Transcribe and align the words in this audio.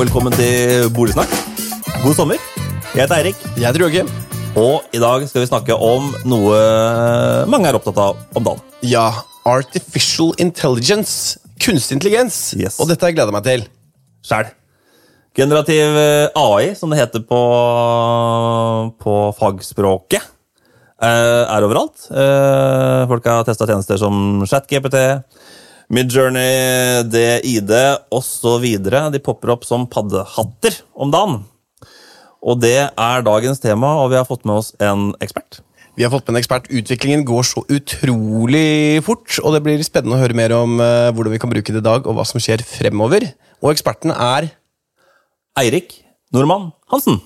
velkommen 0.00 0.32
til 0.32 0.88
Boligsnakk. 0.96 1.30
God 2.00 2.14
sommer. 2.16 2.38
Jeg 2.94 3.02
heter 3.04 3.18
Eirik, 3.18 3.40
Jeg 3.56 3.66
heter 3.66 3.82
Joakim. 3.84 4.08
og 4.56 4.82
i 4.96 4.98
dag 4.98 5.26
skal 5.28 5.42
vi 5.42 5.48
snakke 5.50 5.74
om 5.76 6.08
noe 6.24 6.56
mange 7.50 7.68
er 7.68 7.76
opptatt 7.76 7.98
av 8.00 8.16
om 8.34 8.44
dagen. 8.46 8.62
Ja, 8.82 9.10
Artificial 9.46 10.32
Intelligence. 10.38 11.38
Kunstig 11.60 11.98
intelligens. 11.98 12.54
Yes. 12.56 12.78
Og 12.80 12.88
dette 12.88 13.04
har 13.04 13.12
jeg 13.12 13.18
gleda 13.18 13.34
meg 13.34 13.44
til. 13.44 13.66
Sjæl. 14.24 14.48
Generativ 15.36 15.96
eh, 16.00 16.28
AI, 16.34 16.72
som 16.74 16.90
det 16.90 16.98
heter 17.02 17.22
på, 17.28 17.40
på 18.98 19.14
fagspråket, 19.38 20.24
eh, 21.02 21.44
er 21.44 21.66
overalt. 21.68 22.08
Eh, 22.10 23.04
Folk 23.12 23.28
har 23.28 23.44
testa 23.46 23.68
tjenester 23.68 24.00
som 24.00 24.42
ChatGPT, 24.48 24.96
Midjourney, 25.90 27.02
DID 27.10 27.72
osv. 28.14 28.66
De 28.78 29.20
popper 29.26 29.50
opp 29.56 29.64
som 29.66 29.88
paddehatter 29.90 30.76
om 30.94 31.10
dagen. 31.10 31.40
Og 32.40 32.60
det 32.62 32.76
er 32.86 33.24
dagens 33.26 33.58
tema, 33.60 33.96
og 33.98 34.12
vi 34.12 34.20
har 34.20 34.28
fått 34.28 34.46
med 34.46 34.60
oss 34.62 34.70
en 34.78 35.10
ekspert. 35.18 35.58
Vi 35.98 36.04
har 36.06 36.12
fått 36.12 36.28
med 36.28 36.36
en 36.36 36.40
ekspert. 36.44 36.70
Utviklingen 36.70 37.24
går 37.26 37.48
så 37.48 37.64
utrolig 37.66 39.02
fort, 39.02 39.34
og 39.42 39.56
det 39.56 39.64
blir 39.66 39.82
spennende 39.82 40.14
å 40.14 40.22
høre 40.22 40.36
mer 40.38 40.54
om 40.56 40.78
eh, 40.78 41.10
hvordan 41.10 41.34
vi 41.34 41.40
kan 41.42 41.50
bruke 41.50 41.74
det 41.74 41.82
i 41.82 41.88
dag, 41.88 42.06
og 42.06 42.16
hva 42.16 42.24
som 42.28 42.38
skjer 42.40 42.62
fremover. 42.64 43.26
Og 43.58 43.72
eksperten 43.74 44.14
er 44.14 44.46
Eirik 45.58 45.98
Normann 46.30 46.70
Hansen. 46.94 47.18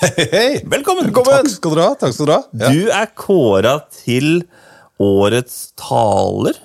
Hei! 0.00 0.64
Velkommen! 0.64 1.12
Takk 1.12 1.52
skal 1.52 1.76
dere 1.76 1.90
ha. 1.92 1.98
takk 2.00 2.16
skal 2.16 2.30
dere 2.32 2.40
ha. 2.40 2.48
Ja. 2.64 2.72
Du 2.72 2.88
er 2.96 3.12
kåra 3.12 3.76
til 3.92 4.40
årets 5.04 5.76
taler. 5.78 6.56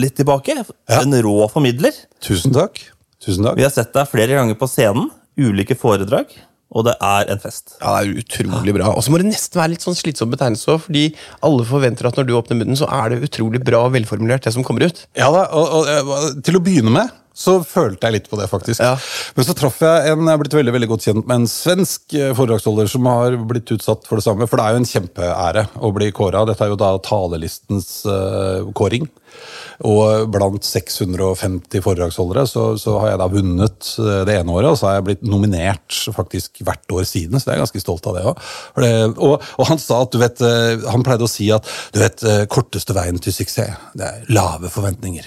Litt 0.00 0.16
tilbake. 0.18 0.56
Ja. 0.90 1.00
En 1.00 1.14
rå 1.22 1.36
formidler. 1.52 1.96
Tusen 2.24 2.54
takk. 2.54 2.82
Tusen 3.22 3.46
takk. 3.46 3.58
Vi 3.58 3.66
har 3.66 3.74
sett 3.74 3.92
deg 3.94 4.08
flere 4.10 4.38
ganger 4.38 4.58
på 4.58 4.68
scenen. 4.70 5.10
Ulike 5.40 5.76
foredrag. 5.78 6.32
Og 6.70 6.84
det 6.86 6.94
er 7.02 7.30
en 7.32 7.40
fest. 7.42 7.74
Ja, 7.80 7.96
det 7.98 8.12
er 8.12 8.20
utrolig 8.22 8.74
bra. 8.76 8.92
Og 8.94 9.02
så 9.02 9.10
må 9.10 9.18
det 9.18 9.26
nesten 9.26 9.58
være 9.58 9.72
litt 9.72 9.82
sånn 9.82 9.96
slitsom 9.98 10.30
betegnelse 10.30 10.70
òg, 10.70 10.84
fordi 10.84 11.08
alle 11.46 11.64
forventer 11.66 12.06
at 12.06 12.18
når 12.18 12.28
du 12.28 12.36
åpner 12.38 12.60
munnen, 12.60 12.78
så 12.78 12.86
er 12.94 13.10
det 13.10 13.24
utrolig 13.26 13.62
bra 13.66 13.82
og 13.88 13.96
velformulert, 13.96 14.44
det 14.46 14.54
som 14.54 14.66
kommer 14.66 14.86
ut. 14.86 15.02
Ja 15.18 15.32
da, 15.34 15.48
og, 15.50 15.80
og, 15.80 15.90
eh, 15.90 16.36
Til 16.46 16.60
å 16.60 16.62
begynne 16.62 16.94
med 16.94 17.10
så 17.40 17.54
følte 17.64 18.08
jeg 18.08 18.16
litt 18.18 18.28
på 18.28 18.36
det, 18.36 18.48
faktisk. 18.50 18.82
Ja. 18.82 18.96
Men 19.36 19.46
så 19.46 19.54
traff 19.56 19.78
jeg 19.80 20.10
en 20.12 20.26
jeg 20.26 20.34
er 20.34 20.40
blitt 20.42 20.56
veldig 20.58 20.74
veldig 20.74 20.88
godt 20.90 21.06
kjent 21.06 21.22
med 21.24 21.38
en 21.38 21.48
svensk 21.48 22.16
eh, 22.18 22.32
foredragsholder 22.36 22.90
som 22.90 23.06
har 23.08 23.36
blitt 23.48 23.70
utsatt 23.72 24.04
for 24.08 24.20
det 24.20 24.26
samme. 24.26 24.48
For 24.50 24.60
det 24.60 24.66
er 24.66 24.74
jo 24.74 24.80
en 24.82 24.90
kjempeære 24.90 25.64
å 25.80 25.92
bli 25.96 26.10
kåra. 26.16 26.42
Dette 26.48 26.66
er 26.66 26.74
jo 26.74 26.80
da 26.80 26.90
talelistens 27.06 27.88
uh, 28.04 28.66
kåring. 28.76 29.08
Og 29.86 30.28
blant 30.32 30.66
650 30.66 31.80
foredragsholdere 31.84 32.44
så, 32.48 32.64
så 32.80 32.98
har 33.00 33.14
jeg 33.14 33.20
da 33.22 33.28
vunnet 33.32 33.92
eh, 34.02 34.22
det 34.28 34.36
ene 34.36 34.52
året, 34.52 34.72
og 34.72 34.78
så 34.78 34.88
har 34.88 34.98
jeg 34.98 35.06
blitt 35.08 35.24
nominert 35.24 36.00
faktisk 36.12 36.60
hvert 36.66 36.92
år 36.92 37.06
siden, 37.08 37.40
så 37.40 37.50
jeg 37.50 37.56
er 37.56 37.62
ganske 37.64 37.82
stolt 37.82 38.08
av 38.10 38.18
det 38.18 38.24
òg. 38.28 38.42
Og, 39.16 39.34
og 39.40 39.70
han 39.70 39.80
sa 39.80 40.02
at 40.04 40.12
du 40.12 40.20
vet, 40.20 40.42
eh, 40.44 40.84
han 40.90 41.04
pleide 41.06 41.24
å 41.24 41.30
si 41.30 41.48
at 41.54 41.64
du 41.94 42.00
vet, 42.02 42.24
eh, 42.28 42.44
korteste 42.50 42.96
veien 42.96 43.20
til 43.22 43.34
suksess, 43.34 43.88
det 43.96 44.06
er 44.06 44.28
lave 44.32 44.68
forventninger. 44.72 45.26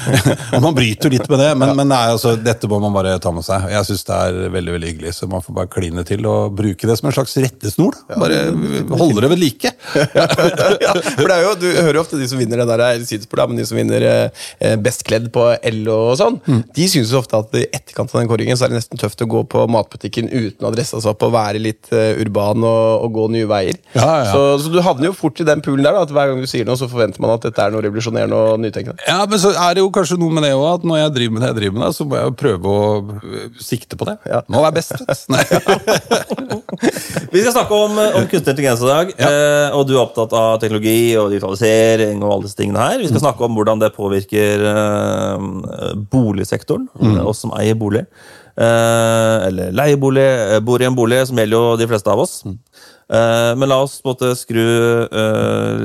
og 0.56 0.60
man 0.64 0.76
bryter 0.76 1.12
litt 1.12 1.26
med 1.32 1.40
det, 1.40 1.50
men, 1.58 1.72
men 1.78 1.96
er 1.96 2.12
altså, 2.14 2.36
dette 2.40 2.68
må 2.70 2.80
man 2.82 2.94
bare 2.94 3.16
ta 3.22 3.32
med 3.34 3.46
seg. 3.46 3.64
Jeg 3.72 3.88
syns 3.88 4.06
det 4.08 4.20
er 4.28 4.52
veldig 4.54 4.76
veldig 4.76 4.92
hyggelig, 4.92 5.14
så 5.16 5.30
man 5.30 5.44
får 5.44 5.56
bare 5.56 5.72
kline 5.72 6.04
til 6.08 6.28
og 6.28 6.54
bruke 6.58 6.88
det 6.88 6.98
som 7.00 7.08
en 7.08 7.16
slags 7.16 7.36
rettesnor. 7.40 7.96
da. 8.10 8.20
Bare 8.20 8.44
holde 9.00 9.24
det 9.24 9.32
ved 9.32 9.40
like. 9.40 9.72
ja, 10.84 10.94
for 11.08 11.24
det 11.24 11.36
er 11.38 11.44
jo, 11.46 11.56
Du 11.60 11.68
hører 11.70 11.98
jo 11.98 12.04
ofte 12.04 12.20
de 12.20 12.28
som 12.28 12.40
vinner 12.40 12.60
det 12.60 12.68
der 12.70 12.84
sidespor, 13.36 13.48
men 13.48 13.60
de 13.60 13.66
som 13.66 13.76
vinner 13.76 14.06
eh, 14.06 14.76
Best 14.82 15.04
kledd 15.06 15.30
på 15.32 15.44
LO 15.82 15.96
og 16.12 16.16
sånn, 16.20 16.38
de 16.74 16.88
syns 16.88 17.12
ofte 17.16 17.38
at 17.38 17.54
i 17.56 17.66
etterkant 17.74 18.12
av 18.12 18.20
den 18.20 18.28
kåringen 18.30 18.56
så 18.56 18.66
er 18.66 18.72
det 18.72 18.80
nesten 18.80 19.00
tøft 19.00 19.22
å 19.22 19.28
gå 19.28 19.42
på 19.50 19.66
matbutikken 19.70 20.28
uten 20.30 20.66
å 20.66 20.72
dresse 20.74 20.98
seg 21.00 21.12
opp 21.12 21.24
og 21.26 21.34
være 21.34 21.60
litt 21.62 21.90
eh, 21.92 22.16
urban 22.22 22.64
og, 22.64 23.04
og 23.06 23.12
gå 23.16 23.26
nye 23.36 23.48
veier. 23.50 23.78
Ja, 23.96 24.08
ja. 24.24 24.32
Så, 24.32 24.42
så 24.64 24.72
du 24.72 24.80
havner 24.84 25.10
jo 25.10 25.16
fort 25.16 25.40
i 25.40 25.46
den 25.46 25.62
poolen 25.64 25.84
der, 25.86 25.96
da, 25.96 26.04
at 26.06 26.14
hver 26.14 26.32
gang 26.32 26.42
du 26.42 26.50
sier 26.50 26.66
noe, 26.68 26.78
så 26.78 26.88
forventer 26.90 27.22
man 27.24 27.34
at 27.36 27.46
dette 27.46 27.62
er 27.62 27.74
noe 27.74 27.84
revolusjonerende 27.84 28.36
og 28.36 28.62
nytenkende. 28.62 29.04
Ja, 29.08 29.22
men 29.28 29.42
så 29.42 29.52
er 29.54 29.76
det 29.76 29.84
jo 29.84 29.92
kanskje 29.94 30.18
noe 30.20 30.34
med 30.36 30.46
det 30.46 30.54
òg, 30.56 30.66
at 30.80 30.86
når 30.88 31.02
jeg 31.02 31.14
driver 31.18 31.36
med 31.36 31.44
det 31.44 31.52
jeg 31.52 31.58
driver 31.60 31.78
med, 31.78 31.86
det, 31.86 31.92
så 31.98 32.08
må 32.08 32.20
jeg 32.20 32.30
jo 32.30 32.36
prøve 32.44 32.76
å 32.76 33.60
sikte 33.62 34.00
på 34.00 34.08
det. 34.08 34.16
Ja. 34.30 34.42
Må 34.52 34.64
være 34.64 34.78
best. 34.80 34.94
Nei. 35.32 35.44
Vi 37.32 37.42
skal 37.42 37.52
snakke 37.52 37.78
om, 37.86 37.98
om 37.98 38.26
kunstig 38.30 38.52
intelligens 38.52 38.82
i 38.84 38.90
dag. 38.90 39.12
Eh, 39.26 39.76
og 39.76 39.86
du 39.88 39.94
er 39.96 40.02
opptatt 40.02 40.32
av 40.36 40.56
teknologi 40.62 41.16
og 41.20 41.30
digitalisering 41.32 42.22
og 42.22 42.36
alle 42.36 42.48
disse 42.48 42.58
tingene 42.58 42.84
her. 42.84 43.00
Vi 43.02 43.10
skal 43.10 43.22
snakke 43.26 43.46
om 43.46 43.58
hvordan 43.58 43.82
det 43.82 43.92
påvirker 43.96 44.66
eh, 44.72 45.46
boligsektoren, 46.14 46.88
oss 47.26 47.44
som 47.44 47.54
eier 47.58 47.78
bolig. 47.78 48.06
Eh, 48.56 49.46
eller 49.50 49.72
leiebolig, 49.76 50.24
eh, 50.24 50.60
bor 50.64 50.80
i 50.80 50.88
en 50.88 50.96
bolig, 50.96 51.26
som 51.28 51.36
gjelder 51.36 51.58
jo 51.58 51.76
de 51.76 51.88
fleste 51.90 52.12
av 52.12 52.22
oss. 52.22 52.38
Eh, 53.06 53.52
men 53.54 53.68
la 53.70 53.76
oss 53.84 54.00
på 54.02 54.08
en 54.10 54.14
måte 54.16 54.32
skru 54.34 54.62
eh, 55.06 55.84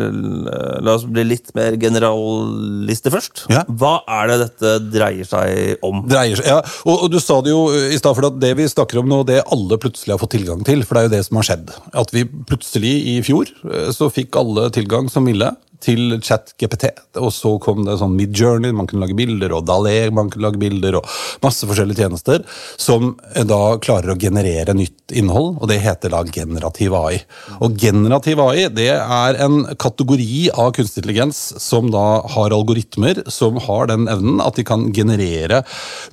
La 0.82 0.96
oss 0.96 1.04
bli 1.06 1.22
litt 1.28 1.52
mer 1.54 1.76
generalister 1.78 3.14
først. 3.14 3.44
Ja. 3.52 3.62
Hva 3.68 4.00
er 4.10 4.32
det 4.32 4.38
dette 4.42 4.72
dreier 4.88 5.28
seg 5.30 5.84
om? 5.86 6.02
Dreier 6.10 6.40
seg, 6.40 6.50
ja. 6.50 6.62
og, 6.88 7.06
og 7.06 7.12
du 7.14 7.20
sa 7.22 7.38
det 7.46 7.54
jo 7.54 7.68
i 7.70 8.00
stad, 8.00 8.18
for 8.18 8.40
det 8.42 8.56
vi 8.58 8.70
snakker 8.72 9.04
om 9.04 9.12
nå, 9.12 9.22
det 9.30 9.44
alle 9.44 9.78
plutselig 9.82 10.16
har 10.16 10.24
fått 10.24 10.34
tilgang 10.40 10.64
til. 10.66 10.82
For 10.88 10.98
det 10.98 11.04
er 11.04 11.10
jo 11.10 11.16
det 11.18 11.26
som 11.28 11.42
har 11.42 11.50
skjedd. 11.52 11.76
At 12.06 12.16
vi 12.16 12.26
plutselig 12.26 12.96
i 13.14 13.20
fjor 13.28 13.52
eh, 13.70 13.92
så 13.94 14.10
fikk 14.14 14.40
alle 14.42 14.72
tilgang 14.74 15.12
som 15.12 15.30
ville 15.30 15.52
til 15.84 16.16
ChatGPT. 16.24 16.90
Og 17.22 17.32
så 17.36 17.54
kom 17.64 17.84
det 17.88 17.98
sånn 18.00 18.16
Midjourney, 18.16 18.74
man 18.76 18.88
kunne 18.90 19.06
lage 19.06 19.18
bilder, 19.18 19.58
og 19.58 19.68
Dalé, 19.68 19.98
man 20.14 20.32
kunne 20.32 20.48
lage 20.48 20.62
bilder, 20.62 21.02
og 21.02 21.44
masse 21.44 21.68
forskjellige 21.68 22.06
tjenester 22.06 22.46
som 22.80 23.16
da 23.36 23.62
klarer 23.84 24.14
å 24.14 24.20
generere 24.20 24.76
nytt 24.78 25.12
innhold, 25.12 25.58
og 25.60 25.68
det 25.68 25.82
heter 25.84 26.14
da 26.14 26.24
generativ 26.32 26.96
AI. 26.96 27.20
Og 27.60 27.76
generativ 27.80 28.40
AI 28.44 28.70
det 28.72 28.92
er 28.96 29.42
en 29.44 29.64
kategori 29.82 30.48
av 30.56 30.72
kunstig 30.78 31.02
intelligens 31.02 31.62
som 31.62 31.92
da 31.92 32.22
har 32.28 32.54
algoritmer 32.54 33.24
som 33.28 33.58
har 33.58 33.88
den 33.88 34.08
evnen 34.08 34.42
at 34.42 34.56
de 34.56 34.64
kan 34.64 34.92
generere 34.94 35.64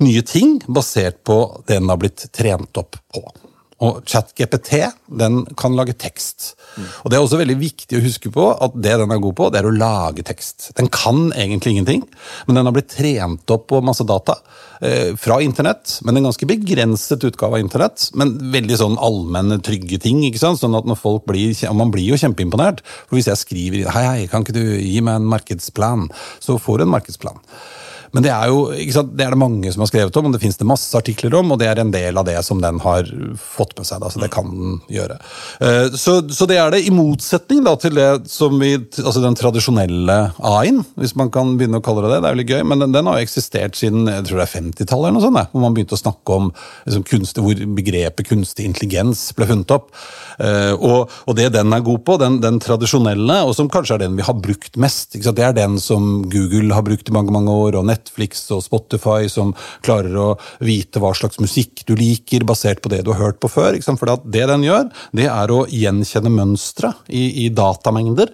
nye 0.00 0.22
ting 0.22 0.58
basert 0.66 1.22
på 1.24 1.62
det 1.66 1.78
den 1.78 1.88
har 1.88 2.00
blitt 2.00 2.32
trent 2.32 2.76
opp 2.76 2.96
på. 3.12 3.22
Og 3.84 4.02
ChatGPT 4.08 4.88
den 5.06 5.44
kan 5.56 5.76
lage 5.76 5.94
tekst. 5.94 6.56
Og 7.02 7.10
Det 7.10 7.18
er 7.18 7.24
også 7.24 7.40
veldig 7.40 7.58
viktig 7.60 7.98
å 7.98 8.04
huske 8.04 8.32
på 8.34 8.46
at 8.54 8.76
det 8.78 8.96
den 9.00 9.14
er 9.14 9.22
god 9.22 9.36
på, 9.38 9.50
det 9.52 9.60
er 9.60 9.68
å 9.68 9.74
lage 9.74 10.24
tekst. 10.26 10.70
Den 10.78 10.90
kan 10.92 11.28
egentlig 11.32 11.74
ingenting, 11.76 12.04
men 12.46 12.58
den 12.58 12.68
har 12.68 12.76
blitt 12.76 12.92
trent 12.92 13.54
opp 13.54 13.68
på 13.72 13.82
masse 13.84 14.06
data 14.08 14.38
eh, 14.80 15.14
fra 15.20 15.40
internett. 15.44 15.98
Men 16.06 16.18
en 16.18 16.28
ganske 16.28 16.48
begrenset 16.48 17.24
utgave 17.28 17.58
av 17.58 17.64
internett, 17.64 18.08
men 18.18 18.36
veldig 18.54 18.80
sånn 18.80 19.00
allmenne, 19.02 19.60
trygge 19.64 20.00
ting. 20.02 20.22
ikke 20.28 20.42
sant? 20.42 20.60
Sånn 20.62 20.76
at 20.78 20.88
når 20.88 21.00
folk 21.00 21.26
blir, 21.28 21.52
og 21.68 21.76
Man 21.78 21.92
blir 21.94 22.08
jo 22.10 22.20
kjempeimponert. 22.20 22.82
For 23.08 23.18
Hvis 23.18 23.30
jeg 23.30 23.42
skriver 23.42 23.92
hei, 23.94 24.04
hei, 24.06 24.30
kan 24.30 24.44
ikke 24.44 24.56
du 24.56 24.64
gi 24.64 25.00
meg 25.04 25.20
en 25.20 25.28
markedsplan, 25.30 26.08
så 26.42 26.58
får 26.60 26.80
du 26.80 26.88
en 26.88 26.96
markedsplan. 26.96 27.42
Men 28.12 28.24
det 28.24 28.30
er 28.32 28.48
jo 28.52 28.64
sant, 28.94 29.12
det 29.18 29.26
er 29.26 29.34
det 29.34 29.40
mange 29.40 29.72
som 29.74 29.82
har 29.84 29.90
skrevet 29.90 30.16
om, 30.16 30.28
og 30.28 30.34
det 30.34 30.40
finnes 30.42 30.58
det 30.60 30.68
masse 30.68 30.96
artikler 30.96 31.34
om, 31.38 31.52
og 31.52 31.58
det 31.60 31.68
er 31.68 31.80
en 31.82 31.92
del 31.92 32.16
av 32.20 32.24
det 32.28 32.36
som 32.46 32.60
den 32.62 32.78
har 32.84 33.08
fått 33.38 33.74
med 33.78 33.88
seg. 33.88 34.00
Da, 34.02 34.10
så 34.12 34.22
det 34.22 34.30
kan 34.34 34.48
den 34.52 34.78
gjøre. 34.92 35.18
Eh, 35.60 35.88
Så, 35.98 36.20
så 36.32 36.46
det 36.48 36.56
er 36.60 36.72
det, 36.72 36.84
i 36.88 36.92
motsetning 36.94 37.64
da, 37.66 37.74
til 37.80 37.96
det 37.98 38.08
som 38.30 38.54
vi, 38.60 38.74
altså 39.02 39.20
den 39.24 39.36
tradisjonelle 39.38 40.18
AI-en, 40.38 40.82
hvis 41.00 41.14
man 41.18 41.30
kan 41.34 41.56
begynne 41.58 41.80
å 41.80 41.84
kalle 41.84 42.04
det 42.06 42.14
det. 42.14 42.20
Det 42.22 42.30
er 42.30 42.36
jo 42.36 42.40
litt 42.42 42.52
gøy, 42.54 42.62
men 42.70 42.84
den, 42.84 42.94
den 42.96 43.10
har 43.10 43.18
jo 43.18 43.26
eksistert 43.28 43.76
siden 43.78 44.08
jeg 44.08 44.24
tror 44.28 44.40
det 44.40 44.46
er 44.48 44.54
50-tallet, 44.54 45.08
eller 45.10 45.18
noe 45.18 45.26
sånt, 45.26 45.38
da, 45.40 45.44
hvor 45.52 45.64
man 45.66 45.76
begynte 45.76 45.98
å 45.98 46.00
snakke 46.00 46.38
om 46.38 46.48
liksom, 46.86 47.04
kunst, 47.10 47.42
hvor 47.44 47.62
begrepet 47.78 48.28
kunstig 48.30 48.68
intelligens 48.68 49.26
ble 49.36 49.48
funnet 49.52 49.76
opp. 49.76 49.92
Eh, 50.38 50.72
Og, 50.78 51.10
og 51.28 51.34
det 51.36 51.50
den 51.54 51.72
er 51.74 51.82
god 51.84 52.04
på, 52.06 52.16
den, 52.22 52.38
den 52.40 52.58
tradisjonelle, 52.62 53.40
og 53.44 53.54
som 53.58 53.68
kanskje 53.72 53.96
er 53.98 54.04
den 54.06 54.16
vi 54.18 54.24
har 54.26 54.36
brukt 54.38 54.76
mest, 54.80 55.18
det 55.18 55.44
er 55.44 55.52
den 55.56 55.76
som 55.82 56.22
Google 56.30 56.74
har 56.74 56.84
brukt 56.86 57.08
i 57.08 57.14
mange 57.14 57.34
mange 57.34 57.52
år, 57.52 57.76
og 57.78 57.84
Netflix 57.88 57.97
og 57.98 58.62
Spotify, 58.64 59.28
som 59.30 59.54
klarer 59.84 60.14
å 60.18 60.28
vite 60.64 61.00
hva 61.02 61.12
slags 61.16 61.40
musikk 61.42 61.84
du 61.88 61.94
liker, 61.98 62.46
basert 62.48 62.82
på 62.82 62.92
det 62.92 63.02
du 63.06 63.12
har 63.12 63.20
hørt 63.20 63.40
på 63.42 63.50
før. 63.50 63.74
Ikke 63.74 63.88
sant? 63.88 64.00
For 64.00 64.10
det 64.24 64.46
den 64.50 64.66
gjør, 64.66 64.88
det 65.16 65.28
er 65.30 65.52
å 65.54 65.64
gjenkjenne 65.70 66.32
mønstre 66.32 66.92
i, 67.08 67.44
i 67.44 67.48
datamengder, 67.54 68.32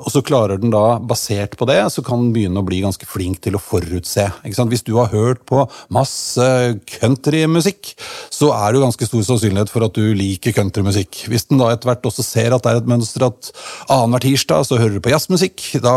og 0.00 0.10
så 0.12 0.22
klarer 0.26 0.60
den 0.60 0.72
da, 0.74 0.98
basert 0.98 1.56
på 1.58 1.68
det, 1.70 1.80
så 1.94 2.04
kan 2.06 2.24
den 2.24 2.34
begynne 2.34 2.62
å 2.62 2.66
bli 2.66 2.82
ganske 2.84 3.08
flink 3.08 3.40
til 3.44 3.56
å 3.56 3.62
forutse. 3.62 4.26
Ikke 4.44 4.58
sant? 4.58 4.72
Hvis 4.72 4.86
du 4.86 4.94
har 4.98 5.10
hørt 5.12 5.44
på 5.48 5.64
masse 5.92 6.46
countrymusikk, 6.98 7.94
så 8.32 8.52
er 8.56 8.70
det 8.70 8.80
jo 8.80 8.84
ganske 8.86 9.08
stor 9.08 9.26
sannsynlighet 9.26 9.72
for 9.72 9.86
at 9.86 9.96
du 9.96 10.12
liker 10.16 10.54
countrymusikk. 10.56 11.24
Hvis 11.30 11.48
den 11.50 11.60
da 11.60 11.70
etter 11.72 11.90
hvert 11.90 12.06
også 12.10 12.24
ser 12.26 12.54
at 12.54 12.64
det 12.64 12.74
er 12.74 12.82
et 12.82 12.90
mønster 12.90 13.26
at 13.26 13.50
annenhver 13.90 14.24
tirsdag 14.24 14.66
så 14.68 14.78
hører 14.80 14.98
du 14.98 15.04
på 15.04 15.12
jazzmusikk, 15.12 15.66
da 15.84 15.94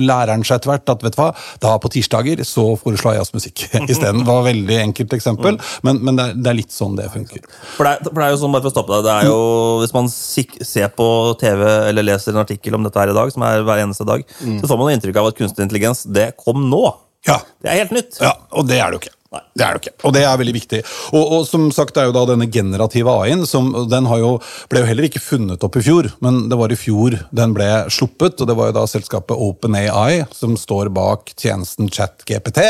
lærer 0.00 0.34
den 0.34 0.46
seg 0.46 0.60
etter 0.60 0.72
hvert 0.72 0.92
at 0.92 1.04
vet 1.04 1.16
du 1.16 1.20
hva, 1.20 1.30
da 1.62 1.76
på 1.82 1.92
tirsdager 1.94 2.42
så 2.56 2.64
foreslår 2.80 3.14
jeg 3.16 3.22
jazzmusikk 3.22 3.64
isteden. 3.92 4.22
Det 4.22 4.28
var 4.28 4.44
veldig 4.46 4.78
enkelt 4.88 5.16
eksempel, 5.16 5.60
men, 5.86 6.02
men 6.02 6.18
det, 6.18 6.28
er, 6.28 6.38
det 6.40 6.52
er 6.52 6.58
litt 6.60 6.74
sånn 6.74 6.96
det 6.98 7.08
funker. 7.12 7.44
For 7.76 7.86
det, 7.86 7.94
er, 7.96 8.10
for 8.10 8.20
det 8.22 8.28
er 8.28 8.34
jo 8.34 8.42
sånn, 8.42 8.54
bare 8.56 8.66
for 8.66 8.72
å 8.72 8.76
stoppe 8.76 8.96
deg, 8.96 9.06
det 9.08 9.16
er 9.16 9.30
jo, 9.30 9.40
Hvis 9.82 9.96
man 9.96 10.10
ser 10.12 10.92
på 10.96 11.08
TV 11.40 11.64
eller 11.90 12.06
leser 12.06 12.34
en 12.34 12.44
artikkel 12.44 12.78
om 12.78 12.86
dette 12.86 13.02
her 13.02 13.12
i 13.12 13.16
dag, 13.16 13.32
som 13.34 13.44
er 13.46 13.64
hver 13.66 13.82
eneste 13.84 14.06
dag, 14.08 14.24
så 14.42 14.70
får 14.70 14.80
man 14.80 14.94
inntrykk 14.96 15.20
av 15.20 15.30
at 15.32 15.38
kunstig 15.38 15.66
intelligens 15.66 16.06
det 16.16 16.30
kom 16.40 16.66
nå. 16.70 16.84
Ja. 17.26 17.40
Det 17.62 17.72
er 17.72 17.82
helt 17.82 17.94
nytt. 17.96 18.18
Ja, 18.22 18.32
og 18.54 18.68
det 18.68 18.80
er 18.80 18.90
det 18.90 18.98
jo 18.98 19.04
ikke. 19.04 19.14
Det 19.30 19.64
er 19.64 19.74
det 19.74 19.82
ikke. 19.82 19.94
Og 20.06 20.14
det 20.14 20.22
er 20.22 20.38
veldig 20.40 20.54
viktig. 20.54 20.80
Og, 21.16 21.24
og 21.38 21.46
som 21.48 21.66
sagt, 21.74 21.96
er 21.98 22.08
jo 22.08 22.14
da 22.14 22.24
denne 22.30 22.48
generative 22.52 23.12
AI-en 23.22 23.46
som 23.48 23.72
den 23.90 24.08
jo, 24.20 24.36
ble 24.70 24.82
jo 24.82 24.90
heller 24.90 25.08
ikke 25.08 25.22
funnet 25.22 25.64
opp 25.66 25.78
i 25.80 25.84
fjor, 25.84 26.10
men 26.24 26.46
det 26.50 26.58
var 26.60 26.72
i 26.72 26.78
fjor 26.78 27.18
den 27.34 27.56
ble 27.56 27.68
sluppet. 27.92 28.38
Og 28.40 28.50
det 28.50 28.58
var 28.58 28.70
jo 28.70 28.76
da 28.78 28.84
selskapet 28.90 29.46
OpenAI 29.48 30.26
som 30.34 30.54
står 30.60 30.92
bak 30.94 31.34
tjenesten 31.34 31.90
ChatGPT 31.92 32.62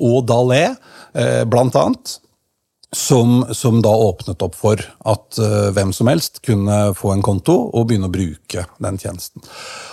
og 0.00 0.24
Dalé, 0.30 0.64
eh, 1.14 1.44
blant 1.48 1.78
annet. 1.78 2.18
Som, 2.90 3.44
som, 3.54 3.76
da 3.84 3.92
åpnet 3.94 4.40
opp 4.42 4.56
for 4.58 4.80
at 4.82 5.38
uh, 5.38 5.68
hvem 5.70 5.92
som 5.94 6.08
helst 6.10 6.40
kunne 6.42 6.88
få 6.98 7.12
en 7.14 7.22
konto 7.22 7.54
og 7.70 7.84
begynne 7.86 8.08
å 8.08 8.10
bruke 8.10 8.49
den 8.82 8.98
tjenesten. 9.00 9.44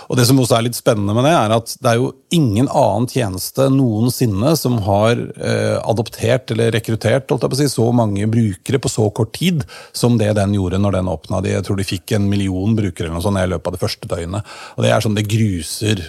Og 0.08 0.16
Det 0.18 0.26
som 0.28 0.38
også 0.40 0.56
er 0.58 0.66
litt 0.66 0.78
spennende 0.78 1.14
med 1.16 1.26
det, 1.28 1.34
er 1.36 1.54
at 1.56 1.74
det 1.78 1.90
er 1.90 2.00
jo 2.00 2.12
ingen 2.34 2.68
annen 2.68 3.08
tjeneste 3.10 3.68
noensinne 3.72 4.54
som 4.58 4.78
har 4.86 5.18
eh, 5.18 5.76
adoptert 5.82 6.52
eller 6.54 6.72
rekruttert 6.74 7.30
si, 7.56 7.68
så 7.70 7.88
mange 7.92 8.26
brukere 8.30 8.80
på 8.82 8.92
så 8.92 9.08
kort 9.14 9.32
tid 9.36 9.64
som 9.92 10.18
det 10.20 10.34
den 10.38 10.56
gjorde 10.56 10.80
når 10.82 10.98
den 10.98 11.12
åpna. 11.12 11.42
Jeg 11.46 11.64
tror 11.66 11.78
de 11.78 11.86
fikk 11.88 12.16
en 12.16 12.28
million 12.30 12.76
brukere 12.78 13.08
eller 13.08 13.18
noe 13.18 13.26
sånt 13.26 13.40
i 13.40 13.48
løpet 13.48 13.70
av 13.70 13.76
det 13.76 13.82
første 13.82 14.10
døgnet. 14.10 14.56
Og 14.76 14.84
Det 14.84 14.92
er 14.92 15.04
sånn 15.04 15.18
det 15.18 15.28
gruser 15.28 16.02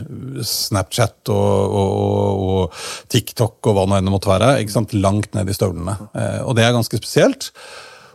Snapchat 0.45 1.31
og, 1.33 1.77
og, 1.83 2.47
og 2.49 2.81
TikTok 3.11 3.69
og 3.69 3.77
hva 3.77 3.85
nå 3.85 3.99
enn 3.99 4.09
det 4.09 4.15
måtte 4.15 4.31
være, 4.31 4.55
langt 4.99 5.35
ned 5.35 5.49
i 5.49 5.55
støvlene. 5.55 5.95
Eh, 6.15 6.41
og 6.45 6.55
det 6.57 6.65
er 6.65 6.75
ganske 6.75 6.99
spesielt. 6.99 7.51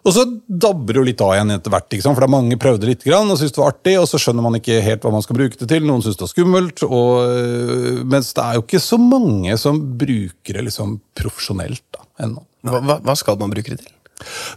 Og 0.05 0.12
så 0.12 0.25
dabber 0.47 0.93
det 0.93 1.01
jo 1.01 1.06
litt 1.06 1.23
av 1.25 1.33
igjen 1.33 1.55
etter 1.55 1.73
hvert. 1.73 1.95
For 2.05 2.21
det 2.21 2.27
er 2.27 2.35
mange 2.35 2.59
prøvde 2.61 2.89
litt 2.91 3.05
grann, 3.06 3.31
og 3.33 3.39
syntes 3.41 3.55
det 3.56 3.62
var 3.62 3.73
artig, 3.73 3.95
og 3.97 4.09
så 4.11 4.21
skjønner 4.21 4.45
man 4.45 4.59
ikke 4.59 4.83
helt 4.85 5.05
hva 5.06 5.12
man 5.15 5.25
skal 5.25 5.39
bruke 5.39 5.56
det 5.61 5.69
til. 5.71 5.87
Noen 5.89 6.05
syns 6.05 6.21
det 6.21 6.27
er 6.27 6.33
skummelt. 6.35 6.85
Og, 6.85 7.12
øh, 7.25 8.03
mens 8.12 8.35
det 8.37 8.45
er 8.45 8.59
jo 8.59 8.67
ikke 8.67 8.83
så 8.85 9.01
mange 9.01 9.56
som 9.61 9.81
bruker 10.05 10.59
det 10.59 10.67
liksom 10.69 10.99
profesjonelt 11.17 11.85
da, 11.97 12.05
ennå. 12.27 12.45
Hva, 12.69 12.99
hva 13.01 13.17
skal 13.17 13.41
man 13.41 13.53
bruke 13.53 13.73
det 13.73 13.81
til? 13.81 13.95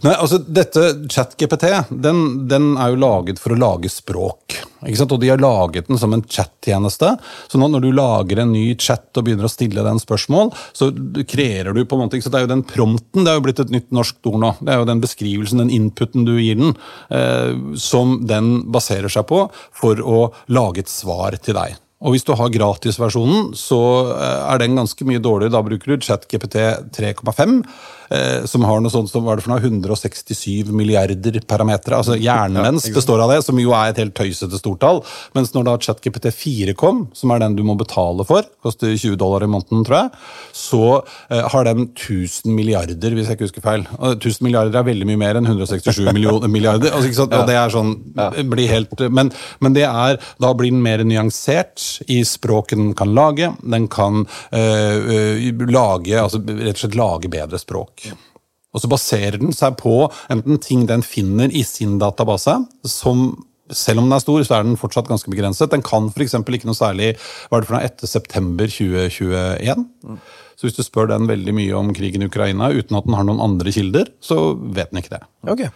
Nei, 0.04 0.14
altså 0.14 0.40
dette 0.42 0.84
ChatGPT 1.10 1.68
den, 1.90 2.22
den, 2.50 2.70
er 2.78 2.92
jo 2.92 3.00
laget 3.02 3.40
for 3.42 3.54
å 3.54 3.58
lage 3.58 3.90
språk. 3.92 4.58
ikke 4.84 4.98
sant? 5.00 5.14
Og 5.14 5.22
de 5.22 5.32
har 5.32 5.42
laget 5.42 5.88
den 5.90 6.00
som 6.00 6.14
en 6.14 6.24
chattjeneste. 6.24 7.14
Så 7.48 7.60
når 7.60 7.84
du 7.84 7.90
lager 7.94 8.42
en 8.42 8.52
ny 8.54 8.66
chat 8.76 9.08
og 9.16 9.26
begynner 9.26 9.48
å 9.48 9.52
stille 9.52 9.84
den 9.86 10.02
spørsmål, 10.02 10.52
så 10.76 10.90
kreerer 11.28 11.74
du 11.76 11.84
på 11.84 11.98
en 11.98 12.04
måte, 12.04 12.18
ikke 12.18 12.28
sant? 12.28 12.36
Det 12.36 12.42
er 12.42 12.46
jo 12.48 12.54
den 12.54 12.66
prompten, 12.68 13.24
det 13.24 13.32
er 13.32 13.40
jo 13.40 13.46
blitt 13.48 13.64
et 13.64 13.74
nytt 13.74 13.90
norsk 13.94 14.30
ord 14.30 14.40
nå. 14.44 14.54
Det 14.60 14.74
er 14.74 14.80
jo 14.82 14.88
den 14.92 15.02
beskrivelsen, 15.04 15.64
den 15.64 15.74
inputen 15.74 16.28
du 16.28 16.36
gir 16.38 16.58
den, 16.60 16.78
eh, 17.14 17.52
som 17.80 18.18
den 18.28 18.54
baserer 18.72 19.12
seg 19.12 19.28
på 19.30 19.46
for 19.76 20.00
å 20.02 20.24
lage 20.52 20.84
et 20.84 20.92
svar 20.92 21.36
til 21.42 21.58
deg. 21.58 21.78
Og 21.98 22.14
hvis 22.14 22.26
du 22.26 22.34
har 22.38 22.52
gratisversjonen, 22.54 23.52
så 23.58 23.80
eh, 24.14 24.42
er 24.52 24.60
den 24.62 24.78
ganske 24.78 25.06
mye 25.08 25.22
dårligere. 25.22 25.54
Da 25.56 25.64
bruker 25.66 25.94
du 25.94 26.04
ChatGPT 26.06 26.58
3,5. 26.94 27.62
Eh, 28.08 28.44
som 28.48 28.64
har 28.64 28.80
noe 28.80 28.92
sånt 28.92 29.10
som 29.10 29.26
var 29.26 29.36
det 29.38 29.44
for 29.44 29.52
noe, 29.52 29.60
167 29.60 30.72
milliarder 30.72 31.40
parametere. 31.48 31.98
Altså 32.00 32.16
Hjernen 32.16 32.64
dens 32.64 32.88
ja, 32.88 32.94
består 32.96 33.20
av 33.24 33.32
det, 33.32 33.42
som 33.44 33.58
jo 33.60 33.74
er 33.76 33.92
et 33.92 34.00
helt 34.00 34.16
tøysete 34.16 34.60
stortall. 34.60 35.02
Mens 35.36 35.52
når 35.54 35.68
da 35.68 35.76
ChatGPT 35.88 36.30
4 36.32 36.76
kom, 36.78 37.06
som 37.16 37.32
er 37.34 37.42
den 37.44 37.58
du 37.58 37.64
må 37.66 37.76
betale 37.78 38.24
for, 38.28 38.46
koster 38.64 38.94
20 38.94 39.18
dollar 39.20 39.44
i 39.44 39.50
måneden, 39.50 39.84
tror 39.86 39.98
jeg, 39.98 40.22
så 40.56 40.82
eh, 41.28 41.44
har 41.52 41.68
den 41.68 41.90
1000 41.90 42.54
milliarder, 42.54 43.16
hvis 43.16 43.28
jeg 43.28 43.38
ikke 43.38 43.48
husker 43.48 43.66
feil. 43.66 43.86
1000 44.14 44.46
milliarder 44.46 44.80
er 44.80 44.88
veldig 44.88 45.08
mye 45.10 45.20
mer 45.20 45.40
enn 45.40 45.48
167 45.48 46.08
milliarder. 46.56 46.94
Altså, 46.94 47.28
og 47.28 47.44
det 47.48 47.58
er 47.58 47.74
sånn, 47.74 47.94
blir 48.48 48.72
helt, 48.72 48.94
men, 49.12 49.32
men, 49.60 49.76
det 49.76 49.84
er, 49.88 50.16
da 50.40 50.54
blir 50.56 50.72
den 50.72 50.82
mer 50.84 51.04
nyansert 51.06 51.84
i 52.10 52.22
språket 52.26 52.78
den 52.78 52.94
kan 52.96 53.12
lage. 53.14 53.52
Den 53.62 53.86
kan 53.92 54.24
øh, 54.54 55.68
lage, 55.68 56.16
altså 56.18 56.40
rett 56.40 56.76
og 56.76 56.82
slett 56.82 56.98
lage 56.98 57.30
bedre 57.32 57.60
språk. 57.60 57.97
Og 58.76 58.82
så 58.82 58.90
baserer 58.90 59.38
den 59.40 59.54
seg 59.56 59.78
på 59.80 59.94
enten 60.32 60.60
ting 60.62 60.84
den 60.88 61.04
finner 61.06 61.48
i 61.50 61.64
sin 61.66 61.96
database, 62.00 62.58
som 62.84 63.30
selv 63.74 64.00
om 64.00 64.08
den 64.08 64.16
er 64.16 64.22
stor, 64.22 64.42
så 64.44 64.56
er 64.56 64.64
den 64.64 64.78
fortsatt 64.80 65.08
ganske 65.10 65.30
begrenset. 65.32 65.70
Den 65.72 65.84
kan 65.84 66.08
f.eks. 66.08 66.36
ikke 66.40 66.68
noe 66.68 66.78
særlig 66.78 67.14
hva 67.48 67.58
er 67.58 67.64
det 67.64 67.68
for 67.68 67.76
noe, 67.76 67.84
etter 67.84 68.10
september 68.10 68.70
2021. 68.70 69.84
Mm. 70.08 70.20
Så 70.58 70.66
hvis 70.66 70.78
du 70.78 70.82
spør 70.82 71.10
den 71.12 71.28
veldig 71.28 71.54
mye 71.54 71.76
om 71.76 71.92
krigen 71.94 72.24
i 72.24 72.28
Ukraina 72.30 72.70
uten 72.74 72.96
at 72.98 73.06
den 73.06 73.16
har 73.18 73.26
noen 73.28 73.42
andre 73.44 73.72
kilder, 73.74 74.08
så 74.24 74.56
vet 74.56 74.90
den 74.90 75.02
ikke 75.02 75.18
det. 75.18 75.22
Okay. 75.54 75.70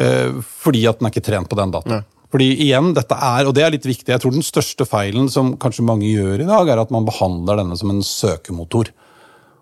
Eh, 0.00 0.38
fordi 0.62 0.86
at 0.88 1.00
den 1.00 1.08
er 1.08 1.14
ikke 1.14 1.26
trent 1.26 1.50
på 1.50 1.58
den 1.58 1.74
dataen. 1.74 2.06
Fordi 2.32 2.46
igjen, 2.64 2.94
dette 2.96 3.12
er, 3.12 3.44
og 3.44 3.52
det 3.52 3.66
er 3.66 3.74
litt 3.74 3.84
viktig, 3.84 4.08
jeg 4.08 4.22
tror 4.22 4.32
Den 4.32 4.46
største 4.46 4.86
feilen 4.88 5.26
som 5.28 5.52
kanskje 5.60 5.84
mange 5.84 6.08
gjør 6.08 6.40
i 6.40 6.48
dag, 6.48 6.70
er 6.72 6.80
at 6.80 6.94
man 6.94 7.04
behandler 7.04 7.60
denne 7.60 7.76
som 7.76 7.92
en 7.92 8.00
søkemotor. 8.06 8.88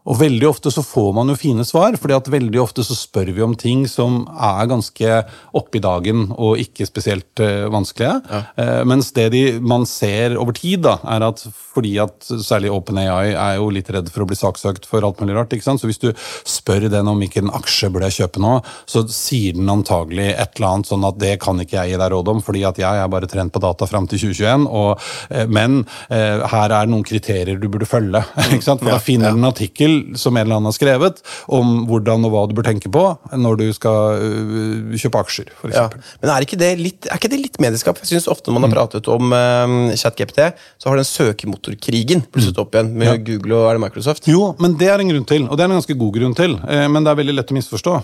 Og 0.09 0.17
veldig 0.21 0.47
ofte 0.49 0.71
så 0.73 0.83
får 0.85 1.11
man 1.17 1.29
jo 1.29 1.37
fine 1.39 1.65
svar, 1.69 1.97
fordi 2.01 2.17
at 2.17 2.31
veldig 2.33 2.61
ofte 2.63 2.85
så 2.87 2.97
spør 2.97 3.33
vi 3.37 3.45
om 3.45 3.55
ting 3.59 3.85
som 3.91 4.23
er 4.33 4.69
ganske 4.71 5.17
oppe 5.57 5.79
i 5.79 5.83
dagen 5.85 6.31
og 6.37 6.61
ikke 6.63 6.87
spesielt 6.89 7.43
uh, 7.43 7.69
vanskelige. 7.73 8.15
Ja. 8.31 8.41
Uh, 8.57 8.81
mens 8.89 9.13
det 9.17 9.29
de, 9.35 9.43
man 9.61 9.85
ser 9.89 10.39
over 10.41 10.57
tid, 10.57 10.87
da, 10.87 10.97
er 11.05 11.27
at 11.29 11.45
fordi 11.71 11.93
at 12.03 12.27
særlig 12.43 12.73
OpenAI 12.75 13.35
er 13.35 13.59
jo 13.61 13.69
litt 13.73 13.91
redd 13.93 14.09
for 14.11 14.25
å 14.25 14.29
bli 14.31 14.39
saksøkt 14.39 14.89
for 14.89 15.05
alt 15.07 15.21
mulig 15.23 15.37
rart. 15.37 15.53
ikke 15.55 15.69
sant? 15.69 15.83
Så 15.83 15.91
hvis 15.91 16.01
du 16.03 16.09
spør 16.49 16.89
den 16.91 17.11
om 17.11 17.21
hvilken 17.21 17.53
aksje 17.55 17.93
burde 17.93 18.09
jeg 18.11 18.25
kjøpe 18.25 18.43
nå, 18.43 18.57
så 18.91 19.05
sier 19.13 19.59
den 19.59 19.71
antagelig 19.71 20.31
et 20.33 20.59
eller 20.59 20.71
annet 20.73 20.91
sånn 20.91 21.07
at 21.07 21.21
det 21.21 21.37
kan 21.45 21.61
ikke 21.63 21.77
jeg 21.77 21.95
gi 21.95 22.01
deg 22.01 22.13
råd 22.15 22.33
om, 22.33 22.43
fordi 22.45 22.65
at 22.67 22.81
jeg 22.81 23.03
er 23.05 23.13
bare 23.13 23.29
trent 23.31 23.53
på 23.55 23.63
data 23.63 23.87
fram 23.91 24.09
til 24.11 24.25
2021, 24.25 24.67
og, 24.81 25.07
uh, 25.31 25.47
men 25.51 25.83
her 26.11 26.73
er 26.75 26.89
noen 26.91 27.05
kriterier 27.07 27.59
du 27.61 27.69
burde 27.71 27.89
følge. 27.89 28.23
ikke 28.55 28.65
sant? 28.65 28.83
For 28.83 28.91
da 28.91 29.01
finner 29.03 29.35
den 29.35 29.45
en 29.45 29.51
artikkel 29.91 30.19
som 30.19 30.37
en 30.37 30.45
eller 30.45 30.59
annen 30.59 30.71
har 30.71 30.77
skrevet, 30.77 31.21
om 31.49 31.85
hvordan 31.89 32.27
og 32.27 32.33
hva 32.33 32.45
du 32.49 32.55
bør 32.57 32.67
tenke 32.67 32.91
på 32.93 33.05
når 33.37 33.59
du 33.61 33.67
skal 33.75 34.21
uh, 34.21 34.97
kjøpe 34.97 35.21
aksjer. 35.21 35.51
For 35.59 35.73
ja. 35.75 35.89
Men 36.21 36.33
er 36.35 36.47
ikke, 36.47 36.59
det 36.61 36.71
litt, 36.79 37.09
er 37.09 37.19
ikke 37.19 37.31
det 37.33 37.41
litt 37.41 37.61
medieskap? 37.63 37.99
Jeg 38.01 38.15
synes 38.15 38.29
ofte 38.31 38.51
Når 38.51 38.59
man 38.59 38.67
har 38.67 38.73
mm. 38.73 38.77
pratet 38.79 39.11
om 39.11 39.33
uh, 39.33 39.95
ChatGPT, 39.97 40.41
så 40.81 40.91
har 40.91 41.01
den 41.01 41.09
søkemotorkrigen 41.09 42.25
plusset 42.31 42.59
opp 42.61 42.75
igjen 42.75 42.93
med 42.99 43.11
ja. 43.11 43.17
Google 43.31 43.59
og 43.59 43.69
er 43.71 43.79
det 43.79 43.85
Microsoft. 43.87 44.29
Jo, 44.31 44.53
men 44.61 44.77
det 44.81 44.91
er 44.91 45.03
en 45.03 45.13
grunn 45.13 45.29
til, 45.29 45.47
og 45.49 45.59
det 45.59 45.65
er 45.65 45.71
en 45.71 45.79
ganske 45.79 45.99
god 46.01 46.17
grunn 46.19 46.37
til. 46.39 46.57
Uh, 46.65 46.87
men 46.91 47.07
det 47.07 47.13
er 47.13 47.21
veldig 47.23 47.37
lett 47.39 47.53
å 47.53 47.59
misforstå. 47.59 47.97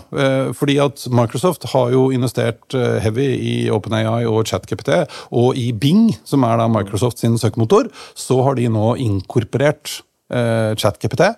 Fordi 0.57 0.75
at 0.81 1.03
Microsoft 1.13 1.65
har 1.71 1.91
jo 1.93 2.07
investert 2.15 2.75
heavy 3.03 3.27
i 3.35 3.55
OpenAI 3.73 4.25
og 4.29 4.47
ChatGPT, 4.49 4.91
og 5.35 5.57
i 5.59 5.69
Bing, 5.75 6.09
som 6.27 6.45
er 6.47 6.59
da 6.59 6.67
Microsoft 6.71 7.21
sin 7.21 7.37
søkemotor, 7.39 7.89
så 8.17 8.39
har 8.45 8.57
de 8.57 8.67
nå 8.71 8.93
inkorporert 9.03 9.99
ChatGPT. 10.27 11.29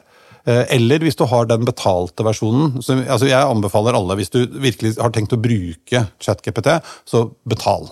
Eh, 0.45 0.65
eller 0.75 1.03
hvis 1.03 1.17
du 1.19 1.25
har 1.29 1.47
den 1.49 1.65
betalte 1.67 2.25
versjonen. 2.25 2.79
Så, 2.83 2.99
altså 3.05 3.29
jeg 3.29 3.39
anbefaler 3.39 3.97
alle, 3.97 4.17
hvis 4.19 4.33
du 4.33 4.43
virkelig 4.47 4.97
har 4.99 5.13
tenkt 5.15 5.35
å 5.35 5.41
bruke 5.41 6.05
ChatGPT, 6.21 6.77
så 7.09 7.27
betal. 7.49 7.89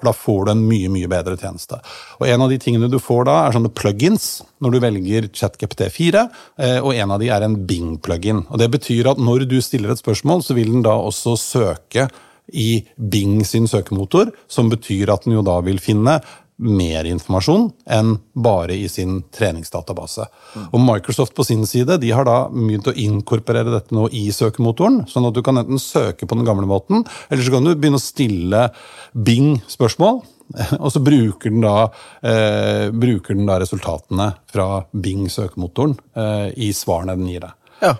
For 0.00 0.08
da 0.08 0.16
får 0.16 0.46
du 0.46 0.52
en 0.54 0.62
mye 0.64 0.88
mye 0.92 1.10
bedre 1.12 1.36
tjeneste. 1.36 1.76
Og 2.20 2.28
En 2.28 2.46
av 2.46 2.48
de 2.52 2.58
tingene 2.60 2.88
du 2.88 2.98
får 3.02 3.26
da, 3.28 3.36
er 3.44 3.56
sånne 3.56 3.72
plugins 3.76 4.40
når 4.64 4.72
du 4.72 4.80
velger 4.86 5.28
ChatGPT 5.36 5.84
4. 5.92 6.24
Eh, 6.60 6.78
og 6.80 6.96
en 6.96 7.12
av 7.16 7.20
de 7.20 7.28
er 7.28 7.44
en 7.44 7.58
Bing-plugin. 7.68 8.46
Og 8.48 8.58
Det 8.58 8.70
betyr 8.72 9.12
at 9.12 9.20
når 9.20 9.44
du 9.50 9.60
stiller 9.60 9.92
et 9.92 10.00
spørsmål, 10.00 10.42
så 10.42 10.56
vil 10.56 10.72
den 10.72 10.86
da 10.86 10.96
også 10.96 11.36
søke 11.36 12.08
i 12.52 12.82
Bing 12.96 13.44
sin 13.46 13.68
søkemotor, 13.70 14.32
som 14.48 14.70
betyr 14.72 15.12
at 15.12 15.24
den 15.24 15.36
jo 15.36 15.44
da 15.46 15.60
vil 15.62 15.78
finne 15.78 16.18
mer 16.60 17.06
informasjon 17.08 17.68
enn 17.90 18.16
bare 18.36 18.76
i 18.76 18.88
sin 18.92 19.20
treningsdatabase. 19.32 20.26
Og 20.70 20.82
Microsoft 20.84 21.34
på 21.36 21.46
sin 21.46 21.64
side 21.68 21.96
de 22.02 22.12
har 22.12 22.28
da 22.28 22.42
begynt 22.52 22.90
å 22.90 22.96
inkorporere 22.96 23.72
dette 23.72 23.96
nå 23.96 24.08
i 24.16 24.26
søkemotoren. 24.34 25.02
Sånn 25.10 25.28
at 25.28 25.36
du 25.36 25.42
kan 25.46 25.60
enten 25.60 25.80
søke 25.80 26.28
på 26.28 26.36
den 26.36 26.48
gamle 26.48 26.68
måten, 26.68 27.06
eller 27.30 27.46
så 27.46 27.54
kan 27.56 27.66
du 27.66 27.72
begynne 27.74 28.00
å 28.00 28.04
stille 28.04 28.66
Bing 29.14 29.56
spørsmål. 29.70 30.22
Og 30.82 30.90
så 30.92 31.02
bruker 31.02 31.52
den 31.52 31.62
da, 31.64 31.88
eh, 32.26 32.88
bruker 32.90 33.36
den 33.38 33.48
da 33.48 33.60
resultatene 33.62 34.32
fra 34.50 34.84
Bing 34.92 35.28
søkemotoren 35.30 35.96
eh, 36.18 36.48
i 36.68 36.72
svarene 36.76 37.16
den 37.18 37.30
gir 37.30 37.46
deg. 37.46 37.56
Ja. 37.80 37.94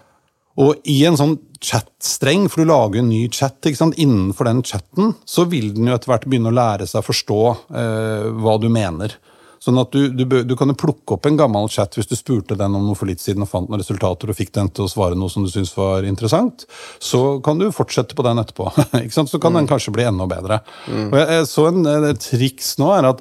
Og 0.60 0.82
i 0.90 0.98
en 1.08 1.16
sånn 1.16 1.38
chatstreng, 1.60 2.48
for 2.48 2.62
du 2.62 2.70
lager 2.70 3.00
en 3.00 3.10
ny 3.10 3.26
chat 3.28 3.66
innenfor 3.66 4.48
den 4.48 4.62
chatten, 4.62 5.14
så 5.24 5.44
vil 5.44 5.74
den 5.76 5.90
jo 5.90 5.96
etter 5.96 6.12
hvert 6.12 6.28
begynne 6.28 6.52
å 6.52 6.56
lære 6.56 6.88
seg 6.88 7.02
å 7.02 7.08
forstå 7.10 7.40
eh, 7.76 8.30
hva 8.40 8.56
du 8.60 8.70
mener. 8.72 9.18
Sånn 9.60 9.76
at 9.76 9.92
du, 9.92 10.06
du, 10.16 10.24
du, 10.24 10.54
kan 10.56 10.72
jo 10.72 10.78
plukke 10.80 11.18
opp 11.18 11.26
en 11.28 11.36
gammel 11.36 11.66
chat 11.68 11.98
hvis 11.98 12.08
du 12.08 12.14
spurte 12.16 12.56
den 12.56 12.76
om 12.78 12.86
noe 12.88 12.96
for 12.96 13.10
litt 13.10 13.20
siden 13.20 13.44
og 13.44 13.50
fant 13.50 13.68
noen 13.68 13.82
resultater 13.82 14.32
og 14.32 14.38
fikk 14.38 14.54
den 14.56 14.70
til 14.72 14.86
å 14.86 14.88
svare 14.88 15.18
noe 15.20 15.28
som 15.28 15.44
du 15.44 15.50
syntes 15.52 15.74
var 15.76 16.06
interessant. 16.08 16.64
Så 16.96 17.42
kan 17.44 17.60
du 17.60 17.66
fortsette 17.76 18.16
på 18.16 18.24
den 18.24 18.40
etterpå. 18.40 18.70
Så 19.12 19.36
kan 19.36 19.52
mm. 19.52 19.58
den 19.60 19.68
kanskje 19.68 19.92
bli 19.92 20.08
enda 20.08 20.24
bedre. 20.30 20.62
Mm. 20.88 21.10
Og 21.10 21.18
jeg, 21.20 21.28
jeg 21.36 21.48
så 21.52 21.66
en, 21.68 21.90
et 22.08 22.24
triks 22.24 22.72
nå 22.80 22.88
er 22.96 23.10
at 23.10 23.20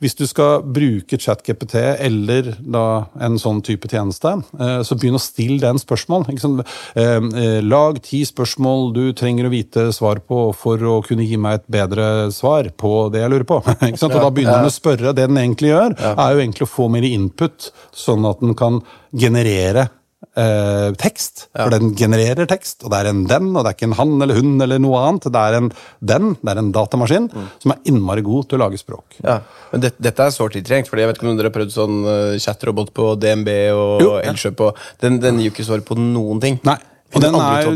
hvis 0.00 0.16
du 0.16 0.24
skal 0.28 0.64
bruke 0.64 1.18
ChatGPT 1.20 1.76
eller 2.06 2.54
da 2.60 2.84
en 3.20 3.36
sånn 3.40 3.60
type 3.64 3.88
tjeneste, 3.90 4.32
eh, 4.58 4.80
så 4.86 4.96
begynn 4.96 5.18
å 5.18 5.22
stille 5.22 5.60
den 5.62 5.80
spørsmål. 5.80 6.26
Eh, 6.30 7.04
eh, 7.04 7.60
lag 7.60 8.00
ti 8.04 8.22
spørsmål 8.28 8.90
du 8.96 9.02
trenger 9.16 9.48
å 9.48 9.52
vite 9.52 9.86
svar 9.96 10.22
på 10.24 10.50
for 10.56 10.80
å 10.80 11.00
kunne 11.04 11.26
gi 11.28 11.36
meg 11.40 11.60
et 11.60 11.68
bedre 11.78 12.08
svar 12.32 12.72
på 12.80 13.10
det 13.12 13.24
jeg 13.24 13.34
lurer 13.34 13.48
på. 13.48 13.60
Og 14.10 14.16
da 14.16 14.32
begynner 14.32 14.62
den 14.62 14.72
å 14.72 14.74
spørre. 14.74 15.14
Det 15.14 15.28
den 15.28 15.40
egentlig 15.40 15.74
gjør, 15.74 15.96
er 16.10 16.34
jo 16.34 16.42
egentlig 16.42 16.66
å 16.66 16.74
få 16.74 16.88
mer 16.92 17.06
input, 17.06 17.70
sånn 17.92 18.24
at 18.28 18.40
den 18.40 18.56
kan 18.58 18.80
generere 19.12 19.90
eh, 20.38 20.90
tekst. 21.00 21.46
For 21.54 21.72
den 21.72 21.94
genererer 21.98 22.46
tekst, 22.50 22.84
og 22.84 22.92
det 22.92 23.00
er 23.00 23.10
en 23.10 23.24
den, 23.30 23.50
og 23.54 23.64
det 23.64 23.72
er 23.72 23.78
ikke 23.78 23.88
en 23.90 23.96
han 23.98 24.14
eller 24.22 24.38
hun 24.40 24.54
eller 24.62 24.82
noe 24.82 25.00
annet. 25.06 25.30
Det 25.32 25.42
er 25.42 25.58
en 25.58 25.70
den, 26.12 26.34
det 26.40 26.52
er 26.52 26.62
en 26.62 26.72
datamaskin 26.74 27.30
som 27.32 27.74
er 27.74 27.80
innmari 27.90 28.22
god 28.26 28.50
til 28.50 28.60
å 28.60 28.64
lage 28.66 28.80
språk. 28.80 29.18
Ja, 29.24 29.40
men 29.72 29.84
det, 29.84 29.94
Dette 30.02 30.28
er 30.28 30.34
sårt 30.34 30.56
tiltrengt. 30.58 30.88
fordi 30.90 31.04
jeg 31.04 31.12
vet 31.12 31.20
ikke 31.20 31.30
om 31.30 31.40
dere 31.40 31.50
har 31.50 31.56
prøvd 31.56 31.74
sånn 31.74 31.98
uh, 32.06 32.38
chatrobot 32.42 32.92
på 32.96 33.14
DNB 33.20 33.50
og 33.74 34.04
Jo, 34.04 34.12
ja. 34.18 34.30
Elkjøp. 34.30 34.60
og 34.68 34.78
Den, 35.02 35.20
den 35.22 35.40
gir 35.40 35.50
jo 35.50 35.54
ikke 35.54 35.66
svar 35.66 35.84
på 35.86 35.98
noen 35.98 36.40
ting. 36.42 36.60
Nei. 36.68 36.78
Og 37.14 37.22
den 37.24 37.34
er, 37.34 37.66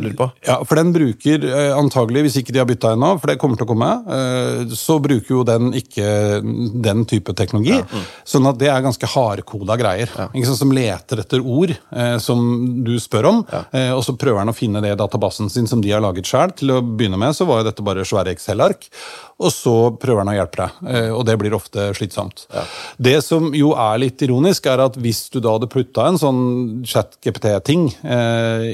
ja, 0.46 0.56
for 0.62 0.78
den 0.78 0.92
bruker 0.94 1.44
eh, 1.48 1.72
antagelig, 1.74 2.22
hvis 2.28 2.36
ikke 2.40 2.52
de 2.54 2.60
har 2.62 2.68
bytta 2.68 2.92
ennå, 2.94 3.08
for 3.18 3.30
det 3.32 3.38
kommer 3.42 3.58
til 3.58 3.66
å 3.66 3.70
komme, 3.72 3.88
eh, 4.14 4.74
så 4.78 5.00
bruker 5.02 5.34
jo 5.34 5.42
den 5.48 5.72
ikke 5.74 6.06
den 6.84 7.02
type 7.10 7.34
teknologi. 7.36 7.80
Sånn 8.28 8.46
at 8.46 8.60
det 8.60 8.68
er 8.70 8.84
ganske 8.84 9.08
hardkoda 9.14 9.76
greier. 9.80 10.12
Ikke 10.30 10.46
Sånn, 10.46 10.60
Som 10.64 10.72
leter 10.76 11.18
etter 11.24 11.42
ord 11.42 11.72
eh, 11.74 12.16
som 12.22 12.40
du 12.86 12.94
spør 13.02 13.26
om, 13.32 13.42
eh, 13.72 13.90
og 13.90 14.04
så 14.06 14.14
prøver 14.18 14.44
han 14.44 14.52
å 14.52 14.56
finne 14.56 14.82
det 14.84 14.92
i 14.94 14.98
databasen 15.00 15.50
sin 15.50 15.66
som 15.70 15.82
de 15.82 15.90
har 15.90 16.04
laget 16.04 16.30
sjøl. 16.30 16.54
Til 16.54 16.76
å 16.76 16.80
begynne 16.84 17.18
med 17.18 17.34
så 17.34 17.46
var 17.48 17.62
jo 17.62 17.68
dette 17.72 17.84
bare 17.86 18.06
svære 18.06 18.34
Excel-ark. 18.36 18.86
Og 19.42 19.50
så 19.50 19.74
prøver 19.98 20.22
han 20.22 20.30
å 20.30 20.36
hjelpe 20.36 20.60
deg, 20.62 20.76
eh, 20.94 21.10
og 21.10 21.24
det 21.26 21.34
blir 21.40 21.56
ofte 21.58 21.88
slitsomt. 21.98 22.46
Det 23.02 23.16
som 23.26 23.50
jo 23.56 23.72
er 23.74 23.98
litt 23.98 24.22
ironisk, 24.22 24.68
er 24.70 24.84
at 24.86 24.94
hvis 24.94 25.24
du 25.34 25.40
da 25.42 25.56
hadde 25.56 25.66
putta 25.72 26.06
en 26.06 26.20
sånn 26.20 26.42
chat-GPT-ting 26.86 27.88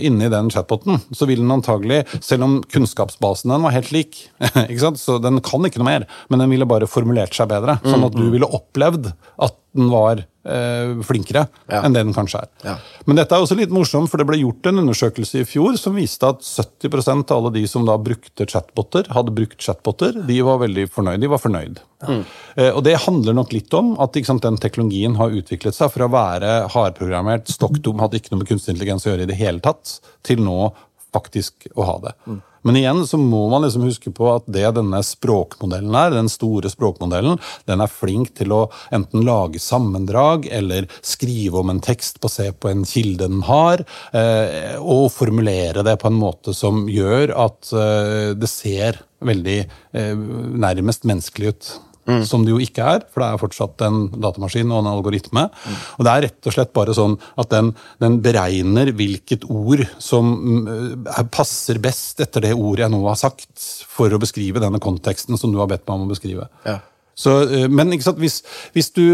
inni 0.05 0.29
den 0.33 0.50
chatboten, 0.54 1.00
så 1.16 1.28
vil 1.30 1.42
den 1.42 1.54
antagelig, 1.54 2.02
selv 2.25 2.47
om 2.47 2.59
kunnskapsbasen 2.73 3.52
den 3.52 3.66
var 3.66 3.75
helt 3.76 3.92
lik, 3.95 4.25
så 5.04 5.19
den 5.23 5.40
kan 5.45 5.66
ikke 5.66 5.83
noe 5.83 5.90
mer, 5.90 6.09
men 6.28 6.45
den 6.45 6.52
ville 6.52 6.69
bare 6.69 6.90
formulert 6.90 7.37
seg 7.37 7.50
bedre. 7.52 7.78
Sånn 7.87 8.07
at 8.07 8.16
du 8.16 8.26
ville 8.33 8.49
opplevd 8.49 9.12
at 9.40 9.57
den 9.76 9.90
var 9.92 10.25
eh, 10.50 10.92
flinkere 11.07 11.47
Ja. 11.71 11.83
enn 11.87 11.95
det 11.95 12.02
den 12.04 12.14
kanskje 12.16 12.42
er. 12.42 12.49
Ja. 12.64 12.75
Men 13.07 13.16
dette 13.21 13.37
er 13.37 13.45
også 13.45 13.57
litt 13.59 13.71
morsomt, 13.75 14.11
for 14.11 14.19
det 14.21 14.26
ble 14.28 14.40
gjort 14.40 14.66
en 14.71 14.83
undersøkelse 14.83 15.40
i 15.42 15.47
fjor 15.49 15.78
som 15.78 15.95
viste 15.97 16.26
at 16.28 16.42
70% 16.42 17.30
av 17.30 17.38
alle 17.40 17.52
de 17.57 17.64
som 17.71 17.87
da 17.87 17.97
brukte 17.99 18.47
chatboter, 18.50 19.09
hadde 19.14 19.35
brukt 19.37 19.59
chatboter, 19.62 20.21
de 20.26 20.40
var 20.47 20.59
veldig 20.64 20.88
fornøyd. 20.90 21.21
De 21.23 21.30
var 21.33 21.38
fornøyd. 21.42 21.80
Eh, 22.57 22.71
og 22.75 22.83
det 22.85 22.97
handler 23.07 23.35
nok 23.37 23.52
litt 23.52 23.73
om 23.76 23.95
at 24.00 24.16
sant, 24.26 24.42
den 24.42 24.57
teknologien 24.61 25.16
har 25.21 25.30
utviklet 25.30 25.75
seg 25.76 25.90
fra 25.95 26.09
å 26.09 26.12
være 26.12 26.54
hardprogrammert, 26.75 27.49
stokk 27.52 27.80
dum, 27.85 28.00
hadde 28.00 28.21
ikke 28.21 28.33
noe 28.35 28.42
med 28.42 28.49
kunstig 28.50 28.75
intelligens 28.75 29.07
å 29.07 29.12
gjøre 29.14 29.26
i 29.28 29.30
det 29.33 29.37
hele 29.40 29.61
tatt, 29.64 30.00
til 30.26 30.42
nå 30.45 30.73
faktisk 31.14 31.69
å 31.76 31.85
ha 31.88 31.99
det. 32.04 32.14
Men 32.62 32.76
igjen 32.76 33.02
så 33.09 33.19
må 33.21 33.47
man 33.52 33.64
liksom 33.64 33.87
huske 33.88 34.12
på 34.14 34.29
at 34.35 34.49
det 34.50 34.67
denne 34.76 35.00
språkmodellen 35.07 35.97
er, 35.97 36.14
den 36.14 36.31
store 36.33 36.71
språkmodellen, 36.73 37.40
den 37.69 37.85
er 37.85 37.93
flink 37.93 38.35
til 38.38 38.55
å 38.57 38.62
enten 38.95 39.25
lage 39.26 39.62
sammendrag 39.62 40.49
eller 40.50 40.88
skrive 41.00 41.62
om 41.62 41.73
en 41.73 41.83
tekst 41.85 42.21
basert 42.21 42.61
på 42.61 42.73
en 42.73 42.85
kilde 42.88 43.29
den 43.31 43.45
har, 43.49 43.85
eh, 44.17 44.76
og 44.81 45.11
formulere 45.12 45.85
det 45.87 45.97
på 46.00 46.11
en 46.11 46.19
måte 46.21 46.55
som 46.57 46.87
gjør 46.90 47.35
at 47.47 47.73
eh, 47.73 48.33
det 48.38 48.50
ser 48.50 49.00
veldig 49.25 49.61
eh, 49.61 50.17
nærmest 50.61 51.07
menneskelig 51.09 51.55
ut. 51.55 51.73
Som 52.26 52.45
det 52.47 52.52
jo 52.55 52.61
ikke 52.62 52.85
er, 52.97 53.05
for 53.12 53.23
det 53.23 53.29
er 53.31 53.40
fortsatt 53.43 53.85
en 53.87 54.00
datamaskin 54.21 54.71
og 54.73 54.83
en 54.83 54.90
algoritme. 54.93 55.47
Og 55.99 56.07
det 56.07 56.12
er 56.12 56.25
rett 56.26 56.49
og 56.50 56.57
slett 56.57 56.73
bare 56.76 56.95
sånn 56.97 57.17
at 57.40 57.50
den, 57.52 57.73
den 58.02 58.21
beregner 58.25 58.93
hvilket 58.97 59.47
ord 59.50 59.85
som 60.02 60.31
mm, 60.37 61.09
er- 61.17 61.29
passer 61.31 61.79
best 61.83 62.21
etter 62.25 62.49
det 62.49 62.55
ordet 62.57 62.87
jeg 62.87 62.95
nå 62.95 63.02
har 63.09 63.19
sagt, 63.21 63.50
for 63.90 64.12
å 64.12 64.21
beskrive 64.23 64.62
denne 64.62 64.81
konteksten 64.83 65.38
som 65.40 65.52
du 65.52 65.59
har 65.62 65.71
bedt 65.71 65.87
meg 65.87 65.97
om 65.99 66.09
å 66.09 66.12
beskrive. 66.14 66.49
Ja. 66.67 66.79
Så, 67.21 67.43
eh, 67.49 67.69
men 67.69 67.93
hvis, 67.93 68.40
hvis 68.75 68.90
du 68.97 69.05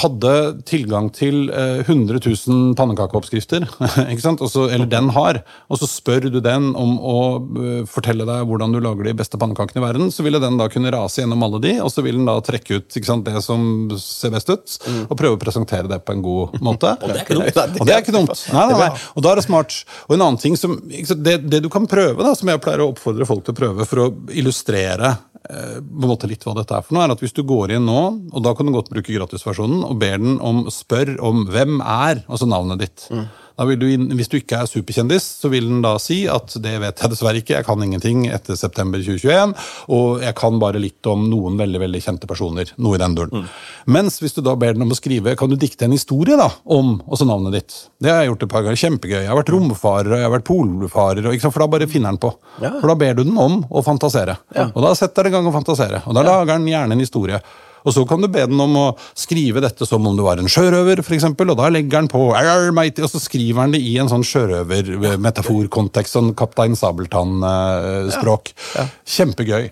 hadde 0.00 0.32
tilgang 0.68 1.08
til 1.14 1.48
eh, 1.50 1.82
100 1.84 2.20
000 2.24 2.74
pannekakeoppskrifter, 2.78 3.66
ikke 4.12 4.24
sant? 4.24 4.42
Og 4.44 4.72
eller 4.72 4.88
den 4.90 5.10
har, 5.14 5.42
og 5.68 5.80
så 5.80 5.88
spør 5.90 6.28
du 6.32 6.40
den 6.44 6.70
om 6.78 6.96
å 6.98 7.18
eh, 7.38 7.82
fortelle 7.90 8.26
deg 8.28 8.46
hvordan 8.48 8.74
du 8.74 8.80
lager 8.82 9.08
de 9.08 9.16
beste 9.18 9.40
pannekakene 9.40 9.82
i 9.82 9.86
verden, 9.86 10.12
så 10.14 10.24
ville 10.26 10.40
den 10.42 10.58
da 10.60 10.68
kunne 10.72 10.92
rase 10.94 11.22
gjennom 11.22 11.42
alle 11.46 11.62
de, 11.64 11.74
og 11.84 11.92
så 11.92 12.04
vil 12.04 12.20
den 12.20 12.28
da 12.28 12.38
trekke 12.44 12.80
ut 12.80 12.98
ikke 12.98 13.08
sant, 13.08 13.26
det 13.26 13.44
som 13.44 13.64
ser 14.00 14.34
best 14.34 14.52
ut, 14.52 14.78
og 15.08 15.16
prøve 15.18 15.38
å 15.38 15.42
presentere 15.42 15.90
det 15.90 16.02
på 16.06 16.16
en 16.16 16.24
god 16.24 16.58
måte. 16.62 16.94
Og 17.02 17.10
det 17.10 17.18
er 17.18 17.24
ikke 17.24 17.36
dumt. 17.38 17.58
Og 17.80 17.88
det 17.88 17.94
er 17.94 18.04
ikke 18.04 18.14
dumt. 18.14 18.44
Nei, 18.52 18.66
nei, 18.70 18.78
nei. 18.78 18.90
Og 19.16 19.24
da 19.24 19.32
er 19.32 19.40
det 19.40 19.46
smart. 19.46 19.76
Og 20.06 20.16
en 20.16 20.24
annen 20.24 20.40
ting 20.40 20.56
som, 20.58 20.78
sant, 21.08 21.24
det, 21.24 21.38
det 21.50 21.62
du 21.64 21.68
kan 21.72 21.88
prøve, 21.90 22.22
da, 22.22 22.34
som 22.38 22.50
jeg 22.50 22.62
pleier 22.62 22.84
å 22.84 22.90
oppfordre 22.92 23.28
folk 23.28 23.44
til 23.46 23.54
å 23.54 23.58
prøve 23.58 23.88
for 23.88 24.04
å 24.04 24.08
illustrere 24.38 25.12
eh, 25.12 25.31
på 25.52 26.02
en 26.02 26.10
måte 26.10 26.28
litt 26.30 26.42
hva 26.46 26.56
dette 26.56 26.74
er 26.74 26.84
for 26.86 26.96
noe, 26.96 27.04
er 27.04 27.12
at 27.14 27.22
hvis 27.22 27.36
du 27.36 27.42
går 27.46 27.76
inn 27.76 27.84
nå, 27.86 28.02
og 28.32 28.44
da 28.44 28.54
kan 28.56 28.66
du 28.68 28.72
godt 28.72 28.88
bruke 28.92 29.12
gratisversjonen, 29.12 29.84
og 29.84 30.00
ber 30.00 30.18
den 30.22 30.40
om 30.40 30.64
spør 30.72 31.14
om 31.20 31.44
hvem 31.52 31.78
er, 31.84 32.24
altså 32.26 32.48
navnet 32.48 32.80
ditt. 32.86 33.06
Vil 33.12 33.51
du 33.80 33.86
inn, 33.90 34.08
hvis 34.18 34.30
du 34.30 34.38
ikke 34.38 34.62
er 34.62 34.70
superkjendis, 34.70 35.24
så 35.42 35.50
vil 35.52 35.68
den 35.68 35.82
da 35.84 35.94
si 36.02 36.22
at 36.30 36.54
det 36.62 36.74
vet 36.82 37.02
jeg 37.02 37.12
dessverre 37.12 37.40
ikke, 37.42 37.56
jeg 37.58 37.66
kan 37.66 37.82
ingenting 37.84 38.26
etter 38.32 38.58
september 38.58 39.02
2021, 39.02 39.54
og 39.94 40.22
jeg 40.24 40.36
kan 40.38 40.58
bare 40.62 40.82
litt 40.82 41.06
om 41.10 41.24
noen 41.30 41.58
veldig 41.60 41.80
veldig 41.82 42.02
kjente 42.04 42.30
personer. 42.30 42.72
Noe 42.82 42.98
i 42.98 43.02
den 43.02 43.16
duren. 43.18 43.48
Mens 43.86 44.20
hvis 44.22 44.36
du 44.36 44.42
da 44.44 44.54
ber 44.58 44.76
den 44.76 44.86
om 44.86 44.92
å 44.94 44.98
skrive, 44.98 45.36
kan 45.38 45.50
du 45.50 45.56
dikte 45.60 45.86
en 45.88 45.96
historie 45.96 46.38
da, 46.38 46.50
om 46.64 46.96
også 47.06 47.26
navnet 47.28 47.56
ditt. 47.58 47.78
Det 48.02 48.12
har 48.12 48.22
jeg 48.22 48.32
gjort 48.32 48.46
et 48.46 48.52
par 48.52 48.66
ganger. 48.66 48.80
Kjempegøy. 48.82 49.18
Jeg 49.22 49.30
har 49.30 49.38
vært 49.38 49.52
romfarer, 49.54 50.12
og 50.12 50.18
jeg 50.20 50.26
har 50.26 50.34
vært 50.36 50.48
polfarer, 50.48 51.28
og 51.28 51.48
for 51.48 51.64
da 51.64 51.68
bare 51.74 51.90
finner 51.90 52.14
den 52.14 52.22
på. 52.22 52.32
For 52.80 52.88
da 52.90 52.96
ber 52.98 53.18
du 53.18 53.24
den 53.26 53.38
om 53.38 53.60
å 53.70 53.82
fantasere. 53.86 54.38
Og 54.72 54.80
da 54.84 54.94
setter 54.98 55.26
den 55.28 55.32
i 55.32 55.36
gang 55.36 55.50
å 55.50 55.54
fantasere. 55.54 56.02
Og 56.06 56.16
da 56.16 56.24
lager 56.26 56.56
den 56.56 56.70
gjerne 56.70 56.96
en 56.96 57.04
historie. 57.04 57.42
Og 57.84 57.96
så 57.96 58.04
kan 58.08 58.22
du 58.22 58.28
be 58.32 58.44
den 58.48 58.60
om 58.62 58.76
å 58.78 58.86
skrive 59.18 59.62
dette 59.64 59.86
som 59.88 60.06
om 60.06 60.16
du 60.18 60.24
var 60.26 60.40
en 60.42 60.50
sjørøver, 60.50 61.02
for 61.04 61.16
eksempel, 61.16 61.52
og 61.52 61.58
da 61.60 61.70
legger 61.72 62.02
den 62.02 62.10
på 62.12 62.28
og 63.02 63.10
så 63.10 63.20
skriver 63.22 63.64
han 63.64 63.74
det 63.74 63.82
i 63.82 63.96
en 64.00 64.10
sånn 64.10 64.26
sjørøvermetaforkontekst, 64.26 66.18
sånn 66.18 66.34
Kaptein 66.38 66.78
Sabeltann-språk. 66.78 68.54
Kjempegøy. 69.16 69.68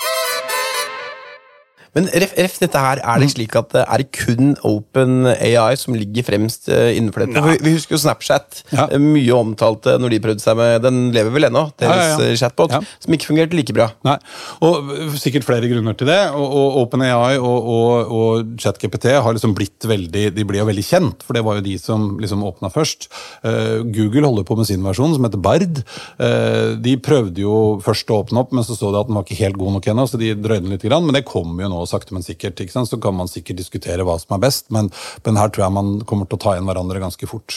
Men 1.97 2.07
ref, 2.23 2.33
ref 2.39 2.59
dette 2.63 2.79
her, 2.79 3.01
er 3.03 3.19
Mm. 3.19 3.21
det 3.25 3.31
slik 3.35 3.57
at 3.59 3.71
det 3.75 3.85
er 3.89 3.99
det 3.99 4.13
kun 4.13 4.57
Open 4.65 5.27
AI 5.27 5.75
som 5.77 5.95
ligger 5.95 6.23
fremst 6.23 6.69
eh, 6.69 6.95
innenfor 6.99 7.27
dette? 7.27 7.43
Vi, 7.43 7.57
vi 7.67 7.73
husker 7.75 7.97
jo 7.97 8.01
Snapchat, 8.05 8.63
Ja. 8.73 8.87
eh, 8.91 8.99
mye 9.03 9.33
omtalt 9.35 9.87
eh, 9.91 9.99
når 9.99 10.11
de 10.15 10.21
prøvde 10.21 10.41
seg 10.45 10.57
med 10.57 10.83
Den 10.83 11.11
lever 11.13 11.31
vel 11.35 11.49
ennå, 11.51 11.65
deres 11.81 11.97
Ja, 11.97 12.19
ja, 12.21 12.31
eh, 12.31 12.37
chatbot, 12.39 12.71
som 13.01 13.13
ikke 13.17 13.27
fungerte 13.33 13.57
like 13.59 13.75
bra. 13.75 13.91
Nei, 14.07 14.17
og 14.63 14.93
Sikkert 15.21 15.45
flere 15.45 15.67
grunner 15.69 15.97
til 15.99 16.07
det. 16.07 16.21
og, 16.31 16.47
og 16.61 16.79
OpenAI 16.87 17.39
og, 17.39 17.67
og, 17.67 18.13
og 18.21 18.55
ChatGPT 18.61 19.11
har 19.21 19.33
liksom 19.35 19.55
blitt 19.59 19.83
veldig 19.85 20.29
de 20.35 20.45
blir 20.47 20.61
jo 20.63 20.67
veldig 20.71 20.85
kjent, 20.87 21.23
for 21.27 21.35
det 21.35 21.43
var 21.45 21.59
jo 21.59 21.65
de 21.67 21.75
som 21.79 22.19
liksom 22.23 22.43
åpna 22.47 22.71
først. 22.73 23.09
Uh, 23.45 23.83
Google 23.91 24.27
holder 24.29 24.45
på 24.47 24.57
med 24.57 24.67
sin 24.69 24.83
versjon, 24.87 25.13
som 25.17 25.25
heter 25.27 25.41
Bard. 25.43 25.83
Uh, 26.21 26.77
de 26.81 26.95
prøvde 27.03 27.43
jo 27.43 27.81
først 27.85 28.11
å 28.13 28.21
åpne 28.23 28.41
opp, 28.45 28.53
men 28.55 28.65
så 28.65 28.77
så 28.79 28.93
de 28.95 29.01
at 29.03 29.09
den 29.11 29.17
var 29.19 29.25
ikke 29.27 29.41
helt 29.43 29.59
god 29.61 29.73
nok 29.77 29.89
ennå, 29.93 30.07
så 30.09 30.19
de 30.21 30.33
drøyde 30.35 30.63
den 30.65 30.75
litt. 30.75 30.87
Grann, 30.87 31.05
men 31.07 31.15
det 31.19 31.25
kommer 31.29 31.67
jo 31.67 31.73
nå 31.73 31.80
sakte, 31.89 32.15
men 32.17 32.25
sikkert. 32.27 32.61
Så 32.71 32.99
kan 33.03 33.15
man 33.17 33.29
sikkert 33.31 33.59
diskutere 33.61 34.05
hva 34.07 34.17
som 34.21 34.35
er 34.37 34.43
best, 34.43 34.65
men, 34.75 34.87
men 35.27 35.41
her 35.41 35.49
tror 35.49 35.63
jeg 35.67 35.77
man 35.77 35.89
kommer 36.09 36.25
til 36.29 36.37
å 36.39 36.43
ta 36.45 36.51
igjen 36.57 36.69
hverandre 36.69 37.03
ganske 37.03 37.27
fort. 37.31 37.51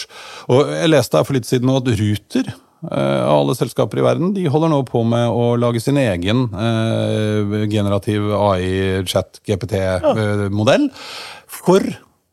Og 0.51 0.59
Jeg 0.73 0.91
leste 0.91 1.17
her 1.19 1.27
for 1.27 1.35
litt 1.37 1.49
siden 1.49 1.67
nå 1.69 1.73
at 1.79 1.91
Ruter 1.99 2.45
eh, 2.49 3.23
av 3.23 3.37
alle 3.41 3.55
selskaper 3.57 3.97
i 3.99 4.05
verden, 4.05 4.27
de 4.35 4.51
holder 4.51 4.69
nå 4.73 4.79
på 4.89 4.99
med 5.07 5.25
å 5.29 5.57
lage 5.59 5.79
sin 5.83 5.97
egen 6.01 6.39
eh, 6.53 7.41
generativ 7.71 8.21
AI-chat-GPT-modell 8.39 10.85
for 11.61 11.81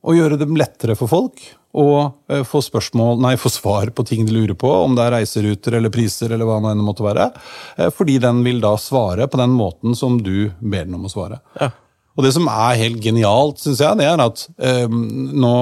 å 0.01 0.11
gjøre 0.17 0.37
det 0.41 0.49
lettere 0.57 0.95
for 0.99 1.09
folk 1.11 1.37
å 1.73 1.91
eh, 2.29 2.43
få 2.47 2.63
spørsmål, 2.65 3.21
nei, 3.23 3.37
få 3.39 3.51
svar 3.53 3.93
på 3.95 4.05
ting 4.07 4.25
de 4.27 4.35
lurer 4.35 4.57
på, 4.59 4.71
om 4.71 4.97
det 4.99 5.05
er 5.07 5.15
reiseruter 5.19 5.77
eller 5.79 5.93
priser 5.95 6.33
eller 6.35 6.49
hva 6.49 6.59
det 6.65 6.73
enn 6.75 6.83
måtte 6.87 7.07
være. 7.07 7.31
eh, 7.77 7.93
Fordi 7.95 8.19
den 8.23 8.43
vil 8.47 8.61
da 8.63 8.75
svare 8.81 9.29
på 9.31 9.39
den 9.41 9.55
måten 9.55 9.95
som 9.99 10.19
du 10.23 10.51
ber 10.59 10.85
den 10.89 10.99
om 10.99 11.07
å 11.07 11.13
svare. 11.13 11.41
Og 12.21 12.27
det 12.27 12.35
som 12.35 12.49
er 12.53 12.77
helt 12.77 12.99
genialt, 13.01 13.63
syns 13.63 13.79
jeg, 13.81 13.97
det 13.97 14.05
er 14.05 14.21
at 14.21 14.43
eh, 14.61 14.91
nå 14.93 15.53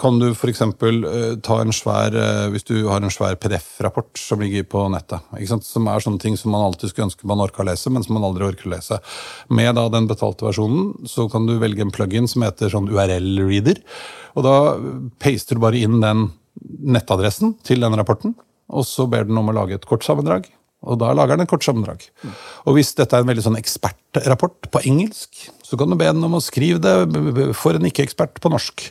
kan 0.00 0.18
du 0.20 0.26
f.eks. 0.34 0.60
Eh, 0.60 1.38
ta 1.40 1.56
en 1.62 1.72
svær 1.72 2.12
eh, 2.12 2.50
Hvis 2.52 2.66
du 2.68 2.74
har 2.90 3.00
en 3.00 3.14
svær 3.14 3.38
PDF-rapport 3.40 4.20
som 4.20 4.42
ligger 4.44 4.66
på 4.68 4.84
nettet, 4.92 5.24
som 5.64 5.88
er 5.88 6.04
sånne 6.04 6.20
ting 6.20 6.36
som 6.36 6.52
man 6.52 6.66
alltid 6.66 6.92
skulle 6.92 7.08
ønske 7.08 7.30
man 7.30 7.40
orka 7.40 7.64
å 7.64 7.68
lese, 7.70 7.88
men 7.88 8.04
som 8.04 8.18
man 8.18 8.28
aldri 8.28 8.44
orker 8.50 8.68
å 8.68 8.74
lese. 8.74 9.00
Med 9.56 9.72
da 9.80 9.86
den 9.94 10.10
betalte 10.10 10.50
versjonen 10.50 11.08
så 11.08 11.30
kan 11.32 11.48
du 11.48 11.56
velge 11.62 11.86
en 11.86 11.94
plugin 11.94 12.28
som 12.28 12.44
heter 12.44 12.74
sånn 12.74 12.92
URL-reader. 12.92 13.80
Og 14.36 14.44
da 14.44 14.56
paster 15.22 15.56
du 15.56 15.64
bare 15.64 15.80
inn 15.80 16.02
den 16.04 16.28
nettadressen 16.92 17.56
til 17.64 17.80
den 17.80 17.96
rapporten, 17.96 18.36
og 18.68 18.84
så 18.84 19.08
ber 19.08 19.24
den 19.24 19.40
om 19.40 19.48
å 19.48 19.56
lage 19.62 19.80
et 19.80 19.88
kort 19.88 20.04
sammendrag. 20.04 20.52
Og 20.82 20.98
da 21.00 21.12
lager 21.14 21.38
den 21.38 21.46
et 21.46 21.50
kort 21.50 21.64
sammendrag. 21.66 22.04
Og 22.66 22.76
hvis 22.76 22.92
dette 22.98 23.16
er 23.16 23.24
en 23.24 23.30
veldig 23.30 23.44
sånn 23.44 23.58
ekspertrapport 23.58 24.70
på 24.72 24.84
engelsk, 24.90 25.48
så 25.62 25.78
kan 25.80 25.92
du 25.92 25.98
be 25.98 26.08
den 26.10 26.26
om 26.26 26.38
å 26.38 26.44
skrive 26.44 26.82
det 26.82 27.54
for 27.58 27.78
en 27.78 27.86
ikke-ekspert 27.88 28.40
på 28.42 28.52
norsk. 28.52 28.88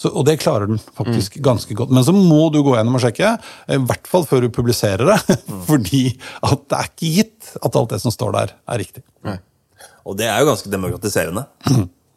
Så, 0.00 0.08
og 0.16 0.24
det 0.24 0.38
klarer 0.40 0.70
den 0.70 0.80
faktisk 0.96 1.36
ganske 1.44 1.74
godt. 1.76 1.92
Men 1.92 2.04
så 2.06 2.14
må 2.16 2.46
du 2.52 2.62
gå 2.64 2.72
gjennom 2.76 2.96
og 2.96 3.02
sjekke, 3.04 3.34
i 3.68 3.80
hvert 3.84 4.08
fall 4.08 4.24
før 4.28 4.46
du 4.46 4.52
publiserer 4.54 5.10
det. 5.12 5.38
Fordi 5.68 6.04
at 6.48 6.66
det 6.70 6.78
er 6.78 6.90
ikke 6.92 7.14
gitt 7.18 7.54
at 7.60 7.76
alt 7.76 7.92
det 7.92 8.00
som 8.04 8.14
står 8.14 8.36
der, 8.38 8.54
er 8.64 8.80
riktig. 8.80 9.04
Og 10.08 10.16
det 10.16 10.28
er 10.30 10.40
jo 10.40 10.48
ganske 10.48 10.72
demokratiserende. 10.72 11.44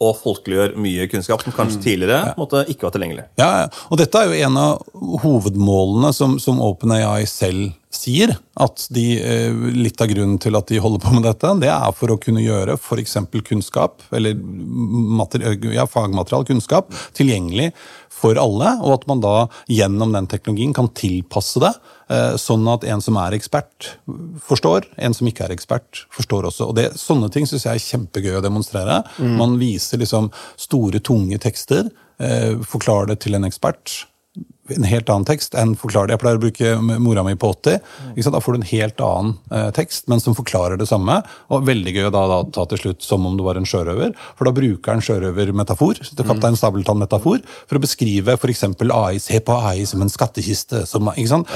og 0.04 0.18
folkeliggjør 0.20 0.74
mye 0.84 1.06
kunnskap 1.12 1.44
som 1.46 1.54
kanskje 1.56 1.80
tidligere 1.84 2.34
måtte 2.36 2.64
ikke 2.72 2.88
var 2.88 2.96
tilgjengelig. 2.96 3.24
Ja, 3.40 3.50
ja. 3.62 3.68
og 3.88 4.00
dette 4.02 4.20
er 4.20 4.28
jo 4.28 4.48
en 4.50 4.58
av 4.60 5.22
hovedmålene 5.24 6.12
som, 6.16 6.36
som 6.44 6.60
OpenAI 6.64 7.24
selv 7.30 7.72
sier. 7.94 8.36
At 8.60 8.86
de, 8.94 9.06
eh, 9.22 9.54
litt 9.74 10.02
av 10.02 10.10
grunnen 10.12 10.40
til 10.42 10.58
at 10.58 10.70
de 10.70 10.82
holder 10.82 11.02
på 11.02 11.14
med 11.16 11.26
dette, 11.26 11.50
det 11.62 11.72
er 11.72 11.96
for 11.98 12.14
å 12.14 12.20
kunne 12.22 12.44
gjøre 12.44 12.78
f.eks. 12.78 13.18
kunnskap, 13.46 14.04
eller 14.14 14.38
ja, 15.74 15.88
fagmaterial 15.90 16.46
kunnskap, 16.50 16.94
tilgjengelig 17.18 17.72
for 18.14 18.40
alle, 18.40 18.76
og 18.84 19.00
at 19.00 19.08
man 19.10 19.24
da 19.24 19.34
gjennom 19.72 20.14
den 20.16 20.30
teknologien 20.32 20.74
kan 20.76 20.90
tilpasse 20.96 21.62
det, 21.64 21.74
eh, 22.14 22.38
sånn 22.40 22.68
at 22.72 22.86
en 22.88 23.02
som 23.04 23.18
er 23.20 23.36
ekspert, 23.38 23.96
forstår, 24.46 24.88
en 24.98 25.18
som 25.18 25.28
ikke 25.30 25.48
er 25.48 25.56
ekspert, 25.56 26.06
forstår 26.14 26.50
også. 26.52 26.70
Og 26.70 26.78
det, 26.80 26.92
Sånne 27.00 27.32
ting 27.34 27.48
syns 27.50 27.66
jeg 27.66 27.80
er 27.80 27.84
kjempegøy 27.84 28.38
å 28.38 28.46
demonstrere. 28.46 29.02
Man 29.20 29.58
viser 29.60 30.00
liksom 30.00 30.32
store, 30.56 31.02
tunge 31.04 31.40
tekster, 31.42 31.90
eh, 32.20 32.56
forklarer 32.64 33.14
det 33.14 33.20
til 33.26 33.36
en 33.36 33.50
ekspert 33.50 34.06
en 34.78 34.88
helt 34.88 35.10
annen 35.12 35.28
tekst 35.28 35.56
enn 35.60 35.76
forklarer 35.80 36.12
det. 36.12 36.18
Jeg 36.18 36.24
pleier 36.24 36.40
å 36.40 36.44
bruke 36.44 37.00
mora 37.04 37.24
mi 37.26 37.36
på 37.40 37.52
80. 37.54 37.80
Ikke 38.14 38.26
sant? 38.26 38.36
Da 38.38 38.42
får 38.44 38.56
du 38.56 38.60
en 38.60 38.70
helt 38.72 39.04
annen 39.04 39.34
eh, 39.54 39.70
tekst, 39.76 40.08
men 40.12 40.24
som 40.24 40.38
forklarer 40.38 40.80
det 40.80 40.88
samme. 40.90 41.20
Og 41.54 41.68
veldig 41.68 41.96
gøy 41.96 42.10
å 42.10 42.14
da, 42.14 42.24
da 42.32 42.40
ta 42.56 42.66
til 42.72 42.82
slutt 42.82 43.06
som 43.06 43.28
om 43.30 43.38
du 43.40 43.46
var 43.46 43.60
en 43.60 43.68
sjørøver. 43.70 44.14
For 44.40 44.50
da 44.50 44.56
bruker 44.56 44.96
han 44.96 45.04
sjørøvermetafor, 45.06 46.02
Kaptein 46.24 46.58
Sabeltann-metafor, 46.60 47.44
for 47.70 47.80
å 47.80 47.84
beskrive 47.84 48.38
f.eks. 48.38 48.66
AI. 48.84 49.22
Se 49.24 49.40
på 49.44 49.58
AI 49.58 49.88
som 49.90 50.04
en 50.04 50.12
skattkiste. 50.12 50.84
Som, 50.90 51.12
sant? 51.30 51.52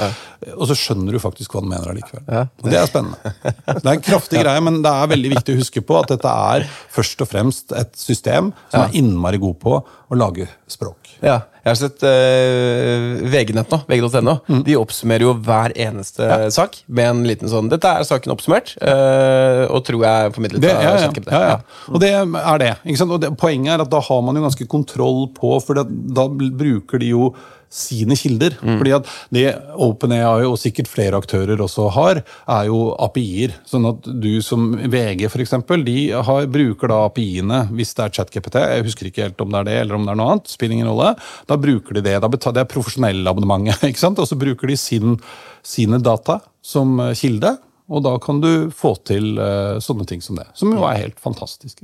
Og 0.54 0.66
så 0.70 0.76
skjønner 0.78 1.16
du 1.16 1.22
faktisk 1.22 1.54
hva 1.54 1.64
han 1.64 1.72
mener 1.72 1.92
allikevel. 1.92 2.26
Og 2.62 2.70
det 2.70 2.80
er 2.80 2.90
spennende. 2.90 3.34
Det 3.68 3.84
er 3.84 3.94
en 3.96 4.04
kraftig 4.04 4.40
greie, 4.44 4.64
men 4.64 4.80
det 4.84 4.92
er 4.92 5.12
veldig 5.14 5.34
viktig 5.36 5.56
å 5.56 5.62
huske 5.62 5.84
på 5.84 5.98
at 6.00 6.14
dette 6.14 6.38
er 6.54 6.66
først 6.94 7.24
og 7.24 7.30
fremst 7.30 7.76
et 7.76 7.94
system 7.98 8.52
som 8.68 8.86
er 8.86 8.98
innmari 8.98 9.40
god 9.42 9.60
på 9.62 9.78
å 9.78 10.18
lage 10.18 10.48
språk. 10.70 11.07
Ja, 11.24 11.40
jeg 11.64 11.70
har 11.72 11.78
sett 11.80 12.04
uh, 12.06 13.26
VG-nett 13.28 13.72
nå, 13.72 13.80
VG.no. 13.90 14.34
De 14.64 14.76
oppsummerer 14.78 15.26
jo 15.26 15.34
hver 15.44 15.74
eneste 15.76 16.48
sak 16.54 16.80
med 16.86 17.10
en 17.10 17.22
liten 17.28 17.50
sånn 17.50 17.68
Dette 17.72 17.90
er 17.90 18.06
saken 18.08 18.32
oppsummert, 18.32 18.72
uh, 18.80 19.66
og 19.66 19.82
tror 19.88 20.06
jeg 20.06 20.32
formidlet 20.36 20.64
Det, 20.64 20.72
ja, 20.72 20.94
ja, 20.96 21.10
ja, 21.10 21.42
ja. 21.52 21.58
Og 21.90 22.00
det 22.02 22.12
er 22.14 22.62
det. 22.62 22.72
Og 23.04 23.18
det, 23.20 23.32
Poenget 23.40 23.74
er 23.74 23.84
at 23.84 23.92
da 23.92 24.00
har 24.08 24.24
man 24.24 24.38
jo 24.38 24.46
ganske 24.46 24.68
kontroll 24.70 25.26
på, 25.36 25.56
for 25.64 25.80
det, 25.80 25.88
da 26.16 26.28
bruker 26.30 27.02
de 27.02 27.12
jo 27.12 27.32
sine 27.68 28.16
kilder. 28.18 28.56
Fordi 28.60 28.94
at 28.96 29.08
det 29.34 29.46
OpenAI 29.76 30.46
og 30.48 30.58
sikkert 30.60 30.90
flere 30.90 31.18
aktører 31.20 31.60
også 31.60 31.88
har, 31.96 32.22
er 32.48 32.68
jo 32.70 32.80
API-er. 33.04 33.54
Sånn 33.68 33.86
at 33.90 34.08
du 34.08 34.30
som 34.44 34.70
VG 34.78 35.26
for 35.28 35.44
eksempel, 35.44 35.84
de 35.86 35.98
har, 36.12 36.48
bruker 36.52 36.92
da 36.92 37.02
API-ene 37.08 37.64
hvis 37.74 37.94
det 37.98 38.06
er 38.06 38.16
ChatGPT. 38.18 38.60
Jeg 38.62 38.88
husker 38.88 39.10
ikke 39.10 39.28
helt 39.28 39.44
om 39.44 39.54
det 39.54 39.62
er 39.62 39.70
det 39.70 39.78
eller 39.82 39.98
om 39.98 40.08
det 40.08 40.14
er 40.14 40.20
noe 40.20 40.34
annet. 40.34 40.52
spiller 40.52 40.78
ingen 40.78 40.90
rolle. 40.90 41.14
Da 41.50 41.60
bruker 41.60 41.98
de 41.98 42.04
det. 42.08 42.18
Da 42.24 42.32
betal, 42.32 42.56
det 42.56 42.64
er 42.64 42.72
profesjonelle 42.72 43.28
abonnementet. 43.28 43.84
ikke 43.90 44.04
sant? 44.04 44.20
Og 44.22 44.28
så 44.30 44.38
bruker 44.40 44.70
de 44.70 44.78
sin, 44.80 45.18
sine 45.66 46.00
data 46.02 46.40
som 46.64 46.98
eh, 47.04 47.14
kilde. 47.18 47.56
Og 47.88 48.02
da 48.04 48.12
kan 48.20 48.42
du 48.42 48.68
få 48.74 48.92
til 49.08 49.38
uh, 49.40 49.80
sånne 49.80 50.04
ting 50.08 50.20
som 50.24 50.36
det. 50.36 50.44
Som 50.58 50.74
jo 50.76 50.84
er 50.84 51.00
helt 51.06 51.20
fantastisk. 51.22 51.80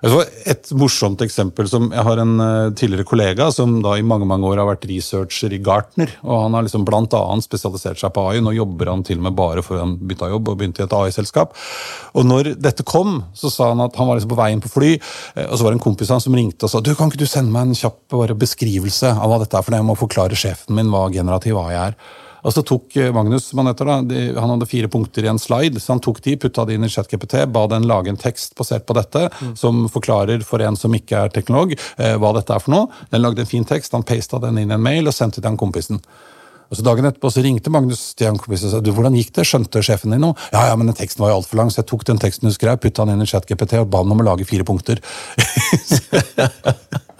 Altså, 0.00 0.22
et 0.48 0.70
morsomt 0.72 1.20
eksempel 1.20 1.66
som 1.68 1.90
Jeg 1.92 2.04
har 2.06 2.20
en 2.22 2.32
uh, 2.40 2.72
tidligere 2.72 3.04
kollega 3.04 3.50
som 3.52 3.76
da 3.84 3.92
i 3.98 4.04
mange 4.06 4.24
mange 4.26 4.48
år 4.48 4.62
har 4.62 4.68
vært 4.70 4.86
researcher 4.88 5.52
i 5.52 5.60
Gartner. 5.62 6.14
og 6.24 6.46
Han 6.46 6.56
har 6.56 6.64
liksom 6.66 6.86
annet 6.88 7.46
spesialisert 7.46 8.00
seg 8.00 8.14
på 8.16 8.24
AI. 8.30 8.40
Nå 8.40 8.54
jobber 8.56 8.90
han 8.90 9.04
til 9.06 9.20
og 9.20 9.28
med 9.28 9.36
bare 9.38 9.62
for 9.62 9.78
han 9.78 9.98
bytta 10.00 10.30
jobb 10.32 10.48
og 10.48 10.58
begynte 10.58 10.82
i 10.82 10.86
et 10.88 10.96
AI-selskap. 10.96 11.54
Og 12.14 12.26
når 12.26 12.54
dette 12.56 12.82
kom, 12.82 13.22
så 13.34 13.52
sa 13.52 13.68
han 13.70 13.84
at 13.84 13.96
han 14.00 14.08
var 14.08 14.18
liksom 14.18 14.32
på 14.32 14.40
veien 14.40 14.64
på 14.64 14.72
fly, 14.72 14.94
eh, 15.36 15.46
og 15.46 15.58
så 15.58 15.66
var 15.66 15.70
det 15.70 15.78
en 15.78 15.84
kompis 15.84 16.10
han 16.10 16.22
som 16.22 16.34
ringte 16.34 16.66
og 16.66 16.72
sa 16.72 16.80
du, 16.82 16.94
kan 16.96 17.10
ikke 17.10 17.22
du 17.22 17.28
sende 17.28 17.52
meg 17.54 17.68
en 17.68 17.78
kjapp 17.78 18.00
bare 18.10 18.34
beskrivelse 18.38 19.12
av 19.12 19.30
hva 19.30 19.38
dette 19.44 19.56
er, 19.56 19.66
for 19.66 19.76
jeg 19.76 19.86
må 19.86 19.98
forklare 19.98 20.38
sjefen 20.38 20.74
min 20.78 20.90
hva 20.90 21.06
generativ 21.12 21.60
AI 21.60 21.76
er. 21.84 21.96
Og 22.46 22.54
så 22.54 22.64
tok 22.66 22.96
eh, 22.96 23.10
Magnus, 23.14 23.50
som 23.50 23.60
han 23.62 23.70
heter 23.70 23.88
da, 23.88 23.98
de, 24.06 24.24
han 24.36 24.54
hadde 24.54 24.68
fire 24.70 24.90
punkter 24.92 25.26
i 25.26 25.30
en 25.32 25.40
slide, 25.40 25.80
så 25.80 25.94
han 25.94 26.02
tok 26.04 26.22
de, 26.24 26.36
putta 26.40 26.64
de 26.68 26.76
inn 26.76 26.86
i 26.86 26.90
ChatGPT, 26.92 27.44
ba 27.52 27.66
den 27.70 27.88
lage 27.90 28.12
en 28.12 28.20
tekst 28.20 28.56
basert 28.58 28.86
på 28.88 28.96
dette, 28.96 29.26
som 29.58 29.84
forklarer 29.92 30.44
for 30.46 30.62
en 30.64 30.78
som 30.78 30.94
ikke 30.96 31.26
er 31.26 31.34
teknolog, 31.34 31.76
eh, 31.98 32.16
hva 32.20 32.34
dette 32.36 32.56
er 32.56 32.64
for 32.64 32.74
noe. 32.74 33.04
Den 33.12 33.24
lagde 33.24 33.44
en 33.44 33.50
fin 33.50 33.66
tekst, 33.68 33.96
han 33.96 34.06
pasta 34.06 34.40
den 34.42 34.60
inn 34.62 34.72
i 34.72 34.76
en 34.76 34.84
mail 34.84 35.10
og 35.10 35.16
sendte 35.16 35.40
til 35.40 35.50
han 35.50 35.60
kompisen. 35.60 36.00
Og 36.70 36.78
så 36.78 36.84
Dagen 36.86 37.08
etterpå 37.08 37.32
så 37.34 37.42
ringte 37.42 37.70
Magnus 37.74 38.12
til 38.14 38.28
han 38.28 38.38
kompisen 38.38 38.70
og 38.70 38.76
sa 38.76 38.80
du, 38.84 38.92
hvordan 38.94 39.16
gikk 39.18 39.32
det, 39.34 39.46
skjønte 39.48 39.82
sjefen 39.82 40.14
din 40.14 40.22
noe? 40.22 40.38
Ja, 40.54 40.68
ja, 40.70 40.76
men 40.78 40.86
den 40.86 40.98
teksten 40.98 41.24
var 41.24 41.32
jo 41.32 41.40
altfor 41.40 41.58
lang, 41.58 41.72
så 41.72 41.82
jeg 41.82 41.90
tok 41.90 42.06
den 42.06 42.22
teksten 42.22 42.46
du 42.46 42.54
skrev, 42.54 42.78
putta 42.78 43.08
den 43.08 43.18
inn 43.18 43.26
i 43.26 43.30
ChatGPT 43.30 43.80
og 43.82 43.90
ba 43.90 44.04
den 44.06 44.14
om 44.14 44.22
å 44.22 44.28
lage 44.30 44.46
fire 44.46 44.66
punkter. 44.68 45.02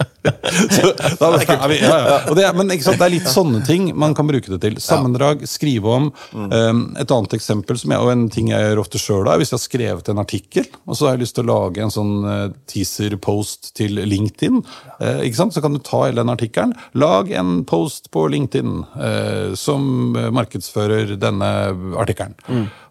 Så, 0.75 0.91
da 1.17 1.29
er 1.33 1.69
vi, 1.71 1.77
ja, 1.81 1.95
ja. 2.05 2.17
Det, 2.35 2.45
men 2.57 2.69
sant, 2.83 2.99
det 2.99 3.05
er 3.07 3.13
litt 3.13 3.29
sånne 3.29 3.63
ting 3.65 3.89
man 3.97 4.13
kan 4.17 4.27
bruke 4.29 4.51
det 4.53 4.59
til. 4.63 4.77
Sammendrag, 4.81 5.43
skrive 5.49 5.95
om. 5.95 6.09
Um, 6.33 6.83
et 7.01 7.11
annet 7.11 7.35
eksempel 7.37 7.79
som 7.81 7.93
jeg, 7.93 8.03
og 8.03 8.11
en 8.13 8.27
ting 8.33 8.51
jeg 8.51 8.67
gjør 8.67 8.83
ofte 8.83 9.01
sjøl, 9.01 9.29
er 9.31 9.41
hvis 9.41 9.53
jeg 9.53 9.57
har 9.57 9.63
skrevet 9.63 10.11
en 10.11 10.21
artikkel, 10.21 10.67
og 10.85 10.97
så 10.97 11.07
har 11.07 11.17
jeg 11.17 11.23
lyst 11.23 11.37
til 11.39 11.47
å 11.47 11.51
lage 11.51 11.81
en 11.81 11.93
sånn 11.93 12.13
eh, 12.27 12.43
teaser-post 12.69 13.71
til 13.77 13.97
LinkedIn. 13.97 14.61
Uh? 15.01 15.25
Så 15.41 15.63
kan 15.63 15.73
du 15.73 15.81
ta 15.83 16.03
hele 16.05 16.21
den 16.21 16.33
artikkelen. 16.33 16.75
Lag 17.01 17.31
en 17.33 17.63
post 17.67 18.11
på 18.13 18.27
LinkedIn 18.31 18.77
uh, 18.93 19.57
som 19.57 20.13
markedsfører 20.13 21.15
denne 21.21 21.49
artikkelen. 21.99 22.37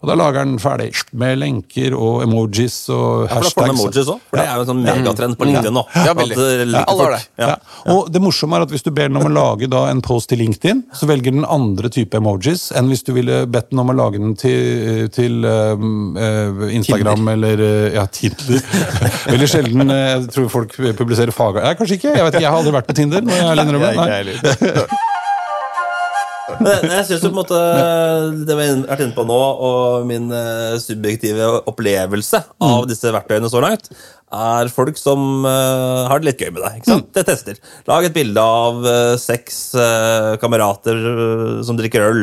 Og 0.00 0.08
da 0.08 0.16
lager 0.16 0.46
den 0.46 0.56
ferdig 0.60 0.90
med 1.20 1.38
lenker 1.42 1.94
og 1.96 2.22
emojis 2.24 2.82
og 2.92 3.28
For 3.28 3.44
da 3.44 3.50
får 3.52 3.66
den 3.68 3.74
hashtags. 3.76 3.80
emojis 3.80 4.12
òg, 4.14 4.22
for 4.30 4.40
det 4.40 4.46
er 4.46 4.54
jo 4.54 4.64
en 4.64 4.70
sånn 4.70 4.84
megatrend 4.86 5.38
på 5.38 5.48
LinkedIn 5.50 5.76
nå. 5.76 5.84
Ja. 5.92 6.14
At, 6.14 6.36
Ja, 6.80 6.84
alle 6.88 7.04
har 7.04 7.16
det. 7.16 7.19
Ja. 7.40 7.50
Ja. 7.50 7.56
Og 7.94 8.10
det 8.12 8.22
morsomme 8.22 8.58
er 8.58 8.66
at 8.66 8.70
Hvis 8.72 8.84
du 8.86 8.90
ber 8.94 9.08
den 9.08 9.18
om 9.18 9.26
å 9.26 9.32
lage 9.32 9.68
da 9.70 9.86
en 9.90 10.02
post 10.04 10.30
til 10.30 10.40
LinkedIn, 10.42 10.84
så 10.94 11.08
velger 11.10 11.34
den 11.34 11.46
andre 11.48 11.90
type 11.92 12.16
emojis 12.16 12.68
enn 12.76 12.90
hvis 12.90 13.04
du 13.06 13.12
ville 13.16 13.42
bedt 13.50 13.70
den 13.72 13.82
om 13.82 13.90
å 13.92 13.96
lage 13.96 14.20
den 14.20 14.36
til, 14.38 15.08
til 15.14 15.44
uh, 15.46 15.74
Instagram 16.70 17.10
Instagram 17.10 17.28
eller 17.28 17.60
eh, 17.60 17.94
ja, 17.94 18.06
Tinder. 18.06 18.60
Veldig 19.32 19.48
sjelden 19.48 19.90
eh, 19.90 20.08
jeg 20.10 20.26
tror 20.34 20.50
folk 20.52 20.76
publiserer 20.98 21.34
fag... 21.34 21.60
Ja, 21.62 21.74
kanskje 21.78 22.00
ikke, 22.00 22.14
jeg 22.16 22.26
vet 22.26 22.34
ikke, 22.34 22.44
jeg 22.44 22.52
har 22.52 22.60
aldri 22.60 22.74
vært 22.74 22.90
på 22.90 22.98
Tinder. 22.98 23.24
må 23.26 23.36
jeg 23.36 23.64
innrømme. 23.64 23.94
Nei. 24.00 24.88
Men 26.60 26.90
jeg 26.90 27.04
synes 27.06 27.22
jo 27.22 27.28
på 27.30 27.30
en 27.30 27.38
måte 27.38 27.58
Det 28.44 28.56
vi 28.58 28.64
har 28.66 28.80
vært 28.88 29.04
inne 29.04 29.14
på 29.16 29.24
nå, 29.28 29.38
og 29.68 30.08
min 30.08 30.26
eh, 30.34 30.74
subjektive 30.82 31.46
opplevelse 31.70 32.42
av 32.66 32.88
disse 32.90 33.12
verktøyene 33.14 33.50
så 33.52 33.62
langt, 33.62 33.86
er 34.30 34.70
folk 34.70 34.98
som 34.98 35.42
uh, 35.42 36.06
har 36.06 36.20
det 36.20 36.30
litt 36.30 36.42
gøy 36.42 36.52
med 36.54 36.62
deg. 36.62 36.78
ikke 36.78 36.90
sant? 36.92 37.08
Det 37.14 37.24
tester. 37.26 37.56
Lag 37.90 38.06
et 38.06 38.14
bilde 38.14 38.42
av 38.42 38.84
uh, 38.84 39.14
seks 39.18 39.58
uh, 39.74 40.36
kamerater 40.42 41.00
som 41.66 41.78
drikker 41.78 42.06
øl 42.06 42.22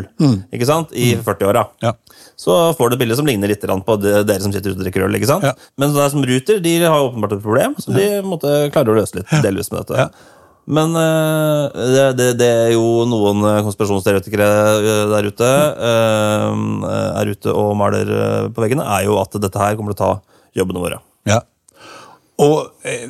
ikke 0.55 0.69
sant? 0.69 0.93
i 0.95 1.13
40-åra. 1.19 1.65
Ja. 1.83 1.93
Så 2.39 2.55
får 2.77 2.89
du 2.89 2.95
et 2.97 3.01
bilde 3.01 3.17
som 3.19 3.27
ligner 3.27 3.51
litt 3.51 3.65
på 3.65 3.97
det, 3.99 4.21
dere 4.29 4.43
som 4.43 4.53
sitter 4.53 4.71
ute 4.71 4.79
og 4.79 4.85
drikker 4.85 5.07
øl. 5.07 5.17
ikke 5.19 5.29
sant? 5.29 5.47
Ja. 5.47 5.53
Men 5.79 5.91
sånne 5.91 6.07
som 6.13 6.23
Ruter 6.27 6.61
de 6.63 6.77
har 6.85 7.03
åpenbart 7.09 7.35
et 7.35 7.43
problem, 7.43 7.75
så 7.81 7.91
de 7.95 8.07
måtte 8.25 8.55
klare 8.71 8.93
å 8.93 8.97
løse 8.97 9.19
litt 9.19 9.35
delvis 9.43 9.71
med 9.73 9.83
dette. 9.83 10.07
Ja. 10.07 10.33
Men 10.67 10.91
det, 10.91 12.05
det, 12.19 12.25
det 12.41 12.47
er 12.67 12.71
jo 12.73 13.05
noen 13.07 13.39
konspirasjonsteoretikere 13.63 14.47
der 15.13 15.29
ute 15.31 15.51
er 15.87 17.31
ute 17.31 17.53
og 17.55 17.71
maler 17.79 18.11
på 18.51 18.65
veggene, 18.65 18.83
er 18.83 19.07
jo 19.07 19.15
at 19.21 19.39
dette 19.39 19.63
her 19.63 19.79
kommer 19.79 19.95
til 19.95 20.03
å 20.03 20.03
ta 20.03 20.59
jobbene 20.59 20.83
våre. 20.83 20.99
Ja. 21.27 21.39
Og 22.43 22.87
eh, 22.87 23.07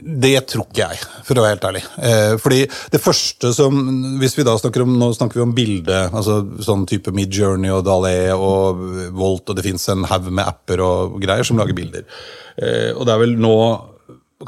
det 0.00 0.32
tror 0.48 0.64
ikke 0.64 0.86
jeg, 0.86 1.00
for 1.26 1.36
å 1.36 1.44
være 1.44 1.56
helt 1.56 1.66
ærlig. 1.68 1.82
Eh, 2.00 2.34
fordi 2.40 2.60
det 2.92 3.02
første 3.02 3.52
som 3.56 3.76
hvis 4.20 4.36
vi 4.38 4.46
da 4.46 4.54
snakker 4.58 4.84
om, 4.86 4.94
Nå 5.00 5.10
snakker 5.16 5.40
vi 5.40 5.44
om 5.44 5.54
bilde, 5.56 6.00
altså 6.08 6.40
sånn 6.64 6.86
type 6.88 7.12
Midjourney 7.16 7.72
og 7.74 7.84
Dalé 7.88 8.32
og 8.34 8.80
Volt, 9.16 9.50
og 9.50 9.58
det 9.58 9.66
fins 9.66 9.88
en 9.92 10.06
haug 10.08 10.30
med 10.32 10.46
apper 10.46 10.82
og 10.84 11.20
greier 11.22 11.46
som 11.46 11.60
lager 11.60 11.76
bilder. 11.76 12.06
Eh, 12.56 12.90
og 12.94 13.04
det 13.06 13.14
er 13.14 13.24
vel 13.24 13.36
nå 13.40 13.56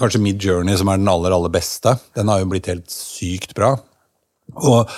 kanskje 0.00 0.22
Midjourney 0.24 0.78
som 0.80 0.88
er 0.88 1.00
den 1.00 1.10
aller, 1.12 1.34
aller 1.36 1.52
beste. 1.52 1.98
Den 2.16 2.32
har 2.32 2.40
jo 2.40 2.48
blitt 2.52 2.70
helt 2.72 2.88
sykt 2.92 3.52
bra. 3.58 3.74
Og 4.60 4.88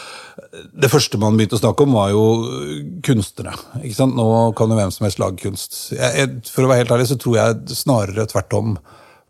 det 0.75 0.91
første 0.91 1.19
man 1.21 1.39
begynte 1.39 1.59
å 1.59 1.63
snakke 1.63 1.85
om, 1.87 1.95
var 1.99 2.13
jo 2.15 2.25
kunstnere. 3.07 3.55
ikke 3.83 3.97
sant? 3.97 4.17
Nå 4.19 4.27
kan 4.59 4.71
jo 4.71 4.79
hvem 4.79 4.93
som 4.95 5.07
helst 5.07 5.23
lage 5.23 5.43
kunst. 5.43 5.79
Jeg, 5.95 6.31
for 6.51 6.67
å 6.67 6.71
være 6.71 6.85
helt 6.85 6.95
ærlig 6.95 7.09
så 7.11 7.19
tror 7.21 7.39
jeg 7.41 7.79
snarere 7.79 8.27
tvert 8.31 8.59
om. 8.59 8.77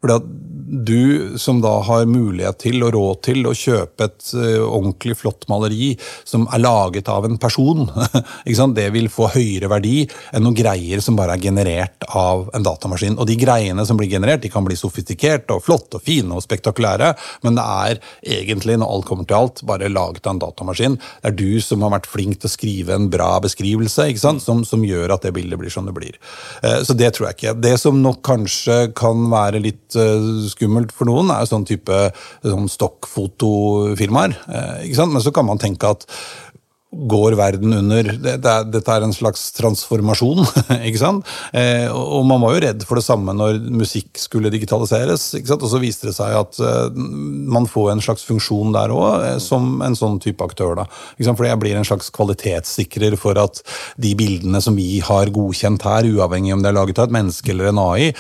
Fordi 0.04 0.20
du 0.66 1.38
som 1.38 1.60
da 1.60 1.72
har 1.86 2.06
mulighet 2.06 2.58
til 2.64 2.82
og 2.86 2.94
råd 2.94 3.20
til 3.26 3.46
å 3.48 3.54
kjøpe 3.56 4.06
et 4.08 4.30
eh, 4.38 4.62
ordentlig 4.62 5.16
flott 5.20 5.46
maleri 5.50 5.92
som 6.24 6.46
er 6.52 6.62
laget 6.62 7.08
av 7.12 7.26
en 7.28 7.36
person, 7.40 7.84
det 8.74 8.86
vil 8.94 9.10
få 9.12 9.28
høyere 9.34 9.68
verdi 9.70 10.04
enn 10.32 10.44
noen 10.44 10.56
greier 10.56 11.02
som 11.04 11.16
bare 11.18 11.36
er 11.36 11.42
generert 11.44 12.06
av 12.08 12.48
en 12.56 12.64
datamaskin. 12.64 13.18
Og 13.20 13.28
de 13.28 13.36
greiene 13.38 13.84
som 13.86 13.98
blir 13.98 14.10
generert, 14.10 14.42
de 14.42 14.50
kan 14.52 14.64
bli 14.66 14.76
sofistikerte 14.78 15.54
og 15.54 15.64
flotte 15.66 15.98
og 15.98 16.06
fine 16.06 16.34
og 16.34 16.44
spektakulære, 16.44 17.12
men 17.44 17.58
det 17.58 17.64
er 17.64 18.00
egentlig, 18.40 18.78
når 18.80 18.94
alt 18.96 19.08
kommer 19.08 19.28
til 19.28 19.38
alt, 19.38 19.64
bare 19.68 19.92
laget 19.92 20.26
av 20.26 20.36
en 20.36 20.42
datamaskin. 20.42 20.98
Det 20.98 21.32
er 21.32 21.38
du 21.38 21.60
som 21.64 21.84
har 21.84 21.94
vært 21.98 22.10
flink 22.10 22.40
til 22.40 22.50
å 22.50 22.54
skrive 22.54 22.96
en 22.96 23.10
bra 23.12 23.34
beskrivelse? 23.44 24.10
Som, 24.24 24.64
som 24.66 24.84
gjør 24.84 25.14
at 25.14 25.26
det 25.26 25.34
bildet 25.36 25.60
blir 25.60 25.72
som 25.72 25.86
det 25.88 25.94
blir. 25.96 26.16
Eh, 26.62 26.80
Så 26.86 26.96
det 26.96 27.12
tror 27.14 27.28
jeg 27.28 27.38
ikke. 27.38 27.54
Det 27.60 27.76
som 27.80 28.00
nok 28.02 28.22
kanskje 28.24 28.78
kan 28.96 29.26
være 29.32 29.60
litt 29.62 29.96
uh, 29.98 30.44
skummelt 30.54 30.94
for 30.94 31.10
noen, 31.10 31.32
er 31.34 31.48
sånn 31.50 31.66
type 31.68 31.98
sånn 32.44 32.70
stokkfotofirmaer. 32.70 34.38
Ikke 34.86 34.98
sant? 34.98 35.14
Men 35.14 35.24
så 35.24 35.34
kan 35.34 35.48
man 35.48 35.60
tenke 35.62 35.90
at 35.94 36.06
går 36.94 37.36
verden 37.38 37.74
under 37.76 38.10
Dette 38.14 38.92
er 38.94 39.04
en 39.04 39.14
slags 39.14 39.46
transformasjon. 39.56 40.44
ikke 40.88 41.00
sant? 41.00 41.28
Eh, 41.52 41.88
og 41.90 42.24
man 42.28 42.42
var 42.44 42.54
jo 42.54 42.62
redd 42.66 42.84
for 42.86 43.00
det 43.00 43.06
samme 43.06 43.34
når 43.36 43.58
musikk 43.74 44.18
skulle 44.20 44.52
digitaliseres. 44.52 45.26
ikke 45.38 45.50
sant? 45.52 45.64
Og 45.64 45.72
så 45.72 45.80
viste 45.82 46.08
det 46.08 46.16
seg 46.16 46.36
at 46.38 46.60
eh, 46.62 47.00
man 47.54 47.68
får 47.70 47.92
en 47.92 48.04
slags 48.04 48.26
funksjon 48.28 48.74
der 48.76 48.94
òg, 48.94 49.26
eh, 49.28 49.38
som 49.42 49.82
en 49.84 49.98
sånn 49.98 50.20
type 50.22 50.44
aktør. 50.44 50.76
da. 50.80 50.86
Ikke 51.16 51.28
sant? 51.28 51.40
Fordi 51.40 51.52
jeg 51.52 51.62
blir 51.64 51.80
en 51.80 51.88
slags 51.88 52.10
kvalitetssikrer 52.14 53.18
for 53.20 53.40
at 53.42 53.62
de 54.00 54.14
bildene 54.18 54.62
som 54.64 54.76
vi 54.78 55.00
har 55.04 55.32
godkjent 55.34 55.84
her, 55.88 56.10
uavhengig 56.14 56.54
om 56.54 56.64
det 56.64 56.70
er 56.70 56.78
laget 56.78 57.02
av 57.02 57.08
et 57.08 57.16
menneske 57.18 57.54
eller 57.54 57.70
en 57.70 57.82
AI, 57.82 58.10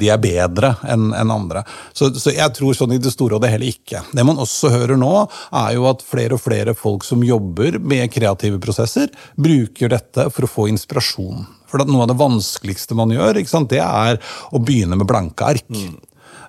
de 0.00 0.08
er 0.10 0.20
bedre 0.20 0.72
enn 0.88 1.08
en 1.16 1.32
andre. 1.32 1.62
Så 1.96 2.10
jeg 2.32 2.48
tror 2.56 2.76
sånn 2.76 2.94
i 2.96 3.00
det 3.02 3.12
store 3.12 3.38
og 3.38 3.44
det 3.44 3.50
hele 3.52 3.68
ikke. 3.70 4.02
Det 4.14 4.24
man 4.26 4.40
også 4.42 4.70
hører 4.72 4.98
nå, 5.00 5.12
er 5.56 5.74
jo 5.76 5.86
at 5.90 6.04
flere 6.06 6.36
og 6.36 6.42
flere 6.42 6.74
folk 6.76 7.04
som 7.06 7.24
jobber 7.26 7.78
med 7.80 8.08
kreative 8.16 8.60
prosesser, 8.62 9.12
bruker 9.36 9.92
dette 9.92 10.28
for 10.32 10.46
å 10.46 10.50
få 10.50 10.68
inspirasjon. 10.72 11.46
For 11.70 11.84
Noe 11.86 12.06
av 12.06 12.12
det 12.12 12.18
vanskeligste 12.18 12.96
man 12.98 13.12
gjør, 13.14 13.42
det 13.68 13.82
er 13.82 14.20
å 14.54 14.62
begynne 14.62 14.98
med 14.98 15.08
blanke 15.08 15.48
ark. 15.54 15.66
Mm. 15.68 15.96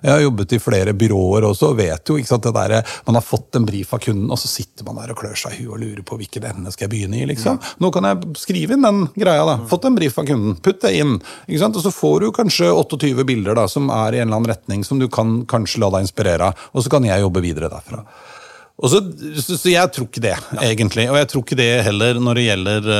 Jeg 0.02 0.12
har 0.12 0.20
jobbet 0.22 0.52
i 0.54 0.60
flere 0.62 0.92
byråer 0.94 1.46
også 1.48 1.72
og 1.72 1.78
vet 1.80 2.10
jo 2.10 2.18
ikke 2.18 2.30
sant, 2.30 2.46
det 2.46 2.54
der, 2.54 2.84
Man 3.06 3.18
har 3.18 3.24
fått 3.24 3.56
en 3.58 3.66
brief 3.66 3.92
av 3.94 4.02
kunden, 4.04 4.30
og 4.30 4.38
så 4.38 4.50
sitter 4.50 4.86
man 4.86 5.00
der 5.00 5.12
og 5.12 5.18
klør 5.18 5.34
seg 5.38 5.56
i 5.56 5.64
huet 5.64 5.74
og 5.74 5.82
lurer 5.82 6.04
på 6.06 6.18
hvilken 6.20 6.46
ende 6.52 6.72
skal 6.74 6.86
jeg 6.86 6.94
begynne 6.94 7.18
i. 7.18 7.26
liksom. 7.32 7.58
Ja. 7.58 7.74
Nå 7.82 7.90
kan 7.94 8.06
jeg 8.06 8.38
skrive 8.38 8.76
inn 8.76 8.86
den 8.86 9.04
greia. 9.18 9.44
da. 9.48 9.58
Fått 9.70 9.88
en 9.88 9.98
brief 9.98 10.18
av 10.18 10.28
kunden, 10.28 10.56
putt 10.62 10.80
det 10.84 10.94
inn. 11.00 11.18
ikke 11.48 11.62
sant, 11.64 11.76
Og 11.76 11.82
så 11.82 11.94
får 11.94 12.20
du 12.20 12.30
kanskje 12.32 12.70
28 12.70 13.26
bilder 13.26 13.58
da, 13.58 13.66
som 13.68 13.90
er 13.90 14.14
i 14.14 14.22
en 14.22 14.28
eller 14.28 14.40
annen 14.40 14.52
retning 14.54 14.84
som 14.84 14.98
du 14.98 15.08
kan 15.08 15.44
kanskje 15.46 15.82
la 15.82 15.90
deg 15.90 16.06
inspirere 16.06 16.52
av. 16.52 16.66
Og 16.74 16.84
så 16.84 16.90
kan 16.90 17.04
jeg 17.04 17.20
jobbe 17.20 17.42
videre 17.42 17.70
derfra. 17.72 18.04
Og 18.78 18.92
så, 18.92 19.00
så, 19.42 19.56
Jeg 19.72 19.90
tror 19.90 20.06
ikke 20.06 20.22
det, 20.22 20.36
egentlig. 20.62 21.08
Og 21.10 21.16
jeg 21.18 21.28
tror 21.30 21.42
ikke 21.42 21.58
det 21.58 21.70
heller 21.88 22.20
når 22.22 22.38
det 22.38 22.44
gjelder 22.46 22.90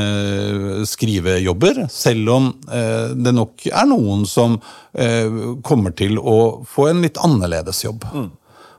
øh, 0.00 0.86
skrivejobber. 0.90 1.84
Selv 1.94 2.32
om 2.34 2.48
øh, 2.66 3.14
det 3.14 3.34
nok 3.36 3.68
er 3.70 3.86
noen 3.86 4.26
som 4.26 4.58
øh, 4.98 5.38
kommer 5.62 5.94
til 5.94 6.18
å 6.18 6.64
få 6.66 6.88
en 6.90 7.04
litt 7.06 7.20
annerledes 7.22 7.84
jobb. 7.86 8.08
Mm. 8.10 8.28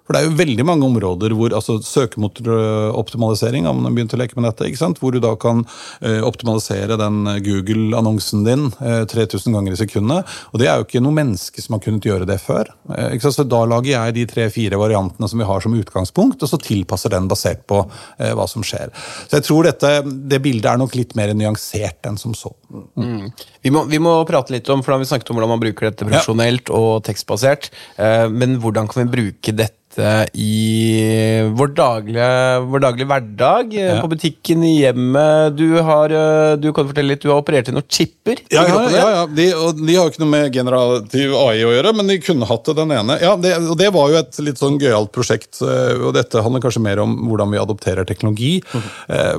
For 0.09 0.17
det 0.17 0.23
er 0.23 0.25
jo 0.31 0.39
veldig 0.39 0.63
mange 0.65 0.87
områder 0.87 1.35
hvor 1.37 1.53
altså 1.53 1.75
søkemotoroptimalisering 1.85 3.67
har 3.69 3.75
man 3.77 3.93
begynt 3.93 4.15
å 4.15 4.17
leke 4.17 4.33
med 4.39 4.47
dette, 4.47 4.65
ikke 4.65 4.81
sant? 4.81 4.97
hvor 4.97 5.13
du 5.13 5.19
da 5.21 5.35
kan 5.37 5.61
eh, 6.01 6.23
optimalisere 6.25 6.97
den 6.97 7.29
Google-annonsen 7.45 8.41
din 8.47 8.63
eh, 8.81 9.03
3000 9.05 9.53
ganger 9.53 9.75
i 9.75 9.77
sekundet. 9.77 10.33
Og 10.49 10.63
det 10.63 10.65
er 10.65 10.81
jo 10.81 10.87
ikke 10.87 11.03
noe 11.05 11.13
menneske 11.13 11.61
som 11.61 11.77
har 11.77 11.83
kunnet 11.85 12.09
gjøre 12.09 12.25
det 12.25 12.39
før. 12.41 12.73
Eh, 12.89 13.13
ikke 13.13 13.27
sant? 13.27 13.37
Så 13.37 13.45
Da 13.53 13.61
lager 13.69 13.91
jeg 13.91 14.17
de 14.17 14.25
tre-fire 14.33 14.81
variantene 14.81 15.29
som 15.29 15.37
vi 15.37 15.45
har 15.45 15.61
som 15.61 15.77
utgangspunkt, 15.77 16.41
og 16.41 16.49
så 16.49 16.57
tilpasser 16.57 17.13
den 17.13 17.29
basert 17.29 17.61
på 17.69 17.83
eh, 18.17 18.33
hva 18.33 18.49
som 18.49 18.65
skjer. 18.65 18.89
Så 19.29 19.37
jeg 19.37 19.45
tror 19.45 19.69
dette, 19.69 19.93
det 20.09 20.41
bildet 20.41 20.73
er 20.73 20.81
nok 20.81 20.97
litt 20.97 21.13
mer 21.19 21.37
nyansert 21.37 22.09
enn 22.09 22.17
som 22.17 22.33
så. 22.33 22.55
Mm. 22.97 23.29
Vi, 23.61 23.69
må, 23.73 23.85
vi, 23.89 24.01
må, 24.01 24.17
prate 24.29 24.57
litt 24.57 24.69
om, 24.73 24.81
for 24.81 24.89
da 24.89 24.97
har 24.97 25.05
vi 25.05 25.13
snakket 25.13 25.29
om 25.29 25.37
hvordan 25.37 25.53
man 25.53 25.61
bruker 25.61 25.91
dette 25.91 26.09
profesjonelt 26.09 26.73
ja. 26.73 26.81
og 26.81 27.03
tekstbasert, 27.05 27.69
eh, 28.01 28.25
men 28.33 28.57
hvordan 28.63 28.89
kan 28.89 29.05
vi 29.05 29.13
bruke 29.13 29.53
dette 29.53 29.78
i 29.97 31.49
vår 31.55 31.71
daglige, 31.73 32.59
vår 32.69 32.79
daglige 32.83 33.07
hverdag. 33.09 33.73
Eh, 33.73 33.95
ja. 33.95 34.01
På 34.01 34.07
butikken, 34.07 34.63
i 34.63 34.81
hjemmet. 34.81 35.55
Du 35.57 35.79
har, 35.81 36.09
eh, 36.09 36.57
du 36.57 36.71
kan 36.73 36.87
fortelle 36.87 37.15
litt, 37.15 37.21
du 37.21 37.29
har 37.29 37.41
operert 37.41 37.69
i 37.69 37.73
noen 37.73 37.87
chipper. 37.89 38.37
Ja, 38.49 38.65
ja, 38.67 38.83
ja, 38.91 39.07
ja. 39.15 39.25
De, 39.25 39.47
de, 39.79 39.95
har 39.95 40.05
jo 40.05 40.13
ikke 40.13 40.23
noe 40.23 40.33
med 40.33 40.53
generativ 40.53 41.33
AI 41.35 41.63
å 41.65 41.73
gjøre, 41.73 41.93
men 41.97 42.11
de 42.11 42.19
kunne 42.21 42.47
hatt 42.49 42.65
det, 42.69 42.75
den 42.77 42.93
ene. 42.95 43.17
Ja, 43.21 43.35
det, 43.35 43.55
og 43.65 43.77
det 43.79 43.89
var 43.95 44.13
jo 44.13 44.19
et 44.21 44.39
litt 44.45 44.61
sånn 44.61 44.79
gøyalt 44.81 45.11
prosjekt. 45.15 45.61
Eh, 45.61 45.95
og 45.99 46.13
Dette 46.17 46.43
handler 46.45 46.63
kanskje 46.63 46.83
mer 46.85 47.01
om 47.03 47.15
hvordan 47.29 47.53
vi 47.53 47.61
adopterer 47.61 48.07
teknologi. 48.07 48.59
Mm. 48.73 48.87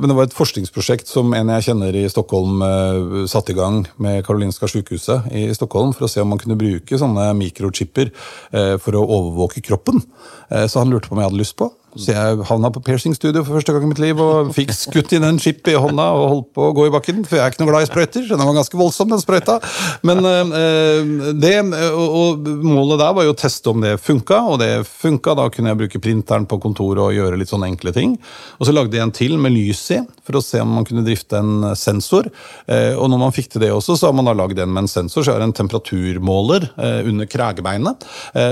Men 0.00 0.10
det 0.10 0.16
var 0.16 0.28
et 0.28 0.36
forskningsprosjekt 0.36 1.08
som 1.10 1.32
en 1.36 1.50
jeg 1.54 1.68
kjenner 1.70 1.96
i 1.96 2.04
Stockholm 2.10 2.62
satte 3.30 3.52
i 3.52 3.56
gang 3.56 3.82
med 4.02 4.24
Karolinska 4.26 4.68
sykehuset 4.70 5.30
i 5.36 5.46
Stockholm 5.56 5.92
for 5.96 6.06
å 6.06 6.10
se 6.10 6.22
om 6.22 6.30
man 6.32 6.40
kunne 6.40 6.58
bruke 6.58 6.98
sånne 6.98 7.30
mikrochipper 7.38 8.10
for 8.82 8.98
å 8.98 9.04
overvåke 9.04 9.62
kroppen. 9.64 10.02
Eh, 10.50 10.66
så 10.66 10.82
han 10.82 10.90
lurte 10.90 11.08
på 11.08 11.14
om 11.14 11.22
jeg 11.22 11.30
hadde 11.30 11.42
lyst 11.42 11.56
på. 11.56 11.70
Så 11.98 12.12
jeg 12.12 12.44
havna 12.46 12.70
på 12.70 12.83
piercingstudio 12.87 13.42
for 13.42 13.59
første 13.59 13.72
gang 13.74 13.83
i 13.83 13.88
mitt 13.90 14.00
liv 14.03 14.18
og 14.22 14.53
fikk 14.55 14.70
skutt 14.76 15.14
inn 15.16 15.26
en 15.26 15.40
chip 15.42 15.66
i 15.66 15.74
hånda 15.74 16.05
og 16.14 16.26
holdt 16.31 16.50
på 16.55 16.68
å 16.68 16.74
gå 16.76 16.85
i 16.87 16.92
bakken, 16.94 17.24
for 17.26 17.37
jeg 17.37 17.42
er 17.42 17.50
ikke 17.50 17.64
noe 17.64 17.70
glad 17.72 17.87
i 17.87 17.88
sprøyter. 17.88 18.29
Den 18.31 18.44
var 18.46 18.55
ganske 18.55 18.79
voldsom, 18.79 19.11
den 19.11 19.22
sprøyta. 19.22 19.57
Men 20.07 20.22
uh, 20.22 21.33
det, 21.35 21.55
og, 21.90 22.14
og, 22.20 22.50
målet 22.62 23.03
der 23.03 23.16
var 23.16 23.26
jo 23.26 23.35
å 23.35 23.38
teste 23.40 23.72
om 23.72 23.83
det 23.83 23.96
funka, 24.03 24.38
og 24.53 24.61
det 24.62 24.70
funka. 24.87 25.35
Da 25.40 25.48
kunne 25.50 25.72
jeg 25.72 25.81
bruke 25.81 26.03
printeren 26.05 26.46
på 26.50 26.61
kontoret 26.62 27.03
og 27.09 27.16
gjøre 27.16 27.40
litt 27.40 27.50
sånne 27.50 27.72
enkle 27.72 27.94
ting. 27.96 28.14
Og 28.61 28.68
så 28.68 28.76
lagde 28.76 28.94
jeg 28.94 29.09
en 29.09 29.14
til 29.16 29.35
med 29.42 29.55
lys 29.57 29.83
i, 29.96 30.00
for 30.26 30.38
å 30.38 30.44
se 30.44 30.62
om 30.62 30.76
man 30.79 30.87
kunne 30.87 31.05
drifte 31.07 31.42
en 31.42 31.72
sensor. 31.79 32.31
Uh, 32.70 32.94
og 32.94 33.11
når 33.11 33.24
man 33.24 33.35
fikk 33.35 33.50
til 33.57 33.66
det 33.66 33.72
også, 33.74 33.98
så 33.98 34.11
har 34.12 34.16
man 34.16 34.31
da 34.31 34.37
lagd 34.38 34.62
en 34.62 34.70
med 34.70 34.85
en 34.87 34.92
sensor, 34.94 35.26
så 35.26 35.33
jeg 35.33 35.40
har 35.40 35.48
en 35.48 35.57
temperaturmåler 35.57 36.70
under 37.11 37.26
kragebeinet, 37.31 38.05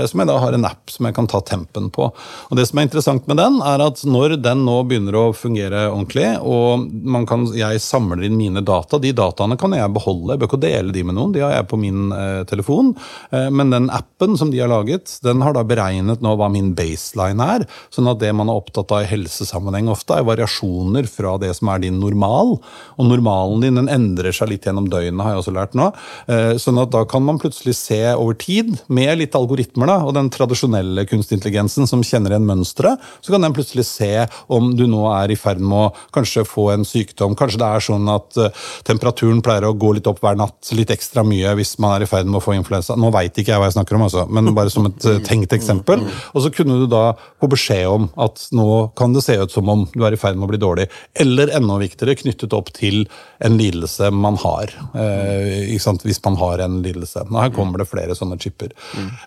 som 0.09 0.21
jeg 0.21 0.27
da 0.27 0.35
har 0.41 0.55
en 0.55 0.67
app 0.67 0.91
som 0.91 1.05
jeg 1.07 1.15
kan 1.15 1.27
ta 1.29 1.39
tempen 1.45 1.87
på. 1.93 2.09
Og 2.49 2.57
det 2.57 2.65
som 2.67 2.79
er 2.81 2.87
interessant 2.87 3.28
med 3.29 3.39
den, 3.39 3.59
er 3.65 3.83
at 3.85 4.01
når 4.07 4.35
den 4.41 4.63
nå 4.65 4.75
begynner 4.89 5.17
å 5.19 5.25
fungere 5.37 5.85
ordentlig, 5.91 6.27
og 6.41 6.89
kan, 7.29 7.45
jeg 7.55 7.81
samler 7.83 8.25
inn 8.27 8.37
mine 8.39 8.63
data 8.65 8.99
De 9.01 9.11
dataene 9.15 9.57
kan 9.59 9.73
jeg 9.75 9.93
beholde, 9.95 10.33
jeg 10.33 10.41
bør 10.41 10.49
ikke 10.49 10.61
dele 10.63 10.93
de 10.95 11.03
med 11.05 11.17
noen, 11.17 11.33
de 11.35 11.43
har 11.43 11.53
jeg 11.55 11.67
på 11.69 11.79
min 11.79 12.13
eh, 12.15 12.41
telefon. 12.49 12.91
Eh, 13.35 13.49
men 13.53 13.73
den 13.73 13.89
appen 13.93 14.37
som 14.39 14.51
de 14.53 14.61
har 14.61 14.71
laget, 14.71 15.17
den 15.25 15.43
har 15.45 15.55
da 15.55 15.63
beregnet 15.67 16.23
nå 16.25 16.35
hva 16.39 16.49
min 16.51 16.73
baseline 16.77 17.47
er. 17.55 17.65
Sånn 17.93 18.09
at 18.11 18.21
det 18.21 18.31
man 18.35 18.49
er 18.51 18.59
opptatt 18.59 18.93
av 18.95 19.05
i 19.05 19.09
helsesammenheng 19.11 19.91
ofte, 19.93 20.17
er 20.17 20.27
variasjoner 20.27 21.09
fra 21.09 21.37
det 21.41 21.53
som 21.57 21.71
er 21.73 21.83
din 21.85 21.99
normal. 22.01 22.57
Og 22.97 23.09
normalen 23.09 23.65
din 23.65 23.79
den 23.79 23.91
endrer 23.91 24.35
seg 24.35 24.51
litt 24.53 24.67
gjennom 24.67 24.89
døgnet, 24.91 25.23
har 25.23 25.35
jeg 25.35 25.43
også 25.43 25.55
lært 25.55 25.77
nå. 25.77 25.91
Eh, 26.31 26.53
sånn 26.61 26.81
at 26.81 26.93
da 26.95 27.05
kan 27.09 27.25
man 27.25 27.41
plutselig 27.41 27.77
se 27.79 28.01
over 28.15 28.37
tid, 28.39 28.75
med 28.89 29.19
litt 29.19 29.35
algoritmer 29.37 29.89
da, 29.89 29.99
og 30.07 30.15
den 30.17 30.31
tradisjonelle 30.33 31.05
kunstintelligensen 31.09 31.87
som 31.89 32.03
kjenner 32.05 32.33
igjen 32.33 32.47
mønsteret, 32.49 33.01
så 33.21 33.33
kan 33.33 33.43
den 33.43 33.55
plutselig 33.55 33.85
se 33.87 34.11
om 34.47 34.71
du 34.77 34.85
nå 34.89 35.03
er 35.13 35.33
i 35.33 35.37
ferd 35.39 35.61
med 35.61 35.77
å 35.77 36.07
kanskje 36.15 36.45
få 36.47 36.69
en 36.73 36.85
sykdom. 36.87 37.35
Kanskje 37.39 37.61
det 37.61 37.69
er 37.69 37.85
sånn 37.85 38.09
at 38.11 38.39
uh, 38.39 38.49
temperaturen 38.87 39.41
pleier 39.45 39.67
å 39.67 39.75
gå 39.77 39.93
litt 39.97 40.07
opp 40.09 40.21
hver 40.23 40.37
natt, 40.39 40.71
litt 40.75 40.93
ekstra 40.93 41.23
mye 41.27 41.53
hvis 41.59 41.75
man 41.81 41.97
er 41.97 42.05
i 42.05 42.09
ferd 42.09 42.29
med 42.29 42.39
å 42.39 42.43
få 42.43 42.55
influensa. 42.57 42.97
Nå 42.99 43.11
veit 43.15 43.35
ikke 43.35 43.53
jeg 43.53 43.61
hva 43.61 43.69
jeg 43.69 43.77
snakker 43.77 43.97
om, 43.97 44.05
altså, 44.07 44.25
men 44.31 44.53
bare 44.57 44.73
som 44.73 44.87
et 44.89 45.07
uh, 45.07 45.19
tenkt 45.25 45.55
eksempel. 45.55 46.05
Og 46.33 46.45
så 46.45 46.53
kunne 46.53 46.79
du 46.81 46.87
da 46.89 47.13
få 47.41 47.49
beskjed 47.51 47.87
om 47.89 48.09
at 48.21 48.47
nå 48.55 48.69
kan 48.99 49.15
det 49.15 49.25
se 49.25 49.37
ut 49.39 49.53
som 49.53 49.69
om 49.71 49.85
du 49.93 50.03
er 50.05 50.15
i 50.15 50.21
ferd 50.21 50.39
med 50.39 50.49
å 50.49 50.53
bli 50.53 50.61
dårlig. 50.61 50.89
Eller 51.19 51.53
enda 51.57 51.79
viktigere, 51.81 52.17
knyttet 52.19 52.55
opp 52.55 52.71
til 52.75 53.03
en 53.43 53.57
lidelse 53.59 54.09
man 54.15 54.39
har. 54.41 54.73
Uh, 54.95 55.75
hvis 56.05 56.23
man 56.25 56.37
har 56.39 56.63
en 56.63 56.79
lidelse. 56.83 57.25
Nå, 57.29 57.39
her 57.41 57.53
kommer 57.55 57.81
det 57.81 57.89
flere 57.89 58.15
sånne 58.17 58.37
chipper. 58.39 58.71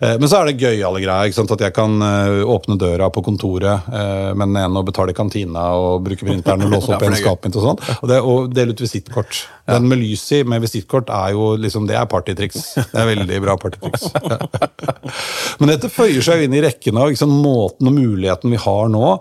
men 0.01 0.29
så 0.29 0.41
er 0.41 0.49
det 0.49 0.61
gøyale 0.63 1.01
greier. 1.03 1.33
At 1.43 1.65
jeg 1.65 1.75
kan 1.75 2.03
åpne 2.49 2.77
døra 2.81 3.09
på 3.13 3.23
kontoret 3.25 3.82
Eh, 3.89 4.31
men 4.39 4.57
en 4.61 4.79
å 4.79 4.85
betale 4.87 5.15
kantina 5.17 5.65
og 5.79 6.05
bruke 6.07 6.27
printeren 6.27 6.67
og 6.67 6.73
låse 6.77 6.93
opp 6.95 7.05
en 7.07 7.17
skapet 7.19 7.51
mitt 7.51 7.59
og 7.61 7.67
sånn. 7.67 7.83
Og, 7.99 8.07
det, 8.11 8.21
og 8.21 8.55
dele 8.55 8.77
ut 8.77 8.85
visittkort. 8.85 9.43
Den 9.71 9.89
med 9.91 10.03
lys 10.03 10.25
i 10.37 10.43
med 10.49 10.65
visittkort 10.65 11.13
er 11.13 11.35
jo 11.37 11.53
liksom, 11.61 11.89
det 11.91 11.99
er 11.99 12.09
partytriks. 12.11 12.63
Det 12.81 13.03
er 13.03 13.11
veldig 13.13 13.43
bra 13.45 13.57
partytriks. 13.61 14.09
Men 15.61 15.75
dette 15.75 15.93
føyer 15.93 16.23
seg 16.25 16.43
jo 16.43 16.49
inn 16.49 16.59
i 16.59 16.65
rekken 16.65 17.01
av 17.01 17.13
liksom, 17.13 17.35
måten 17.43 17.91
og 17.91 17.97
muligheten 17.97 18.53
vi 18.53 18.61
har 18.63 18.93
nå 18.93 19.17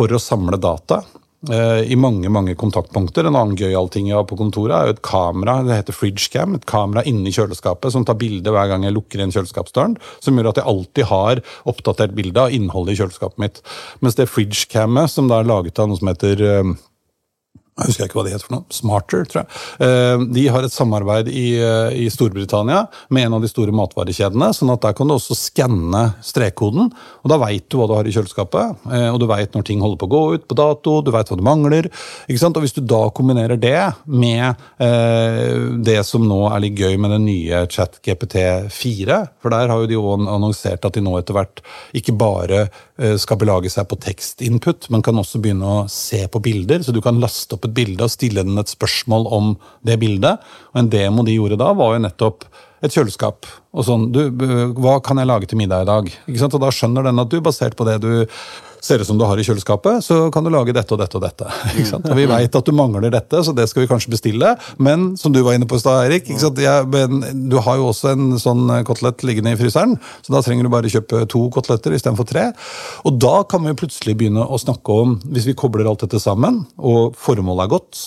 for 0.00 0.16
å 0.16 0.22
samle 0.22 0.58
data. 0.60 1.02
Eh, 1.48 1.92
i 1.92 1.96
mange 1.96 2.28
mange 2.28 2.52
kontaktpunkter. 2.60 3.24
En 3.24 3.36
annen 3.38 3.56
gøyal 3.56 3.88
ting 3.88 4.10
jeg 4.10 4.18
har 4.18 4.26
på 4.28 4.36
kontoret, 4.36 4.74
er 4.76 4.90
jo 4.90 4.96
et 4.98 5.00
kamera 5.06 5.54
det 5.64 5.78
heter 5.78 5.96
FridgeCam, 5.96 6.58
et 6.58 6.66
kamera 6.68 7.00
inni 7.08 7.32
kjøleskapet 7.32 7.94
som 7.94 8.04
tar 8.04 8.18
bilde 8.20 8.52
hver 8.52 8.68
gang 8.68 8.84
jeg 8.84 8.92
lukker 8.92 9.22
inn 9.24 9.32
kjøleskapsdøren. 9.32 9.96
Som 10.20 10.36
gjør 10.36 10.50
at 10.50 10.60
jeg 10.60 10.68
alltid 10.68 11.08
har 11.08 11.40
oppdatert 11.72 12.12
bilde 12.18 12.44
av 12.44 12.52
innholdet 12.52 12.92
i 12.92 13.00
kjøleskapet 13.00 13.40
mitt. 13.40 13.62
Mens 14.04 14.20
det 14.20 14.28
FridgeCamet, 14.28 15.08
som 15.08 15.32
da 15.32 15.40
er 15.40 15.48
laget 15.48 15.80
av 15.80 15.88
noe 15.88 16.00
som 16.02 16.12
heter 16.12 16.44
eh, 16.44 16.74
jeg 17.80 17.90
husker 17.90 18.08
ikke 18.08 18.18
hva 18.18 18.24
de 18.26 18.32
heter 18.34 18.46
for 18.46 18.54
noe. 18.56 18.74
Smarter, 18.74 19.24
tror 19.30 19.40
jeg. 19.42 19.60
Eh, 19.86 20.24
de 20.36 20.44
har 20.52 20.66
et 20.66 20.74
samarbeid 20.74 21.30
i, 21.32 21.46
eh, 21.56 21.96
i, 22.04 22.08
Storbritannia 22.12 22.82
med 23.08 23.26
en 23.26 23.38
av 23.38 23.44
de 23.44 23.48
store 23.48 23.72
matvarekjedene. 23.72 24.50
sånn 24.54 24.72
at 24.72 24.82
der 24.84 24.92
kan 24.96 25.08
du 25.08 25.14
også 25.14 25.36
skanne 25.38 26.02
strekkoden, 26.20 26.90
og 26.92 27.32
da 27.32 27.38
veit 27.40 27.68
du 27.68 27.78
hva 27.78 27.88
du 27.88 27.94
har 27.96 28.04
i 28.04 28.12
kjøleskapet. 28.12 28.76
Eh, 28.92 29.08
og 29.08 29.20
du 29.20 29.26
veit 29.30 29.54
når 29.54 29.64
ting 29.64 29.80
holder 29.80 29.96
på 29.96 30.08
å 30.08 30.14
gå 30.14 30.22
ut 30.34 30.48
på 30.48 30.58
dato, 30.58 31.00
du 31.02 31.10
veit 31.10 31.28
hva 31.30 31.38
du 31.38 31.42
mangler. 31.46 31.90
ikke 32.28 32.42
sant? 32.42 32.56
Og 32.56 32.66
hvis 32.66 32.76
du 32.76 32.82
da 32.82 33.08
kombinerer 33.10 33.58
det 33.60 33.94
med 34.06 34.56
det 34.80 36.00
som 36.06 36.22
nå 36.26 36.38
er 36.50 36.60
litt 36.60 36.78
gøy 36.78 36.96
med 36.98 37.10
den 37.10 37.24
nye 37.26 37.66
ChatGPT4, 37.70 39.18
for 39.40 39.50
der 39.50 39.68
har 39.68 39.82
jo 39.82 39.86
de 39.86 39.98
òg 39.98 40.26
annonsert 40.28 40.84
at 40.84 40.96
de 40.96 41.02
nå 41.04 41.16
etter 41.18 41.36
hvert 41.36 41.62
ikke 41.96 42.16
bare 42.18 42.68
skal 43.20 43.38
belage 43.40 43.70
seg 43.72 43.86
på 43.88 43.96
tekstinput, 44.02 44.90
men 44.92 45.04
kan 45.04 45.16
også 45.16 45.40
begynne 45.40 45.64
å 45.64 45.84
se 45.90 46.20
på 46.28 46.42
bilder, 46.44 46.82
så 46.84 46.92
du 46.92 47.00
kan 47.04 47.20
laste 47.22 47.56
opp 47.56 47.64
et 47.68 47.76
bilde 47.76 48.04
og 48.04 48.12
stille 48.12 48.44
den 48.44 48.60
et 48.60 48.72
spørsmål 48.72 49.28
om 49.32 49.54
det 49.86 49.96
bildet. 50.02 50.42
Og 50.74 50.82
En 50.82 50.90
demo 50.92 51.24
de 51.24 51.38
gjorde 51.38 51.60
da, 51.60 51.70
var 51.76 51.96
jo 51.96 52.04
nettopp 52.04 52.44
et 52.80 52.94
kjøleskap 52.94 53.48
og 53.76 53.84
sånn 53.84 54.06
du, 54.14 54.22
Hva 54.80 54.96
kan 55.04 55.20
jeg 55.20 55.28
lage 55.28 55.48
til 55.50 55.60
middag 55.60 55.84
i 55.84 55.88
dag? 55.90 56.10
Ikke 56.24 56.40
sant? 56.40 56.56
Og 56.56 56.62
da 56.62 56.72
skjønner 56.74 57.06
den 57.06 57.22
at 57.22 57.30
du, 57.30 57.38
basert 57.44 57.76
på 57.78 57.86
det 57.88 57.98
du 58.02 58.12
ser 58.84 59.02
ut 59.02 59.08
som 59.08 59.18
du 59.18 59.24
har 59.28 59.38
i 59.38 59.44
kjøleskapet, 59.46 60.04
så 60.04 60.18
kan 60.34 60.46
du 60.46 60.50
lage 60.52 60.74
dette 60.76 60.94
og 60.94 61.00
dette 61.02 61.18
og 61.18 61.24
dette. 61.24 61.48
Og 62.10 62.16
vi 62.16 62.26
veit 62.28 62.56
at 62.56 62.66
du 62.66 62.74
mangler 62.76 63.12
dette, 63.12 63.42
så 63.44 63.54
det 63.56 63.66
skal 63.70 63.84
vi 63.84 63.90
kanskje 63.90 64.12
bestille. 64.12 64.54
Men 64.82 65.12
som 65.20 65.34
du 65.34 65.40
var 65.46 65.56
inne 65.56 65.68
på 65.70 65.78
i 65.78 65.82
stad, 65.82 66.08
Erik? 66.08 66.30
Jeg, 66.30 67.10
du 67.50 67.58
har 67.62 67.80
jo 67.80 67.90
også 67.90 68.14
en 68.14 68.38
sånn 68.40 68.70
kotelett 68.88 69.24
liggende 69.26 69.54
i 69.54 69.60
fryseren, 69.60 69.96
så 70.24 70.34
da 70.34 70.42
trenger 70.44 70.66
du 70.66 70.72
bare 70.72 70.90
kjøpe 70.92 71.24
to 71.30 71.46
koteletter 71.54 71.94
istedenfor 71.96 72.28
tre. 72.28 72.48
Og 73.08 73.20
da 73.20 73.40
kan 73.48 73.64
vi 73.66 73.76
plutselig 73.78 74.16
begynne 74.20 74.46
å 74.46 74.60
snakke 74.60 75.02
om, 75.04 75.18
hvis 75.34 75.48
vi 75.50 75.58
kobler 75.58 75.88
alt 75.90 76.04
dette 76.06 76.22
sammen, 76.22 76.64
og 76.78 77.18
formålet 77.20 77.66
er 77.66 77.74
godt, 77.76 78.02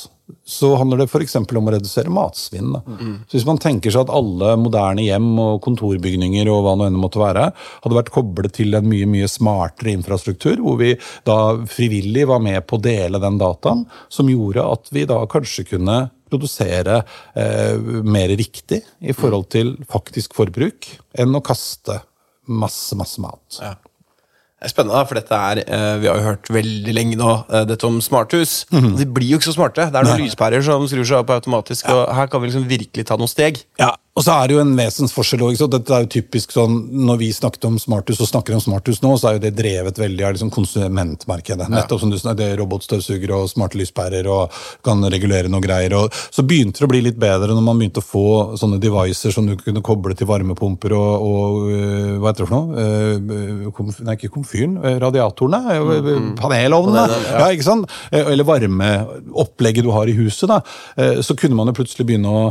så 0.47 0.69
handler 0.79 1.01
det 1.01 1.07
f.eks. 1.09 1.35
om 1.35 1.67
å 1.67 1.73
redusere 1.73 2.11
matsvinn. 2.11 2.71
Mm. 2.85 3.13
Så 3.27 3.37
Hvis 3.37 3.47
man 3.47 3.59
tenker 3.61 3.91
seg 3.91 4.05
at 4.05 4.13
alle 4.13 4.53
moderne 4.59 5.03
hjem 5.03 5.29
og 5.39 5.61
kontorbygninger 5.65 6.49
og 6.51 6.63
hva 6.65 6.75
nå 6.79 6.87
enn 6.87 6.99
måtte 6.99 7.21
være, 7.21 7.49
hadde 7.83 7.97
vært 7.97 8.11
koblet 8.15 8.55
til 8.55 8.75
en 8.77 8.87
mye 8.87 9.07
mye 9.09 9.29
smartere 9.31 9.93
infrastruktur, 9.97 10.57
hvor 10.63 10.79
vi 10.79 10.93
da 11.27 11.37
frivillig 11.69 12.27
var 12.31 12.43
med 12.43 12.63
på 12.67 12.79
å 12.79 12.83
dele 12.83 13.21
den 13.23 13.39
dataen, 13.41 13.85
som 14.11 14.31
gjorde 14.31 14.67
at 14.77 14.91
vi 14.95 15.05
da 15.09 15.19
kanskje 15.31 15.67
kunne 15.73 15.99
produsere 16.33 17.03
eh, 17.37 17.77
mer 18.03 18.31
riktig 18.39 18.81
i 19.03 19.13
forhold 19.15 19.51
til 19.53 19.75
faktisk 19.91 20.35
forbruk, 20.37 20.87
enn 21.19 21.35
å 21.35 21.43
kaste 21.45 21.99
masse, 22.47 22.95
masse 22.99 23.21
mat. 23.23 23.59
Ja. 23.61 23.75
Det 24.63 24.69
er 24.69 24.71
spennende, 24.77 24.99
for 25.09 25.19
dette 25.19 25.35
er, 25.35 25.59
eh, 25.67 25.97
vi 25.99 26.07
har 26.07 26.15
jo 26.21 26.23
hørt 26.23 26.47
veldig 26.55 26.93
lenge 26.95 27.17
nå 27.19 27.31
eh, 27.51 27.65
dette 27.67 27.83
om 27.83 27.97
smarthus. 27.99 28.61
Og 28.71 28.93
De 28.95 29.03
blir 29.11 29.33
jo 29.33 29.39
ikke 29.41 29.49
så 29.49 29.57
smarte. 29.57 29.89
Det 29.91 29.99
er 29.99 30.07
noen 30.07 30.23
lyspærer 30.23 30.63
som 30.63 30.85
skrur 30.87 31.03
seg 31.09 31.19
opp 31.19 31.33
automatisk, 31.35 31.89
og 31.91 32.07
her 32.15 32.31
kan 32.31 32.39
vi 32.39 32.47
liksom 32.47 32.63
virkelig 32.69 33.03
ta 33.09 33.17
noen 33.19 33.27
steg. 33.27 33.59
Ja, 33.81 33.89
og 34.13 34.21
så 34.21 34.35
er 34.37 34.47
det 34.51 34.53
jo 34.53 34.61
en 34.61 34.75
vesensforskjell 34.77 35.41
også? 35.47 35.65
Dette 35.73 35.93
er 35.95 36.03
jo 36.03 36.09
typisk 36.19 36.51
sånn, 36.53 36.75
Når 37.07 37.17
vi 37.17 37.31
snakket 37.33 37.63
om 37.65 37.79
smarthus 37.81 38.19
og 38.21 38.27
snakker 38.29 38.53
om 38.53 38.61
smarthus 38.61 38.99
nå, 39.01 39.15
så 39.17 39.31
er 39.31 39.37
jo 39.39 39.41
det 39.47 39.55
drevet 39.57 39.97
veldig 39.97 40.25
av 40.27 40.35
liksom 40.35 40.51
konsumentmarkedet. 40.53 41.65
Nettopp 41.73 42.03
som 42.03 42.11
du 42.13 42.17
snakker, 42.19 42.37
det 42.37 42.49
er 42.53 42.59
robotstøvsugere 42.61 43.39
og 43.41 43.49
smarte 43.49 43.79
lyspærer 43.79 44.29
og 44.29 44.53
kan 44.85 45.01
regulere 45.09 45.49
noe 45.49 45.63
greier. 45.65 45.95
Og 45.97 46.13
så 46.13 46.45
begynte 46.45 46.83
det 46.83 46.85
å 46.85 46.91
bli 46.91 47.01
litt 47.07 47.17
bedre 47.17 47.55
når 47.57 47.65
man 47.65 47.81
begynte 47.81 48.03
å 48.03 48.05
få 48.05 48.25
sånne 48.61 48.77
devices 48.83 49.33
som 49.33 49.47
du 49.49 49.55
kunne 49.57 49.81
koble 49.85 50.13
til 50.19 50.29
varmepumper 50.29 50.93
og, 50.93 51.25
og 51.25 51.73
øh, 51.73 52.13
hva 52.21 52.29
heter 52.29 52.45
det 52.45 52.49
for 52.51 52.55
noe? 52.59 52.85
Øh, 52.85 53.73
komf, 53.73 53.97
nei, 54.05 54.17
ikke 54.19 54.31
komfyren. 54.37 54.77
Radiatorene. 55.01 55.79
Mm, 55.81 56.29
Panelovnene. 56.37 57.07
ja. 57.31 57.49
ikke 57.49 57.65
sant? 57.65 57.89
Eh, 58.11 58.29
Eller 58.35 58.45
varmeopplegget 58.45 59.89
du 59.89 59.91
har 59.97 60.05
i 60.05 60.15
huset. 60.21 60.45
da. 60.53 60.61
Eh, 61.01 61.21
Så 61.25 61.33
kunne 61.39 61.57
man 61.57 61.73
jo 61.73 61.77
plutselig 61.81 62.05
begynne 62.05 62.29
å 62.29 62.43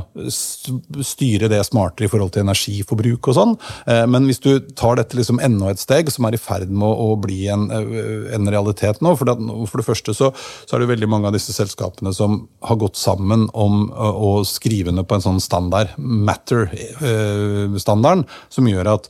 styre 1.06 1.51
det 1.52 1.62
smartere 1.68 2.06
i 2.08 2.12
forhold 2.12 2.32
til 2.34 2.44
energiforbruk 2.46 3.22
og 3.30 3.34
sånn. 3.38 3.54
Eh, 3.86 4.06
Men 4.10 4.22
hvis 4.28 4.42
du 4.42 4.50
tar 4.78 4.94
dette 4.98 5.16
liksom 5.18 5.38
enda 5.42 5.66
et 5.70 5.82
steg, 5.82 6.04
som 6.12 6.22
er 6.26 6.32
i 6.36 6.40
ferd 6.40 6.70
med 6.70 6.88
å 6.88 7.20
bli 7.20 7.40
en, 7.52 7.64
eh, 7.70 8.34
en 8.34 8.48
realitet 8.48 9.00
nå 9.02 9.10
For 9.18 9.24
det, 9.28 9.36
for 9.68 9.76
det 9.78 9.86
første 9.86 10.14
så, 10.16 10.32
så 10.66 10.74
er 10.74 10.78
det 10.82 10.92
veldig 10.94 11.10
mange 11.10 11.26
av 11.28 11.34
disse 11.36 11.52
selskapene 11.54 12.12
som 12.14 12.30
har 12.64 12.76
gått 12.80 12.96
sammen 12.96 13.48
om 13.52 13.92
å, 13.92 14.44
skrive 14.46 14.92
ned 14.92 15.06
på 15.08 15.14
en 15.16 15.24
sånn 15.24 15.40
standard, 15.42 15.88
Matter-standarden, 15.98 18.24
som 18.50 18.66
gjør 18.66 18.86
at 18.96 19.08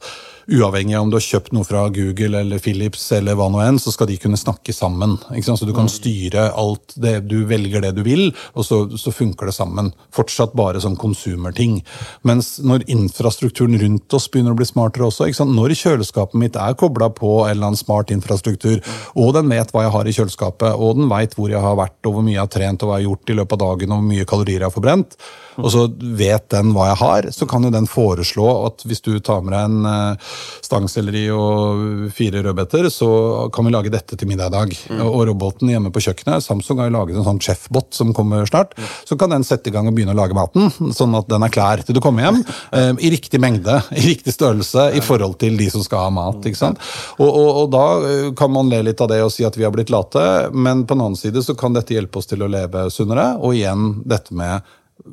Uavhengig 0.51 0.97
av 0.97 1.05
om 1.07 1.11
du 1.13 1.17
har 1.19 1.25
kjøpt 1.25 1.53
noe 1.55 1.67
fra 1.67 1.85
Google 1.95 2.41
eller 2.43 2.59
Philips, 2.63 3.05
eller 3.15 3.37
hva 3.39 3.47
nå 3.53 3.61
enn, 3.63 3.79
så 3.79 3.93
skal 3.95 4.09
de 4.11 4.17
kunne 4.21 4.41
snakke 4.41 4.75
sammen. 4.75 5.15
Så 5.43 5.69
du 5.69 5.75
kan 5.77 5.91
styre 5.91 6.49
alt 6.59 6.97
det 6.99 7.21
du 7.31 7.45
velger 7.47 7.85
det 7.85 7.93
du 7.99 8.03
vil, 8.07 8.31
og 8.59 8.67
så, 8.67 8.81
så 8.99 9.13
funker 9.15 9.49
det 9.49 9.55
sammen. 9.55 9.93
Fortsatt 10.15 10.57
bare 10.59 10.81
som 10.83 10.97
konsumerting. 10.99 11.79
Mens 12.27 12.57
når 12.63 12.87
infrastrukturen 12.91 13.79
rundt 13.79 14.17
oss 14.19 14.27
begynner 14.33 14.57
å 14.57 14.59
bli 14.59 14.67
smartere 14.67 15.09
også, 15.09 15.31
når 15.47 15.77
kjøleskapet 15.79 16.39
mitt 16.41 16.59
er 16.59 16.79
kobla 16.79 17.13
på 17.15 17.45
en 17.45 17.53
eller 17.53 17.71
annen 17.71 17.81
smart 17.81 18.11
infrastruktur, 18.15 18.83
og 19.15 19.35
den 19.39 19.51
vet 19.53 19.71
hva 19.73 19.87
jeg 19.87 19.95
har 19.95 20.11
i 20.11 20.17
kjøleskapet, 20.17 20.75
og 20.75 20.99
den 20.99 21.11
veit 21.13 21.39
hvor 21.39 21.53
jeg 21.53 21.63
har 21.63 21.79
vært, 21.79 22.01
og 22.07 22.17
hvor 22.17 22.27
mye 22.27 22.37
jeg 22.37 22.45
har 22.45 22.53
trent, 22.57 22.83
og 22.83 22.91
hva 22.91 22.99
jeg 22.99 23.07
har 23.07 23.13
gjort 23.13 23.33
i 23.33 23.39
løpet 23.39 23.57
av 23.59 23.65
dagen, 23.65 23.95
og 23.95 24.03
hvor 24.03 24.11
mye 24.11 24.29
kalorier 24.35 24.61
jeg 24.61 24.69
har 24.69 24.75
forbrent, 24.75 25.19
og 25.61 25.69
så 25.73 25.87
vet 26.01 26.49
den 26.53 26.73
hva 26.77 26.89
jeg 26.91 27.01
har, 27.03 27.29
så 27.35 27.49
kan 27.49 27.67
jo 27.67 27.73
den 27.73 27.89
foreslå 27.91 28.47
at 28.69 28.85
hvis 28.89 29.03
du 29.05 29.13
tar 29.21 29.43
med 29.45 29.55
deg 29.55 29.69
en 29.69 29.89
eh, 29.89 30.33
stangselleri 30.65 31.25
og 31.35 32.13
fire 32.17 32.43
rødbeter, 32.47 32.89
så 32.93 33.11
kan 33.55 33.67
vi 33.67 33.75
lage 33.75 33.93
dette 33.93 34.17
til 34.19 34.31
middag 34.31 34.53
i 34.53 34.55
dag. 34.57 34.77
Og 35.05 35.27
roboten 35.29 35.71
hjemme 35.73 35.93
på 35.93 36.03
kjøkkenet, 36.07 36.45
Samsung 36.45 36.81
har 36.81 36.91
jo 36.91 36.97
laget 36.97 37.19
en 37.19 37.27
sånn 37.27 37.43
chefbot 37.43 37.93
som 37.97 38.15
kommer 38.17 38.47
snart, 38.49 38.77
så 39.09 39.19
kan 39.21 39.35
den 39.35 39.47
sette 39.47 39.71
i 39.71 39.75
gang 39.75 39.89
og 39.89 39.97
begynne 39.97 40.15
å 40.17 40.21
lage 40.21 40.37
maten, 40.37 40.71
sånn 40.97 41.17
at 41.19 41.29
den 41.31 41.45
er 41.45 41.53
klar 41.53 41.83
til 41.83 41.97
du 41.97 42.03
kommer 42.05 42.27
hjem, 42.29 42.43
eh, 42.79 42.93
i 42.99 43.13
riktig 43.15 43.41
mengde, 43.43 43.81
i 44.01 44.07
riktig 44.07 44.37
størrelse, 44.37 44.91
i 44.97 45.05
forhold 45.05 45.39
til 45.43 45.59
de 45.61 45.69
som 45.73 45.85
skal 45.85 46.09
ha 46.09 46.15
mat. 46.15 46.41
ikke 46.49 46.61
sant? 46.61 46.81
Og, 47.19 47.29
og, 47.29 47.51
og 47.65 47.73
da 47.75 47.87
eh, 48.09 48.29
kan 48.39 48.53
man 48.53 48.71
le 48.73 48.83
litt 48.89 49.03
av 49.03 49.13
det 49.13 49.23
og 49.25 49.33
si 49.35 49.47
at 49.49 49.59
vi 49.59 49.67
har 49.67 49.75
blitt 49.75 49.93
late, 49.93 50.25
men 50.53 50.87
på 50.87 50.97
den 50.97 51.07
annen 51.09 51.19
side 51.19 51.45
så 51.45 51.57
kan 51.59 51.77
dette 51.77 51.97
hjelpe 51.97 52.21
oss 52.21 52.31
til 52.31 52.45
å 52.45 52.51
leve 52.51 52.89
sunnere, 52.93 53.35
og 53.41 53.57
igjen 53.59 54.01
dette 54.09 54.35
med 54.37 54.63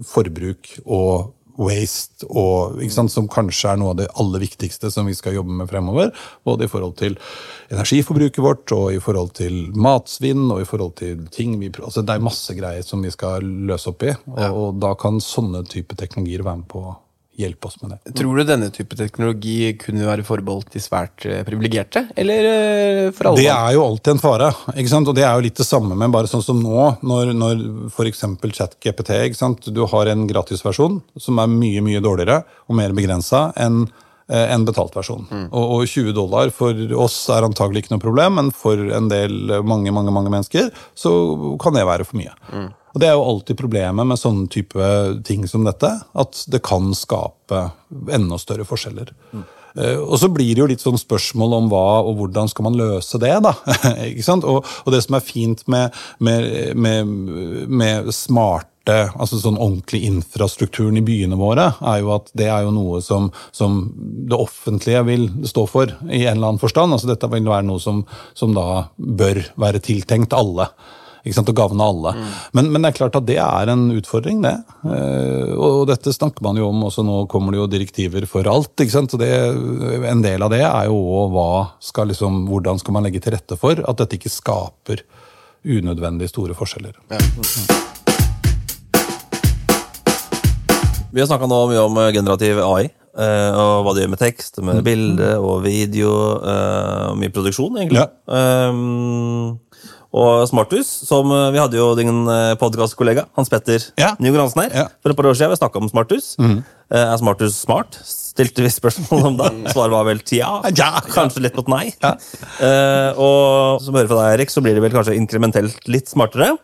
forbruk 0.06 0.72
og 0.86 1.36
waste, 1.60 2.28
og, 2.30 2.80
sant, 2.94 3.12
som 3.12 3.28
kanskje 3.32 3.74
er 3.74 3.80
noe 3.82 3.92
av 3.94 4.00
det 4.00 4.08
aller 4.22 4.44
viktigste 4.46 4.92
som 4.94 5.10
vi 5.10 5.16
skal 5.18 5.36
jobbe 5.36 5.58
med 5.60 5.70
fremover. 5.70 6.14
Både 6.48 6.66
i 6.66 6.72
forhold 6.72 6.96
til 7.02 7.18
energiforbruket 7.74 8.44
vårt, 8.44 8.72
og 8.76 8.94
i 8.96 9.02
forhold 9.04 9.34
til 9.42 9.58
matsvinn, 9.76 10.48
og 10.54 10.64
i 10.64 10.70
forhold 10.70 10.96
til 11.02 11.28
ting 11.36 11.58
vi. 11.60 11.72
Altså, 11.84 12.06
det 12.06 12.16
er 12.16 12.26
masse 12.30 12.56
greier 12.58 12.86
som 12.88 13.04
vi 13.04 13.12
skal 13.14 13.44
løse 13.44 13.92
opp 13.92 14.08
i, 14.08 14.16
og, 14.32 14.42
og 14.48 14.82
da 14.84 14.96
kan 15.00 15.20
sånne 15.24 15.66
type 15.70 16.00
teknologier 16.00 16.46
være 16.48 16.64
med 16.64 16.72
på 16.72 16.88
hjelpe 17.40 17.70
oss 17.70 17.78
med 17.82 17.94
det. 17.96 18.14
Tror 18.20 18.40
du 18.40 18.46
denne 18.48 18.70
type 18.74 18.98
teknologi 19.00 19.74
kunne 19.80 20.08
være 20.08 20.26
forbeholdt 20.28 20.74
de 20.76 20.82
svært 20.84 21.26
eh, 21.28 21.42
privilegerte, 21.48 22.06
eller 22.20 22.50
eh, 22.50 23.06
for 23.16 23.32
alle? 23.32 23.44
Det 23.44 23.52
er 23.54 23.78
jo 23.78 23.86
alltid 23.86 24.14
en 24.16 24.22
fare. 24.24 24.52
ikke 24.76 24.92
sant? 24.92 25.12
Og 25.12 25.18
det 25.18 25.26
er 25.26 25.38
jo 25.38 25.46
litt 25.48 25.62
det 25.62 25.68
samme 25.68 25.98
med 26.00 26.14
bare 26.16 26.32
sånn 26.32 26.46
som 26.46 26.60
nå, 26.64 26.90
når, 27.00 27.34
når 27.38 27.64
f.eks. 27.94 28.26
ChatGPT 28.60 29.16
ikke 29.30 29.40
sant? 29.40 29.72
Du 29.74 29.86
har 29.90 30.12
en 30.12 30.28
gratisversjon 30.30 31.00
som 31.20 31.42
er 31.42 31.52
mye 31.52 31.84
mye 31.86 32.04
dårligere 32.04 32.44
og 32.68 32.78
mer 32.80 32.96
begrensa 32.98 33.50
enn 33.60 33.86
eh, 33.86 34.46
en 34.54 34.66
betalt 34.68 34.98
versjon. 34.98 35.28
Og, 35.50 35.64
og 35.64 35.86
20 35.88 36.12
dollar 36.18 36.52
for 36.56 36.76
oss 37.00 37.22
er 37.34 37.48
antagelig 37.48 37.86
ikke 37.86 37.96
noe 37.96 38.04
problem, 38.04 38.36
men 38.42 38.52
for 38.56 38.90
en 38.96 39.08
del, 39.12 39.60
mange 39.64 39.94
mange, 39.96 40.14
mange 40.16 40.34
mennesker 40.34 40.70
så 40.98 41.14
kan 41.62 41.78
det 41.78 41.88
være 41.88 42.08
for 42.10 42.20
mye. 42.20 42.36
Og 42.94 43.02
Det 43.02 43.10
er 43.10 43.16
jo 43.18 43.28
alltid 43.28 43.60
problemet 43.60 44.08
med 44.08 44.20
sånne 44.20 44.50
type 44.52 44.90
ting 45.28 45.46
som 45.48 45.68
dette, 45.68 45.92
at 46.02 46.44
det 46.50 46.64
kan 46.66 46.92
skape 46.98 47.70
enda 48.10 48.40
større 48.42 48.66
forskjeller. 48.68 49.14
Mm. 49.34 49.48
Og 49.80 50.16
så 50.20 50.30
blir 50.34 50.56
det 50.56 50.64
jo 50.64 50.70
litt 50.72 50.84
sånn 50.84 50.98
spørsmål 51.00 51.54
om 51.60 51.68
hva 51.72 52.02
og 52.02 52.18
hvordan 52.20 52.50
skal 52.50 52.66
man 52.66 52.80
løse 52.80 53.22
det. 53.22 53.36
da, 53.46 53.54
ikke 54.10 54.26
sant? 54.26 54.48
Og, 54.48 54.66
og 54.66 54.94
det 54.94 55.04
som 55.06 55.20
er 55.20 55.26
fint 55.26 55.62
med, 55.70 55.96
med, 56.18 56.50
med, 56.76 57.14
med 57.70 58.10
smarte 58.16 58.66
altså 58.90 59.38
sånn 59.38 59.60
ordentlig 59.60 60.02
infrastrukturen 60.08 60.98
i 60.98 61.04
byene 61.06 61.38
våre, 61.38 61.68
er 61.86 62.00
jo 62.02 62.14
at 62.16 62.32
det 62.38 62.48
er 62.50 62.64
jo 62.66 62.74
noe 62.74 63.04
som, 63.06 63.28
som 63.54 63.84
det 64.30 64.40
offentlige 64.40 65.04
vil 65.06 65.28
stå 65.46 65.68
for, 65.70 65.94
i 66.10 66.24
en 66.24 66.40
eller 66.40 66.56
annen 66.56 66.62
forstand. 66.62 66.96
altså 66.96 67.12
Dette 67.12 67.30
vil 67.30 67.46
være 67.46 67.68
noe 67.70 67.84
som, 67.84 68.02
som 68.34 68.56
da 68.58 68.88
bør 68.98 69.44
være 69.62 69.84
tiltenkt 69.86 70.34
alle. 70.34 70.72
Å 71.38 71.54
gagne 71.56 71.86
alle. 71.86 72.12
Men, 72.58 72.72
men 72.74 72.82
det 72.84 72.92
er 72.92 72.98
klart 72.98 73.16
at 73.18 73.26
det 73.28 73.38
er 73.42 73.72
en 73.72 73.88
utfordring, 73.96 74.42
det. 74.46 74.56
Eh, 74.86 75.54
og 75.58 75.88
dette 75.90 76.14
snakker 76.14 76.44
man 76.46 76.60
jo 76.60 76.70
om, 76.70 76.84
også 76.90 77.06
nå 77.06 77.24
kommer 77.32 77.56
det 77.56 77.62
jo 77.62 77.70
direktiver 77.72 78.26
for 78.30 78.48
alt. 78.50 78.74
ikke 78.78 78.94
sant, 78.96 79.14
og 79.16 79.24
det, 79.24 79.32
En 80.10 80.22
del 80.26 80.46
av 80.46 80.54
det 80.54 80.64
er 80.66 80.90
jo 80.90 81.00
òg 81.24 81.38
liksom, 82.10 82.46
hvordan 82.50 82.80
skal 82.82 82.96
man 82.98 83.08
legge 83.08 83.22
til 83.24 83.36
rette 83.36 83.58
for 83.60 83.82
at 83.82 84.02
dette 84.02 84.20
ikke 84.20 84.32
skaper 84.34 85.04
unødvendig 85.66 86.30
store 86.30 86.56
forskjeller. 86.56 86.96
Vi 91.10 91.22
har 91.22 91.28
snakka 91.28 91.50
mye 91.50 91.84
om 91.84 91.98
eh, 91.98 92.12
generativ 92.14 92.62
AI. 92.62 92.90
eh, 93.18 93.52
og 93.58 93.86
hva 93.86 93.96
det 93.96 94.06
gjør 94.06 94.14
med 94.14 94.22
tekst, 94.22 94.62
med 94.62 94.84
bilde 94.86 95.32
og 95.42 95.64
video. 95.66 96.12
og 96.14 97.18
mye 97.18 97.34
produksjon, 97.34 97.82
egentlig. 97.82 98.06
Um, 98.30 99.58
og 100.12 100.48
Smarthus, 100.50 100.88
som 101.06 101.30
eh, 101.32 101.52
Vi 101.54 101.60
hadde 101.62 101.78
jo 101.78 101.92
din 102.00 102.24
podkastkollega 102.58 103.28
Hans 103.38 103.50
Petter 103.52 103.84
Ja. 104.00 104.16
Nygaard-Hansen 104.18 104.64
her 104.64 104.72
Ja. 104.74 104.86
for 105.04 105.12
et 105.14 105.18
par 105.20 105.28
år 105.30 105.36
siden. 105.38 105.52
Vi 105.54 105.60
snakka 105.62 105.78
om 105.84 105.90
Smarthus. 105.92 106.32
Mm. 106.42 106.64
er 106.90 107.18
Smarthus 107.22 107.54
smart? 107.62 108.00
Stilte 108.04 108.64
vi 108.66 108.70
spørsmål 108.74 109.26
om 109.28 109.38
det. 109.38 109.50
Svaret 109.74 109.92
var 109.94 110.06
vel 110.08 110.20
tja. 110.26 110.50
Ja. 110.74 110.90
Kanskje 111.14 111.44
litt 111.46 111.56
mot 111.60 111.68
nei. 111.70 111.92
Eh, 112.02 113.12
og 113.20 113.82
som 113.86 113.94
hører 113.94 114.10
fra 114.10 114.22
deg, 114.24 114.40
Erik, 114.40 114.50
så 114.54 114.64
blir 114.66 114.74
det 114.74 114.82
vel 114.82 114.96
kanskje 114.96 115.14
inkrementelt 115.20 115.86
litt 115.92 116.10
smartere. 116.10 116.56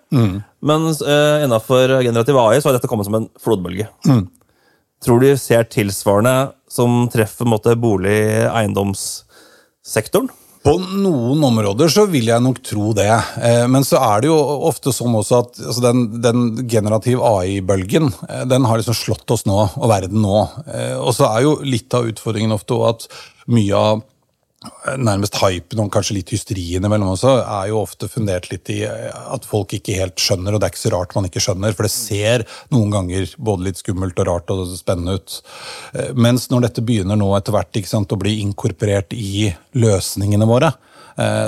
Men 0.66 0.88
uh, 0.90 1.44
innafor 1.46 2.00
generativ 2.02 2.40
AI 2.42 2.58
så 2.64 2.72
har 2.72 2.80
dette 2.80 2.90
kommet 2.90 3.06
som 3.06 3.20
en 3.20 3.28
flodbølge. 3.44 3.86
Tror 5.06 5.22
du 5.22 5.28
ser 5.38 5.68
tilsvarende 5.70 6.54
som 6.72 7.04
treffer 7.14 7.46
måte 7.46 7.76
bolig- 7.78 8.48
eiendomssektoren? 8.50 10.32
På 10.66 10.74
noen 10.82 11.44
områder 11.46 11.92
så 11.94 12.08
vil 12.10 12.32
jeg 12.32 12.42
nok 12.42 12.58
tro 12.66 12.90
det. 12.98 13.12
Eh, 13.38 13.66
men 13.70 13.86
så 13.86 14.00
er 14.02 14.24
det 14.24 14.32
jo 14.32 14.38
ofte 14.66 14.94
sånn 14.96 15.14
også 15.14 15.42
at 15.44 15.60
altså 15.62 15.84
den, 15.84 16.08
den 16.24 16.48
generativ 16.72 17.22
AI-bølgen 17.22 18.10
eh, 18.26 18.48
den 18.50 18.66
har 18.66 18.82
liksom 18.82 18.98
slått 18.98 19.30
oss 19.36 19.46
nå, 19.46 19.60
og 19.62 19.92
verden 19.92 20.26
nå. 20.26 20.42
Eh, 20.66 20.96
og 20.98 21.14
så 21.14 21.30
er 21.30 21.46
jo 21.46 21.60
litt 21.62 21.94
av 21.94 22.10
utfordringen 22.10 22.56
ofte 22.56 22.80
at 22.90 23.06
mye 23.46 23.78
av 23.78 24.02
nærmest 25.02 25.38
hypen 25.42 25.82
og 25.84 25.92
kanskje 25.94 26.18
litt 26.20 26.34
hysterien 26.34 26.86
imellom 26.86 27.14
også, 27.14 27.36
er 27.44 27.70
jo 27.72 27.82
ofte 27.82 28.10
fundert 28.12 28.50
litt 28.52 28.70
i 28.74 28.82
at 28.86 29.48
folk 29.48 29.76
ikke 29.78 29.98
helt 30.00 30.22
skjønner, 30.22 30.56
og 30.56 30.62
det 30.62 30.70
er 30.70 30.76
ikke 30.76 30.84
så 30.84 30.94
rart 30.96 31.16
man 31.18 31.30
ikke 31.30 31.44
skjønner, 31.44 31.76
for 31.76 31.88
det 31.88 31.94
ser 31.94 32.46
noen 32.74 32.94
ganger 32.94 33.30
både 33.38 33.70
litt 33.70 33.82
skummelt 33.82 34.20
og 34.24 34.30
rart 34.30 34.56
og 34.56 34.66
spennende 34.78 35.18
ut. 35.20 35.40
Eh, 35.94 36.12
mens 36.18 36.50
når 36.52 36.68
dette 36.68 36.86
begynner 36.86 37.20
nå 37.20 37.32
etter 37.38 37.56
hvert 37.56 37.84
sant, 37.86 38.12
å 38.12 38.20
bli 38.20 38.40
inkorporert 38.42 39.14
i 39.14 39.50
løsningene 39.76 40.48
våre, 40.50 40.74
Eh, 40.74 40.95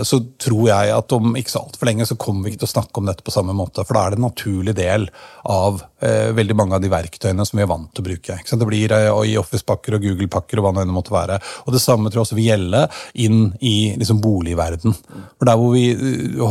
så 0.08 0.20
tror 0.40 0.70
jeg 0.70 0.92
at 0.96 1.14
om 1.16 1.36
ikke 1.36 1.52
så 1.52 1.62
altfor 1.66 1.90
lenge 1.90 2.06
så 2.08 2.16
kommer 2.20 2.46
vi 2.46 2.54
ikke 2.54 2.64
til 2.64 2.70
å 2.70 2.74
snakke 2.76 3.02
om 3.02 3.10
dette 3.10 3.26
på 3.26 3.34
samme 3.34 3.56
måte. 3.58 3.84
For 3.84 3.98
da 3.98 4.06
er 4.06 4.14
det 4.14 4.20
en 4.22 4.28
naturlig 4.30 4.76
del 4.78 5.08
av 5.52 5.82
eh, 6.04 6.30
veldig 6.36 6.56
mange 6.56 6.78
av 6.78 6.84
de 6.84 6.92
verktøyene 6.92 7.46
som 7.48 7.60
vi 7.60 7.66
er 7.66 7.72
vant 7.72 7.90
til 7.92 8.06
å 8.06 8.08
bruke. 8.08 8.38
Det 8.48 8.70
blir 8.70 8.96
eh, 8.96 9.10
i 9.32 9.36
Office-pakker 9.40 9.98
og 9.98 10.08
Google-pakker 10.08 10.62
og 10.62 10.68
hva 10.68 10.74
det 10.80 10.96
måtte 10.96 11.16
være. 11.16 11.40
Og 11.66 11.76
det 11.76 11.84
samme 11.84 12.12
tror 12.12 12.22
jeg 12.22 12.28
også 12.30 12.40
vil 12.40 12.50
gjelde 12.52 12.84
inn 13.26 13.42
i 13.60 13.76
liksom, 14.00 14.22
boligverden. 14.24 14.96
For 15.36 15.50
der 15.52 15.60
hvor 15.60 15.76
vi 15.76 15.86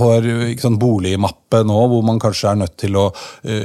har 0.02 0.29
sant, 0.61 0.81
boligmappe 0.83 1.62
nå, 1.64 1.79
hvor 1.92 2.05
man 2.05 2.20
kanskje 2.22 2.52
er 2.52 2.61
nødt 2.64 2.76
til 2.81 3.00
å 3.00 3.07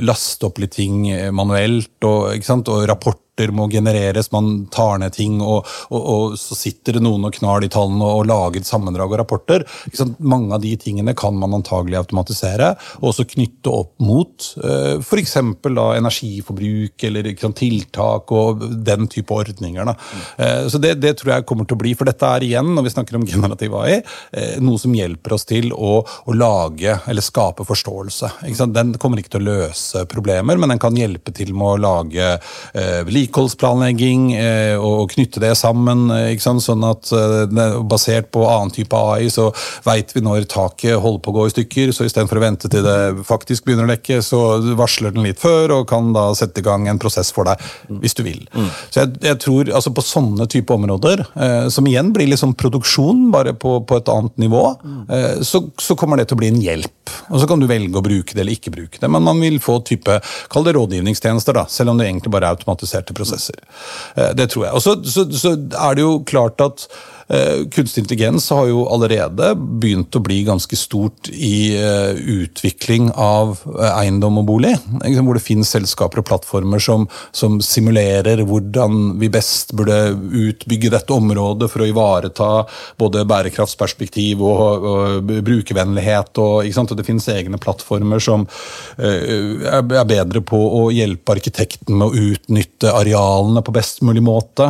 laste 0.06 0.48
opp 0.48 0.62
litt 0.62 0.78
ting 0.78 1.04
manuelt, 1.36 1.98
og, 2.08 2.32
og 2.62 2.88
rapport 2.88 3.20
rapporter 3.41 3.51
må 3.51 3.69
genereres, 3.71 4.32
man 4.32 4.67
tar 4.71 4.99
ned 4.99 5.13
ting, 5.13 5.41
og, 5.41 5.65
og, 5.89 6.01
og 6.01 6.38
så 6.39 6.56
sitter 6.56 6.97
det 6.97 7.04
noen 7.04 7.25
og 7.25 7.34
knar 7.34 7.62
de 7.62 7.69
tallene 7.69 8.04
og, 8.04 8.21
og 8.21 8.27
lager 8.30 8.63
sammendrag 8.63 9.12
og 9.12 9.19
rapporter. 9.21 9.65
Mange 10.19 10.54
av 10.56 10.62
de 10.62 10.75
tingene 10.77 11.13
kan 11.15 11.36
man 11.38 11.54
antagelig 11.54 11.97
automatisere, 11.97 12.75
og 13.01 13.12
også 13.12 13.27
knytte 13.27 13.71
opp 13.71 13.93
mot 14.01 14.51
uh, 14.63 14.97
eh, 14.97 15.01
f.eks. 15.01 15.38
energiforbruk 15.38 17.04
eller 17.08 17.32
sant, 17.39 17.58
tiltak 17.58 18.32
og 18.32 18.63
den 18.86 19.08
type 19.12 19.34
ordninger. 19.34 19.91
Uh, 20.38 20.67
så 20.69 20.80
det, 20.82 20.97
det, 21.01 21.17
tror 21.19 21.36
jeg 21.36 21.47
kommer 21.47 21.67
til 21.67 21.77
å 21.77 21.82
bli, 21.82 21.93
for 21.97 22.10
dette 22.10 22.27
er 22.27 22.45
igjen, 22.45 22.73
når 22.75 22.88
vi 22.88 22.93
snakker 22.93 23.17
om 23.17 23.27
generativ 23.27 23.75
AI, 23.82 23.99
uh, 24.01 24.58
noe 24.63 24.80
som 24.82 24.95
hjelper 24.95 25.38
oss 25.38 25.47
til 25.49 25.71
å, 25.73 25.99
å 26.01 26.38
lage 26.38 26.97
eller 27.10 27.25
skape 27.25 27.65
forståelse. 27.67 28.34
Den 28.71 28.95
kommer 29.01 29.21
ikke 29.21 29.36
til 29.36 29.43
å 29.43 29.49
løse 29.62 30.06
problemer, 30.12 30.60
men 30.60 30.73
den 30.73 30.82
kan 30.82 30.97
hjelpe 30.97 31.34
til 31.36 31.54
med 31.58 31.75
å 31.75 31.82
lage 31.82 32.32
uh, 32.38 33.01
vedlikeholdsplanlegging 33.32 34.34
eh, 34.36 34.78
og 34.78 35.12
knytte 35.12 35.41
det 35.41 35.56
sammen. 35.56 36.10
Eh, 36.12 36.38
sånn 36.41 36.84
at 36.84 37.12
eh, 37.12 37.80
Basert 37.82 38.32
på 38.32 38.44
annen 38.48 38.72
type 38.72 38.96
AI 38.96 39.30
så 39.32 39.52
veit 39.86 40.12
vi 40.15 40.22
når 40.22 40.48
taket 40.52 41.00
holder 41.00 41.22
på 41.22 41.32
å 41.32 41.36
gå 41.39 41.48
i 41.48 41.54
stykker. 41.54 41.91
så 41.91 42.06
Istedenfor 42.06 42.39
å 42.39 42.44
vente 42.44 42.70
til 42.70 42.84
det 42.84 43.24
faktisk 43.28 43.65
begynner 43.65 43.88
å 43.88 43.91
lekke, 43.91 44.22
så 44.22 44.60
varsler 44.78 45.13
den 45.15 45.26
litt 45.26 45.39
før 45.41 45.78
og 45.80 45.88
kan 45.89 46.12
da 46.13 46.32
sette 46.36 46.62
i 46.62 46.65
gang 46.65 46.88
en 46.88 47.00
prosess 47.02 47.32
for 47.32 47.48
deg 47.48 47.62
hvis 48.02 48.15
du 48.17 48.24
vil. 48.26 48.44
Mm. 48.54 48.70
Så 48.89 49.04
jeg, 49.04 49.13
jeg, 49.22 49.39
tror 49.41 49.70
altså 49.72 49.91
På 49.91 50.04
sånne 50.06 50.46
type 50.50 50.74
områder, 50.74 51.24
eh, 51.36 51.67
som 51.74 51.88
igjen 51.88 52.12
blir 52.15 52.30
liksom 52.32 52.56
produksjon, 52.60 53.30
bare 53.34 53.54
på, 53.58 53.80
på 53.88 54.00
et 54.00 54.10
annet 54.12 54.38
nivå, 54.41 54.63
eh, 55.12 55.41
så, 55.46 55.63
så, 55.80 55.98
kommer 56.00 56.17
det 56.17 56.30
til 56.30 56.38
å 56.38 56.41
bli 56.41 56.52
en 56.52 56.62
hjelp. 56.62 57.12
Og 57.30 57.41
Så 57.41 57.48
kan 57.50 57.62
du 57.62 57.67
velge 57.70 58.00
å 58.00 58.04
bruke 58.06 58.34
det 58.34 58.44
eller 58.44 58.56
ikke 58.56 58.74
bruke 58.74 59.02
det, 59.02 59.10
men 59.12 59.24
man 59.26 59.41
vil 59.44 59.60
få 59.62 59.80
type, 59.86 60.17
kall 60.52 60.65
det 60.65 60.76
rådgivningstjenester, 60.78 61.56
da, 61.58 61.65
selv 61.70 61.94
om 61.94 62.00
det 62.00 62.08
egentlig 62.08 62.34
bare 62.34 62.50
er 62.50 62.58
automatiserte 62.58 63.11
prosesser. 63.17 63.58
Eh, 64.15 64.32
det 64.38 64.50
tror 64.54 64.65
jeg. 64.65 64.74
Og 64.74 64.82
så, 64.82 64.95
så, 65.04 65.26
så 65.32 65.56
er 65.56 65.97
det 65.97 66.06
jo 66.06 66.24
klart 66.28 66.62
at 66.62 66.88
kunstig 67.72 68.02
intelligens 68.02 68.50
har 68.50 68.65
jo 68.67 68.82
allerede 68.91 69.54
begynt 69.56 70.15
å 70.15 70.22
bli 70.24 70.41
ganske 70.44 70.76
stort 70.76 71.30
i 71.32 71.72
eh, 71.78 72.17
utvikling 72.17 73.08
av 73.15 73.54
eh, 73.72 73.88
eiendom 74.02 74.41
og 74.41 74.48
bolig. 74.50 74.74
Hvor 75.22 75.38
det 75.38 75.44
finnes 75.46 75.72
selskaper 75.72 76.20
og 76.20 76.28
plattformer 76.28 76.84
som, 76.84 77.06
som 77.32 77.60
simulerer 77.63 78.44
hvordan 78.48 79.15
vi 79.22 79.30
best 79.32 79.72
burde 79.78 80.12
utbygge 80.12 80.91
dette 80.91 81.15
området 81.15 81.70
for 81.72 81.86
å 81.86 81.88
ivareta 81.88 82.50
både 83.00 83.24
bærekraftsperspektiv 83.30 84.44
og, 84.44 84.89
og 84.91 85.32
brukervennlighet. 85.32 86.34
Og, 86.44 86.67
og, 86.67 86.96
det 86.98 87.08
finnes 87.08 87.30
egne 87.32 87.62
plattformer 87.62 88.20
som 88.20 88.44
er 89.00 89.84
bedre 89.88 90.41
på 90.44 90.60
å 90.60 90.84
hjelpe 90.91 91.38
arkitekten 91.38 91.96
med 91.96 92.10
å 92.12 92.26
utnytte 92.34 92.91
arealene 92.91 93.63
på 93.63 93.74
best 93.76 94.04
mulig 94.04 94.24
måte. 94.26 94.67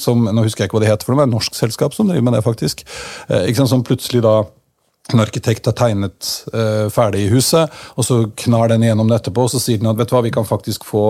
Som, 0.00 0.24
nå 0.24 0.46
husker 0.46 0.64
jeg 0.64 0.70
ikke 0.70 0.78
hva 0.78 0.84
det 0.86 0.90
heter, 0.94 1.04
for 1.04 1.14
det 1.14 1.20
var 1.20 1.30
norsk 1.30 1.52
selskap 1.52 1.65
selskap 1.66 1.94
som 1.94 2.08
driver 2.08 2.26
med 2.28 2.38
det, 2.38 2.44
faktisk. 2.46 2.86
Eh, 3.28 3.66
Som 3.66 3.84
plutselig 3.84 4.22
da 4.22 4.44
en 5.12 5.22
arkitekt 5.22 5.68
har 5.68 5.74
tegnet 5.78 6.28
uh, 6.50 6.88
ferdig 6.90 7.26
i 7.26 7.30
huset, 7.30 7.70
og 7.94 8.06
så 8.06 8.18
knar 8.42 8.72
den 8.72 8.82
igjennom 8.82 9.10
det 9.10 9.20
etterpå, 9.20 9.44
og 9.46 9.52
så 9.52 9.60
sier 9.62 9.78
den 9.78 9.90
at 9.90 9.98
vet 10.00 10.10
du 10.10 10.16
hva, 10.16 10.22
vi 10.26 10.32
kan 10.34 10.46
faktisk 10.46 10.86
få 10.88 11.04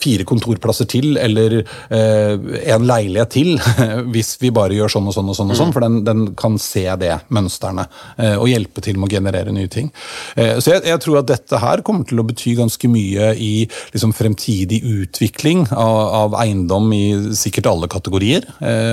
fire 0.00 0.24
kontorplasser 0.28 0.88
til, 0.88 1.18
eller 1.20 1.58
uh, 1.60 2.32
en 2.72 2.86
leilighet 2.88 3.34
til, 3.34 3.52
hvis 4.14 4.34
vi 4.40 4.52
bare 4.54 4.78
gjør 4.78 4.94
sånn 4.96 5.10
og 5.10 5.16
sånn 5.16 5.28
og 5.28 5.36
sånn, 5.36 5.52
og 5.52 5.58
sånn, 5.58 5.72
mm. 5.72 5.76
for 5.76 5.86
den, 5.86 5.98
den, 6.06 6.24
kan 6.38 6.56
se 6.62 6.86
det, 7.00 7.12
mønstrene, 7.32 7.84
uh, 8.16 8.38
og 8.38 8.48
hjelpe 8.48 8.84
til 8.84 8.96
med 8.96 9.10
å 9.10 9.16
generere 9.18 9.52
nye 9.52 9.68
ting. 9.72 9.90
så 10.34 10.72
jeg, 10.72 10.82
jeg, 10.88 10.98
tror 11.02 11.18
at 11.20 11.28
dette 11.28 11.58
her 11.60 11.82
kommer 11.84 12.06
til 12.08 12.20
å 12.20 12.24
bety 12.26 12.54
ganske 12.56 12.88
mye 12.90 13.32
i 13.36 13.66
liksom, 13.92 14.14
fremtidig 14.16 14.80
utvikling 14.88 15.66
av, 15.70 15.98
av, 16.22 16.36
eiendom 16.40 16.88
i 16.96 17.04
sikkert 17.36 17.68
alle 17.70 17.88
kategorier, 17.90 18.46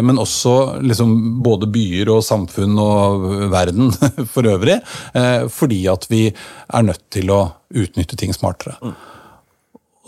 men 0.06 0.20
også 0.22 0.82
liksom, 0.84 1.14
både 1.46 1.70
byer 1.72 2.12
og 2.14 2.24
samfunn 2.26 2.76
og 2.82 3.26
verden 3.54 3.94
for 4.34 4.49
øvrig, 4.50 4.80
eh, 5.14 5.46
fordi 5.54 5.84
at 5.92 6.08
vi 6.12 6.28
er 6.30 6.86
nødt 6.86 7.06
til 7.14 7.32
å 7.34 7.42
utnytte 7.70 8.18
ting 8.20 8.34
smartere. 8.36 8.78
Mm. 8.82 8.96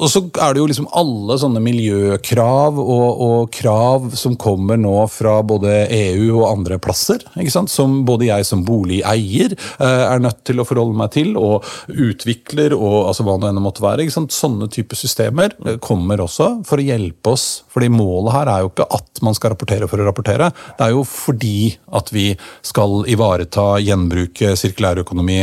Og 0.02 0.10
så 0.10 0.22
er 0.42 0.54
det 0.54 0.62
jo 0.62 0.68
liksom 0.70 0.88
alle 0.98 1.36
sånne 1.38 1.62
miljøkrav 1.62 2.80
og, 2.82 3.22
og, 3.22 3.52
krav 3.54 4.10
som 4.18 4.38
kommer 4.40 4.80
nå 4.80 4.96
fra 5.12 5.38
både 5.46 5.86
EU 5.94 6.40
og 6.40 6.48
andre 6.50 6.80
plasser. 6.82 7.22
ikke 7.38 7.54
sant? 7.54 7.72
Som 7.72 8.02
både 8.08 8.30
jeg 8.32 8.48
som 8.48 8.64
boligeier 8.66 9.54
eh, 9.54 10.04
er 10.08 10.24
nødt 10.24 10.42
til 10.48 10.62
å 10.62 10.66
forholde 10.66 10.98
meg 10.98 11.14
til, 11.14 11.36
og 11.38 11.68
utvikler 11.92 12.74
og 12.78 13.12
altså 13.12 13.26
hva 13.28 13.38
det 13.42 13.52
enn 13.52 13.62
måtte 13.62 13.84
være. 13.86 14.06
ikke 14.06 14.16
sant? 14.16 14.34
Sånne 14.34 14.70
typer 14.74 14.98
systemer 14.98 15.54
eh, 15.66 15.78
kommer 15.84 16.24
også 16.26 16.50
for 16.68 16.82
å 16.82 16.88
hjelpe 16.88 17.36
oss. 17.36 17.64
fordi 17.72 17.92
målet 17.94 18.34
her 18.36 18.50
er 18.52 18.66
jo 18.66 18.72
ikke 18.72 18.90
at 18.98 19.22
man 19.22 19.38
skal 19.38 19.54
rapportere 19.54 19.90
for 19.92 20.02
å 20.02 20.08
rapportere. 20.08 20.50
Det 20.80 20.88
er 20.88 20.96
jo 20.96 21.06
fordi 21.08 21.76
at 21.94 22.10
vi 22.14 22.32
skal 22.66 23.04
ivareta, 23.12 23.76
gjenbruke 23.84 24.56
sirkulærøkonomi, 24.58 25.40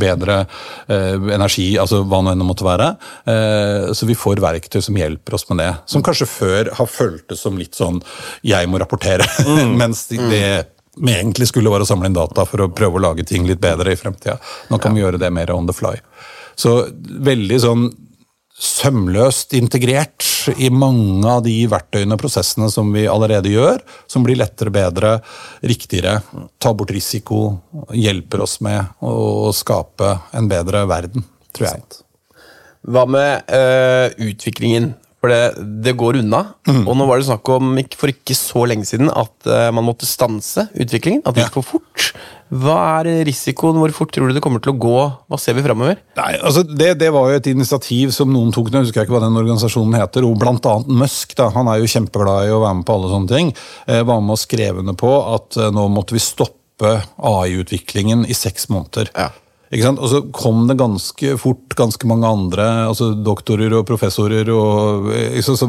bedre 0.00 0.42
eh, 0.90 1.14
energi, 1.36 1.70
altså 1.78 2.02
hva 2.02 2.24
det 2.26 2.34
enn 2.34 2.46
måtte 2.48 2.66
være. 2.66 2.90
Eh, 3.30 3.90
så 4.00 4.08
vi 4.08 4.16
får 4.16 4.40
verktøy 4.42 4.80
som 4.82 4.96
hjelper 4.96 5.36
oss 5.36 5.46
med 5.50 5.60
det. 5.60 5.70
Som 5.90 6.04
kanskje 6.06 6.28
før 6.30 6.72
har 6.78 6.88
føltes 6.90 7.44
som 7.44 7.58
litt 7.60 7.76
sånn 7.76 8.00
'jeg 8.42 8.68
må 8.68 8.80
rapportere', 8.80 9.28
mm. 9.46 9.76
mens 9.80 10.06
det 10.08 10.66
vi 11.00 11.12
egentlig 11.14 11.46
skulle 11.48 11.70
være 11.70 11.86
å 11.86 11.88
samle 11.88 12.10
inn 12.10 12.16
data 12.16 12.44
for 12.48 12.64
å 12.64 12.72
prøve 12.74 12.98
å 12.98 13.04
lage 13.04 13.24
ting 13.24 13.46
litt 13.46 13.60
bedre 13.62 13.92
i 13.92 13.98
fremtida. 13.98 14.38
Nå 14.68 14.78
kan 14.78 14.92
ja. 14.92 14.94
vi 14.94 15.04
gjøre 15.04 15.20
det 15.22 15.30
mer 15.32 15.52
on 15.54 15.68
the 15.68 15.76
fly. 15.76 15.94
Så 16.58 16.82
veldig 17.30 17.60
sånn 17.62 17.84
sømløst 18.60 19.54
integrert 19.56 20.26
i 20.60 20.68
mange 20.68 21.24
av 21.30 21.40
de 21.46 21.54
verktøyene 21.70 22.16
og 22.16 22.20
prosessene 22.20 22.68
som 22.72 22.90
vi 22.92 23.06
allerede 23.08 23.52
gjør, 23.52 23.80
som 24.10 24.26
blir 24.26 24.36
lettere, 24.36 24.72
bedre, 24.74 25.14
riktigere, 25.64 26.18
tar 26.60 26.76
bort 26.76 26.92
risiko, 26.92 27.40
hjelper 27.96 28.44
oss 28.44 28.58
med 28.64 29.00
å 29.00 29.48
skape 29.56 30.12
en 30.36 30.50
bedre 30.50 30.84
verden, 30.90 31.24
tror 31.56 31.70
jeg. 31.70 32.04
Hva 32.88 33.04
med 33.10 33.50
uh, 33.52 34.08
utviklingen? 34.24 34.94
For 35.20 35.28
det, 35.28 35.64
det 35.84 35.92
går 36.00 36.22
unna. 36.22 36.46
Mm. 36.64 36.86
Og 36.88 36.94
nå 36.96 37.04
var 37.04 37.20
det 37.20 37.28
snakk 37.28 37.48
om 37.52 37.74
for 37.98 38.08
ikke 38.08 38.32
så 38.36 38.64
lenge 38.70 38.88
siden 38.88 39.10
at 39.12 39.34
uh, 39.50 39.68
man 39.76 39.84
måtte 39.84 40.08
stanse 40.08 40.64
utviklingen. 40.72 41.20
At 41.28 41.36
det 41.36 41.44
gikk 41.44 41.58
for 41.58 41.74
fort. 41.74 42.06
Hva 42.50 42.76
er 42.98 43.20
risikoen? 43.28 43.76
Hvor 43.78 43.92
fort 43.94 44.14
tror 44.14 44.30
du 44.30 44.34
det 44.34 44.42
kommer 44.42 44.62
til 44.64 44.72
å 44.72 44.80
gå? 44.80 44.96
Hva 45.30 45.38
ser 45.38 45.54
vi 45.58 45.64
framover? 45.66 46.00
Altså, 46.16 46.64
det, 46.66 46.94
det, 47.02 47.10
var 47.14 47.28
jo 47.28 47.38
et 47.38 47.50
initiativ 47.52 48.14
som 48.16 48.32
noen 48.32 48.50
tok, 48.54 48.72
nå 48.72 48.82
husker 48.82 49.02
jeg 49.02 49.06
ikke 49.06 49.18
hva 49.18 49.22
den 49.22 49.38
organisasjonen 49.38 50.00
heter, 50.00 50.26
og 50.26 50.48
annet 50.48 50.90
Musk. 51.04 51.36
Da, 51.38 51.50
han 51.54 51.68
er 51.70 51.78
jo 51.78 51.92
kjempeglad 51.92 52.48
i 52.48 52.56
å 52.56 52.64
være 52.64 52.80
med 52.80 52.88
på 52.88 52.96
alle 52.96 53.12
sånne 53.12 53.30
ting. 53.30 53.52
Eh, 53.86 54.00
var 54.08 54.24
med 54.24 54.34
og 54.34 54.42
skrev 54.42 54.80
under 54.82 54.96
på 54.98 55.12
at 55.36 55.60
eh, 55.60 55.70
nå 55.76 55.86
måtte 55.92 56.16
vi 56.16 56.24
stoppe 56.24 56.96
AI-utviklingen 57.20 58.24
i 58.24 58.34
seks 58.34 58.70
måneder. 58.72 59.12
Ja. 59.14 59.28
Og 59.70 60.06
så 60.10 60.18
kom 60.34 60.64
det 60.66 60.74
ganske 60.80 61.36
fort 61.38 61.76
ganske 61.78 62.06
mange 62.10 62.26
andre, 62.26 62.64
altså 62.90 63.12
doktorer 63.14 63.70
og 63.78 63.84
professorer 63.86 64.48
og 64.50 65.06
så, 65.46 65.54
så, 65.54 65.68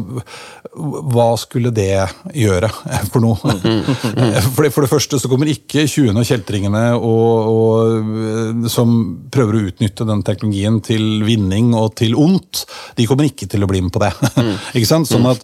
Hva 1.12 1.28
skulle 1.38 1.70
det 1.70 2.02
gjøre 2.34 2.70
for 3.12 3.22
noe? 3.22 3.38
For 4.52 4.64
det, 4.64 4.72
for 4.74 4.84
det 4.84 4.90
første 4.90 5.18
så 5.20 5.28
kommer 5.30 5.48
ikke 5.50 5.84
20 5.88 6.18
og 6.18 6.26
kjeltringene 6.26 6.82
og, 6.96 7.48
og, 7.52 8.66
som 8.70 8.92
prøver 9.32 9.56
å 9.56 9.62
utnytte 9.70 10.06
den 10.08 10.22
teknologien 10.26 10.78
til 10.84 11.22
vinning 11.26 11.72
og 11.78 11.94
til 11.98 12.16
ondt. 12.18 12.64
De 12.98 13.06
kommer 13.08 13.28
ikke 13.28 13.48
til 13.50 13.64
å 13.64 13.68
bli 13.70 13.82
med 13.84 13.92
på 13.94 14.02
det. 14.02 14.10
ikke 14.76 14.88
sant? 14.88 15.08
Sånn 15.10 15.26
at 15.30 15.42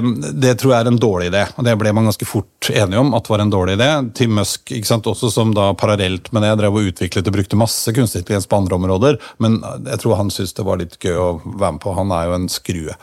um, 0.00 0.12
Det 0.20 0.54
tror 0.60 0.74
jeg 0.74 0.84
er 0.84 0.90
en 0.90 1.00
dårlig 1.00 1.30
idé. 1.30 1.44
og 1.56 1.66
Det 1.66 1.76
ble 1.80 1.94
man 1.96 2.08
ganske 2.10 2.28
fort 2.28 2.70
enige 2.72 3.02
om 3.02 3.14
at 3.18 3.30
var 3.30 3.44
en 3.44 3.52
dårlig 3.52 3.76
idé. 3.78 3.90
Tim 4.16 4.34
Musk, 4.40 4.72
ikke 4.76 4.90
sant? 4.90 5.08
også 5.10 5.30
som 5.32 5.54
da 5.56 5.70
parallelt 5.78 6.30
med 6.34 6.46
det 6.46 6.54
drev 6.60 6.78
og 6.80 6.90
utviklet 6.92 7.30
og 7.30 7.38
brukte 7.38 7.60
masse 7.60 7.89
masse 7.90 7.98
kunstig 7.98 8.20
intelligens 8.20 8.46
på 8.46 8.56
andre 8.56 8.74
områder, 8.76 9.18
men 9.38 9.60
jeg 9.86 10.00
tror 10.02 10.16
han 10.16 10.30
syntes 10.30 10.54
det 10.54 10.66
var 10.66 10.80
litt 10.80 10.96
gøy 11.00 11.16
å 11.16 11.28
være 11.44 11.72
med 11.76 11.80
på. 11.82 11.94
Han 11.96 12.12
er 12.14 12.28
jo 12.28 12.36
en 12.36 12.48
skrue. 12.48 12.96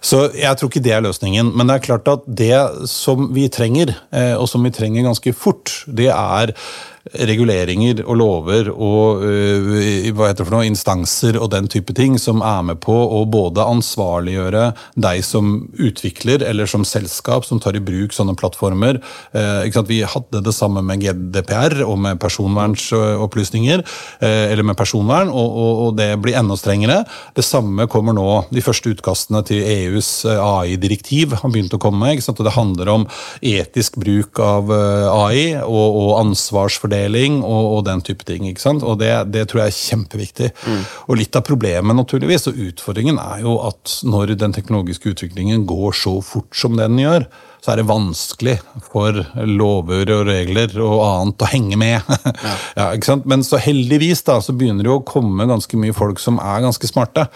Så 0.00 0.30
jeg 0.34 0.56
tror 0.56 0.70
ikke 0.70 0.84
det 0.84 0.94
er 0.96 1.04
løsningen. 1.04 1.52
Men 1.54 1.68
det 1.68 1.76
er 1.76 1.86
klart 1.88 2.08
at 2.08 2.24
det 2.26 2.88
som 2.90 3.30
vi 3.34 3.48
trenger, 3.48 3.94
eh, 4.12 4.34
og 4.36 4.48
som 4.48 4.64
vi 4.64 4.72
trenger 4.72 5.06
ganske 5.06 5.32
fort, 5.36 5.84
det 5.86 6.10
er 6.10 6.54
reguleringer 7.00 8.02
og 8.04 8.18
lover 8.20 8.68
og 8.70 9.22
uh, 9.24 10.10
hva 10.12 10.28
heter 10.28 10.42
det 10.42 10.46
for 10.46 10.56
noe, 10.56 10.68
instanser 10.68 11.38
og 11.40 11.48
den 11.54 11.68
type 11.72 11.94
ting 11.96 12.18
som 12.20 12.42
er 12.44 12.60
med 12.66 12.80
på 12.84 12.92
å 12.92 13.22
både 13.30 13.64
ansvarliggjøre 13.64 14.66
deg 15.00 15.22
som 15.24 15.54
utvikler 15.80 16.44
eller 16.44 16.68
som 16.68 16.84
selskap 16.84 17.46
som 17.48 17.60
tar 17.62 17.78
i 17.78 17.82
bruk 17.84 18.12
sånne 18.12 18.36
plattformer. 18.38 19.00
Uh, 19.32 19.64
vi 19.88 20.02
hadde 20.04 20.42
det 20.44 20.54
samme 20.54 20.82
med 20.84 21.00
GDPR 21.00 21.80
og 21.86 21.96
med 22.04 22.20
personvernsopplysninger, 22.20 23.80
uh, 24.20 24.44
eller 24.52 24.66
med 24.66 24.76
personvern, 24.78 25.32
og, 25.32 25.48
og, 25.48 25.72
og, 25.86 25.96
det 25.96 26.10
blir 26.22 26.36
enda 26.38 26.56
strengere. 26.60 27.00
Det 27.36 27.44
samme 27.46 27.88
kommer 27.90 28.14
nå. 28.16 28.28
De 28.52 28.62
første 28.64 28.92
utkastene 28.92 29.40
til 29.48 29.64
EUs 29.64 30.10
AI-direktiv 30.28 31.34
har 31.40 31.52
begynt 31.52 31.74
å 31.74 31.80
komme. 31.80 32.12
og 32.20 32.44
Det 32.44 32.54
handler 32.54 32.92
om 32.92 33.08
etisk 33.40 33.96
bruk 34.00 34.38
av 34.44 34.70
AI 34.70 35.56
og, 35.64 35.98
og 36.04 36.12
ansvarsfordeling 36.20 36.90
rollefordeling 37.00 37.42
og, 37.42 37.78
og, 37.78 37.84
den 37.84 38.00
type 38.02 38.24
ting. 38.24 38.48
ikke 38.48 38.60
sant? 38.60 38.82
Og 38.82 38.98
det, 39.00 39.32
det 39.32 39.48
tror 39.48 39.64
jeg 39.64 39.72
er 39.72 39.78
kjempeviktig. 39.90 40.50
Mm. 40.66 40.82
Og 41.08 41.16
litt 41.20 41.36
av 41.36 41.44
problemet 41.46 41.96
naturligvis, 41.96 42.48
og 42.48 42.58
utfordringen 42.70 43.18
er 43.18 43.44
jo 43.44 43.58
at 43.66 44.00
når 44.04 44.36
den 44.36 44.52
teknologiske 44.52 45.14
utviklingen 45.14 45.66
går 45.66 45.92
så 45.92 46.20
fort 46.20 46.54
som 46.56 46.76
den 46.76 46.98
gjør, 46.98 47.26
så 47.60 47.74
er 47.74 47.80
det 47.82 47.90
vanskelig 47.90 48.54
for 48.86 49.18
lover 49.44 50.08
og 50.14 50.22
regler 50.30 50.72
og 50.80 51.02
annet 51.04 51.44
å 51.44 51.50
henge 51.50 51.80
med. 51.80 52.00
Ja. 52.40 52.52
ja, 52.76 52.84
ikke 52.96 53.08
sant? 53.08 53.26
Men 53.28 53.42
så 53.44 53.58
heldigvis 53.60 54.22
da, 54.24 54.38
så 54.40 54.54
begynner 54.56 54.86
det 54.86 54.92
å 54.92 55.02
komme 55.04 55.44
ganske 55.48 55.76
mye 55.76 55.92
folk 55.96 56.20
som 56.22 56.38
er 56.40 56.62
ganske 56.64 56.88
smarte. 56.88 57.26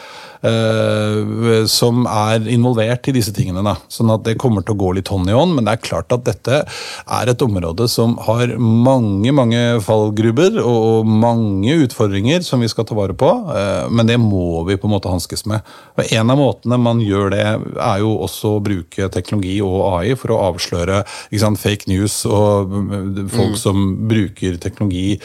Uh, 0.45 1.65
som 1.71 2.03
er 2.05 2.43
involvert 2.53 3.09
i 3.09 3.15
disse 3.17 3.33
tingene. 3.33 3.63
da, 3.65 3.79
Sånn 3.89 4.13
at 4.13 4.27
det 4.27 4.37
kommer 4.41 4.65
til 4.65 4.75
å 4.75 4.81
gå 4.83 4.91
litt 4.99 5.09
hånd 5.09 5.31
i 5.31 5.37
hånd. 5.37 5.55
Men 5.57 5.65
det 5.65 5.77
er 5.77 5.85
klart 5.87 6.13
at 6.13 6.27
dette 6.27 6.59
er 6.65 7.31
et 7.31 7.45
område 7.45 7.87
som 7.89 8.19
har 8.27 8.53
mange 8.61 9.33
mange 9.33 9.63
fallgrubber 9.85 10.61
og 10.61 11.09
mange 11.09 11.79
utfordringer 11.87 12.45
som 12.45 12.61
vi 12.61 12.69
skal 12.69 12.85
ta 12.89 12.97
vare 12.99 13.17
på. 13.17 13.31
Uh, 13.49 13.89
men 13.89 14.11
det 14.11 14.19
må 14.21 14.67
vi 14.69 14.77
på 14.77 14.91
en 14.91 14.95
måte 14.97 15.13
hanskes 15.13 15.47
med. 15.49 15.65
Og 15.97 16.13
En 16.15 16.31
av 16.31 16.39
måtene 16.41 16.81
man 16.81 17.01
gjør 17.01 17.33
det, 17.33 17.47
er 17.81 18.05
jo 18.05 18.15
også 18.27 18.57
å 18.59 18.63
bruke 18.65 19.09
teknologi 19.15 19.57
og 19.65 19.81
AI 19.95 20.15
for 20.19 20.35
å 20.35 20.43
avsløre 20.51 21.03
sant, 21.41 21.61
fake 21.61 21.89
news 21.91 22.21
og 22.29 22.71
mm, 22.71 23.29
folk 23.33 23.57
mm. 23.57 23.61
som 23.61 23.85
bruker 24.09 24.61
teknologi 24.61 25.19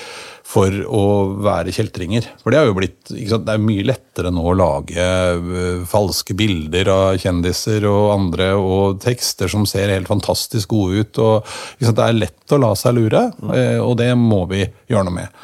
for 0.50 0.74
å 0.90 1.04
være 1.46 1.74
kjeltringer. 1.76 2.26
For 2.42 2.54
det 2.54 2.60
er 2.60 2.70
jo 2.70 2.78
blitt 2.78 3.12
Det 3.12 3.54
er 3.54 3.62
mye 3.62 3.86
lettere 3.86 4.32
nå 4.34 4.44
å 4.50 4.56
lage 4.58 5.06
uh, 5.06 5.86
falske 5.90 6.34
bilder 6.38 6.90
av 6.94 7.20
kjendiser 7.22 7.86
og 7.90 8.14
andre, 8.16 8.52
og 8.58 9.00
tekster 9.04 9.52
som 9.52 9.68
ser 9.70 9.94
helt 9.94 10.10
fantastisk 10.10 10.74
gode 10.74 11.04
ut. 11.04 11.22
og 11.22 11.52
Det 11.80 11.94
er 11.94 12.18
lett 12.18 12.56
å 12.56 12.62
la 12.62 12.74
seg 12.80 12.98
lure, 12.98 13.28
uh, 13.46 13.80
og 13.86 13.98
det 14.02 14.14
må 14.18 14.46
vi 14.50 14.64
gjøre 14.66 15.06
noe 15.10 15.20
med. 15.22 15.44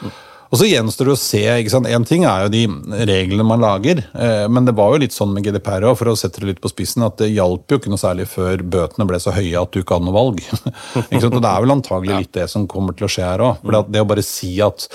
Og 0.51 0.59
så 0.59 0.67
gjenstår 0.69 1.09
det 1.09 1.15
å 1.15 1.19
se. 1.19 1.43
ikke 1.59 1.73
sant? 1.73 1.89
En 1.89 2.05
ting 2.07 2.25
er 2.29 2.45
jo 2.45 2.53
de 2.53 2.63
reglene 3.09 3.45
man 3.47 3.63
lager, 3.63 4.03
eh, 4.13 4.45
men 4.51 4.67
det 4.67 4.75
var 4.77 4.93
jo 4.93 5.01
litt 5.03 5.15
sånn 5.15 5.33
med 5.33 5.47
GDPR 5.47 5.87
òg, 5.89 5.97
for 5.99 6.11
å 6.11 6.17
sette 6.19 6.43
det 6.43 6.51
litt 6.51 6.63
på 6.63 6.71
spissen, 6.71 7.05
at 7.07 7.17
det 7.21 7.31
hjalp 7.33 7.71
jo 7.71 7.79
ikke 7.81 7.93
noe 7.93 8.01
særlig 8.01 8.29
før 8.31 8.63
bøtene 8.63 9.09
ble 9.09 9.21
så 9.21 9.33
høye 9.35 9.61
at 9.61 9.73
du 9.73 9.81
ikke 9.81 9.97
hadde 9.97 10.09
noe 10.09 10.17
valg. 10.17 10.43
ikke 11.09 11.23
sant? 11.23 11.33
Og 11.33 11.41
det 11.41 11.53
er 11.53 11.65
vel 11.65 11.77
antagelig 11.77 12.19
litt 12.25 12.35
det 12.37 12.49
som 12.51 12.69
kommer 12.71 12.97
til 12.97 13.09
å 13.09 13.13
skje 13.15 13.25
her 13.27 13.45
òg. 13.45 13.63
For 13.63 13.89
det 13.89 14.03
å 14.03 14.11
bare 14.11 14.25
si 14.25 14.53
at 14.63 14.87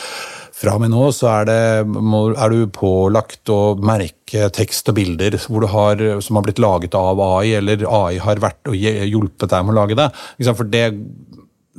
fra 0.60 0.74
og 0.76 0.82
med 0.82 0.92
nå 0.92 1.06
så 1.16 1.28
er, 1.32 1.46
det, 1.48 1.60
er, 1.88 2.52
du 2.52 2.72
pålagt 2.74 3.48
å 3.48 3.78
merke 3.80 4.50
tekst 4.52 4.90
og 4.92 4.98
bilder 4.98 5.38
har, 5.72 6.02
som 6.20 6.36
har 6.36 6.44
blitt 6.44 6.60
laget 6.60 6.96
av 6.98 7.20
AI, 7.24 7.54
eller 7.62 7.86
AI 7.88 8.18
har 8.20 8.42
vært 8.42 8.68
og 8.68 8.76
hjulpet 8.76 9.48
deg 9.54 9.64
med 9.64 9.72
å 9.72 9.78
lage 9.78 9.96
det. 9.96 10.10
For 10.50 10.68
det 10.68 10.84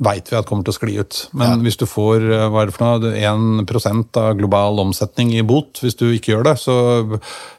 veit 0.00 0.30
vi 0.30 0.36
at 0.38 0.48
kommer 0.48 0.64
til 0.64 0.72
å 0.72 0.76
skli 0.76 0.94
ut. 0.96 1.18
Men 1.36 1.58
ja. 1.58 1.58
hvis 1.66 1.76
du 1.80 1.84
får 1.88 2.24
eh, 2.24 2.46
hva 2.48 2.62
er 2.62 2.70
det 2.70 2.74
for 2.76 3.02
noe, 3.02 3.12
1 3.12 4.18
av 4.18 4.32
global 4.38 4.80
omsetning 4.80 5.34
i 5.36 5.42
bot, 5.44 5.82
hvis 5.84 5.98
du 6.00 6.06
ikke 6.08 6.32
gjør 6.32 6.46
det, 6.48 6.54
så 6.62 6.76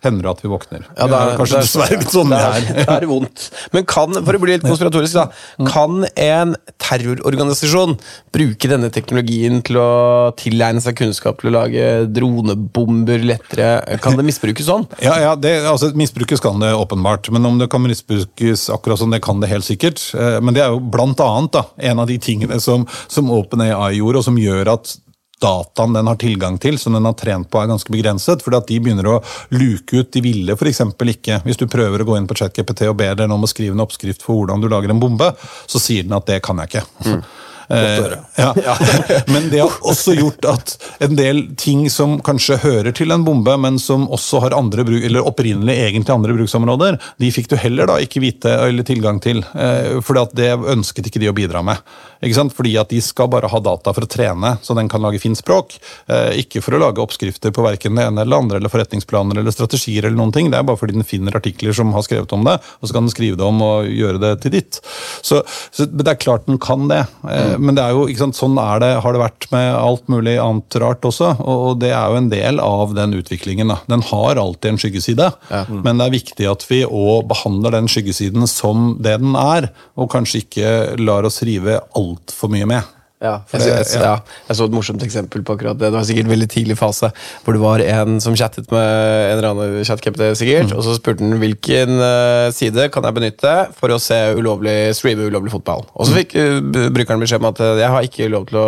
hender 0.04 0.26
det 0.26 0.32
at 0.32 0.42
vi 0.42 0.52
våkner. 0.52 0.88
Ja, 0.98 1.08
det 1.12 1.20
er, 1.20 1.36
kanskje 1.38 1.62
dessverre 1.62 2.00
litt 2.02 2.14
sånn 2.14 2.34
det 2.34 2.40
er. 2.42 2.66
Det 2.80 2.88
er 2.98 3.06
vondt. 3.10 3.46
Men 3.76 3.86
kan, 3.90 4.18
for 4.18 4.38
å 4.38 4.42
bli 4.42 4.56
litt 4.56 4.66
konspiratorisk, 4.66 5.20
da, 5.20 5.28
mm. 5.62 5.70
kan 5.70 6.08
en 6.10 6.56
terrororganisasjon 6.82 7.96
bruke 8.34 8.72
denne 8.72 8.90
teknologien 8.94 9.62
til 9.66 9.80
å 9.82 9.92
tilegne 10.40 10.82
seg 10.84 10.98
kunnskap 11.00 11.42
til 11.42 11.52
å 11.52 11.56
lage 11.60 11.86
dronebomber 12.10 13.24
lettere? 13.30 14.00
Kan 14.04 14.18
det 14.18 14.26
misbrukes 14.28 14.70
sånn? 14.70 14.88
Ja, 15.04 15.18
ja 15.20 15.34
det, 15.36 15.52
altså, 15.68 15.92
misbrukes 16.00 16.42
kan 16.42 16.62
det 16.64 16.72
åpenbart. 16.80 17.28
Men 17.34 17.46
om 17.46 17.58
det 17.60 17.70
kan 17.72 17.84
misbrukes 17.84 18.70
akkurat 18.74 19.02
sånn, 19.02 19.14
det 19.14 19.22
kan 19.26 19.42
det 19.44 19.52
helt 19.52 19.68
sikkert. 19.68 20.02
Eh, 20.18 20.40
men 20.42 20.56
det 20.56 20.64
er 20.64 20.74
jo 20.74 20.80
blant 20.94 21.20
annet 21.24 21.54
da, 21.54 21.66
en 21.92 22.02
av 22.02 22.10
de 22.10 22.18
tingene 22.24 22.60
som, 22.64 22.88
som 23.12 23.32
OpenAI 23.34 23.98
gjorde, 24.00 24.22
og 24.22 24.28
som 24.32 24.40
gjør 24.40 24.74
at 24.78 24.96
dataen 25.44 25.94
den 25.94 26.08
har 26.08 26.16
tilgang 26.16 26.58
til, 26.58 26.78
som 26.80 26.96
den 26.96 27.06
har 27.06 27.16
trent 27.20 27.50
på, 27.52 27.60
er 27.60 27.72
ganske 27.72 27.92
begrenset. 27.92 28.44
fordi 28.44 28.60
at 28.60 28.70
de 28.70 28.80
begynner 28.80 29.10
å 29.12 29.20
luke 29.52 30.00
ut. 30.00 30.12
De 30.14 30.24
ville 30.24 30.56
f.eks. 30.56 30.82
ikke 31.16 31.42
Hvis 31.44 31.60
du 31.60 31.68
prøver 31.68 32.02
å 32.02 32.08
gå 32.08 32.18
inn 32.18 32.28
på 32.30 32.38
ChatGPT 32.40 32.88
og 32.88 32.98
ber 33.02 33.18
den 33.20 33.34
om 33.36 33.44
å 33.44 33.50
skrive 33.52 33.76
en 33.76 33.84
oppskrift 33.84 34.24
for 34.24 34.40
hvordan 34.40 34.64
du 34.64 34.70
lager 34.72 34.94
en 34.94 35.02
bombe, 35.04 35.34
så 35.68 35.82
sier 35.82 36.08
den 36.08 36.16
at 36.16 36.30
det 36.30 36.40
kan 36.46 36.62
jeg 36.64 36.72
ikke. 36.72 36.86
Mm. 37.08 37.24
Eh, 37.68 38.14
ja. 38.36 38.54
Men 39.34 39.50
det 39.52 39.62
har 39.64 39.76
også 39.82 40.16
gjort 40.18 40.46
at 40.50 40.76
en 41.04 41.16
del 41.18 41.44
ting 41.60 41.86
som 41.92 42.18
kanskje 42.24 42.60
hører 42.64 42.96
til 42.96 43.14
en 43.14 43.26
bombe, 43.26 43.56
men 43.58 43.80
som 43.82 44.06
også 44.14 44.42
har 44.46 44.56
andre 44.58 44.86
bruk, 44.88 45.04
eller 45.04 45.28
opprinnelig 45.28 45.76
egentlig 45.88 46.14
andre 46.14 46.36
bruksområder, 46.38 47.00
de 47.22 47.32
fikk 47.34 47.50
du 47.52 47.58
heller 47.60 47.90
da 47.90 48.00
ikke 48.04 48.22
vite 48.24 48.52
eller 48.68 48.88
tilgang 48.88 49.22
til. 49.24 49.44
Eh, 49.54 50.00
for 50.04 50.20
det 50.36 50.52
ønsket 50.54 51.10
ikke 51.10 51.22
de 51.24 51.32
å 51.32 51.36
bidra 51.38 51.64
med. 51.66 51.82
Ikke 52.24 52.38
sant? 52.38 52.56
Fordi 52.56 52.76
at 52.80 52.92
de 52.94 53.02
skal 53.04 53.30
bare 53.32 53.50
ha 53.52 53.60
data 53.64 53.94
for 53.96 54.06
å 54.06 54.10
trene, 54.10 54.56
så 54.64 54.76
den 54.78 54.90
kan 54.92 55.04
lage 55.04 55.22
fint 55.22 55.40
språk. 55.40 55.76
Eh, 56.08 56.40
ikke 56.44 56.64
for 56.64 56.78
å 56.78 56.82
lage 56.86 57.04
oppskrifter 57.04 57.54
på 57.56 57.66
verken 57.66 58.00
det 58.00 58.08
ene 58.08 58.24
eller 58.24 58.44
andre, 58.44 58.62
eller 58.62 58.72
forretningsplaner 58.72 59.42
eller 59.42 59.56
strategier. 59.56 60.06
eller 60.06 60.18
noen 60.18 60.34
ting. 60.34 60.52
Det 60.52 60.60
er 60.60 60.68
bare 60.68 60.80
fordi 60.80 60.98
den 60.98 61.08
finner 61.08 61.36
artikler 61.38 61.76
som 61.76 61.94
har 61.94 62.06
skrevet 62.06 62.32
om 62.34 62.46
det, 62.48 62.58
og 62.80 62.88
så 62.88 62.96
kan 62.96 63.08
den 63.08 63.14
skrive 63.14 63.40
det 63.40 63.46
om 63.46 63.62
og 63.64 63.90
gjøre 63.90 64.22
det 64.24 64.34
til 64.44 64.56
ditt. 64.56 64.80
Så, 65.22 65.44
så 65.72 65.86
Det 65.86 66.08
er 66.08 66.20
klart 66.20 66.48
den 66.48 66.60
kan 66.62 66.88
det. 66.88 67.04
Mm. 67.24 67.53
Men 67.60 67.78
det 67.78 67.84
er 67.84 67.96
jo, 67.96 68.06
ikke 68.10 68.24
sant, 68.24 68.38
sånn 68.38 68.58
er 68.62 68.82
det, 68.84 68.92
har 69.04 69.16
det 69.16 69.22
vært 69.22 69.48
med 69.54 69.68
alt 69.76 70.10
mulig 70.12 70.36
annet 70.42 70.78
rart 70.84 71.06
også. 71.08 71.34
Og 71.40 71.80
det 71.82 71.92
er 71.94 72.12
jo 72.12 72.20
en 72.22 72.32
del 72.32 72.62
av 72.64 72.96
den 72.98 73.16
utviklingen. 73.20 73.74
Da. 73.74 73.80
Den 73.92 74.06
har 74.10 74.42
alltid 74.42 74.74
en 74.74 74.82
skyggeside, 74.82 75.30
ja. 75.50 75.64
mm. 75.70 75.84
men 75.86 76.00
det 76.00 76.08
er 76.08 76.18
viktig 76.18 76.50
at 76.50 76.66
vi 76.70 76.84
òg 76.88 77.28
behandler 77.32 77.78
den 77.78 77.90
skyggesiden 77.92 78.48
som 78.50 78.94
det 79.04 79.18
den 79.24 79.38
er, 79.40 79.70
og 80.00 80.12
kanskje 80.14 80.44
ikke 80.44 80.74
lar 81.02 81.28
oss 81.28 81.42
rive 81.46 81.80
altfor 82.00 82.52
mye 82.54 82.68
med. 82.70 82.94
Ja, 83.24 83.38
jeg, 83.54 83.62
jeg, 83.64 84.02
ja, 84.04 84.18
jeg, 84.50 84.56
så 84.58 84.66
et 84.68 84.74
morsomt 84.76 85.04
eksempel 85.06 85.46
på 85.48 85.56
akkurat 85.56 85.78
det. 85.80 85.88
Det 85.88 85.96
var 85.96 86.04
sikkert 86.08 86.28
en 86.28 86.34
veldig 86.34 86.48
tidlig 86.52 86.76
fase. 86.76 87.08
Hvor 87.46 87.56
det 87.56 87.62
var 87.62 87.84
en 87.86 88.18
som 88.24 88.36
chattet 88.36 88.68
med 88.74 88.84
en 88.84 89.38
eller 89.38 89.48
annen 89.54 89.86
chatcapter, 89.88 90.34
sikkert. 90.36 90.74
Mm. 90.74 90.76
Og 90.76 90.84
så 90.84 90.96
spurte 90.98 91.24
han 91.24 91.40
hvilken 91.40 92.02
uh, 92.04 92.50
side 92.52 92.90
kan 92.92 93.08
jeg 93.08 93.16
benytte 93.16 93.54
for 93.78 93.96
å 93.96 94.00
se 94.04 94.18
ulovlig, 94.36 94.76
streame 94.98 95.30
ulovlig 95.32 95.54
fotball. 95.54 95.86
Og 95.96 96.10
så 96.10 96.18
fikk 96.18 96.36
uh, 96.36 96.58
brukeren 96.92 97.24
beskjed 97.24 97.40
om 97.40 97.48
at 97.54 97.62
uh, 97.64 97.70
jeg 97.80 97.94
har 97.96 98.10
ikke 98.10 98.28
lov 98.34 98.50
til 98.50 98.60
å 98.60 98.68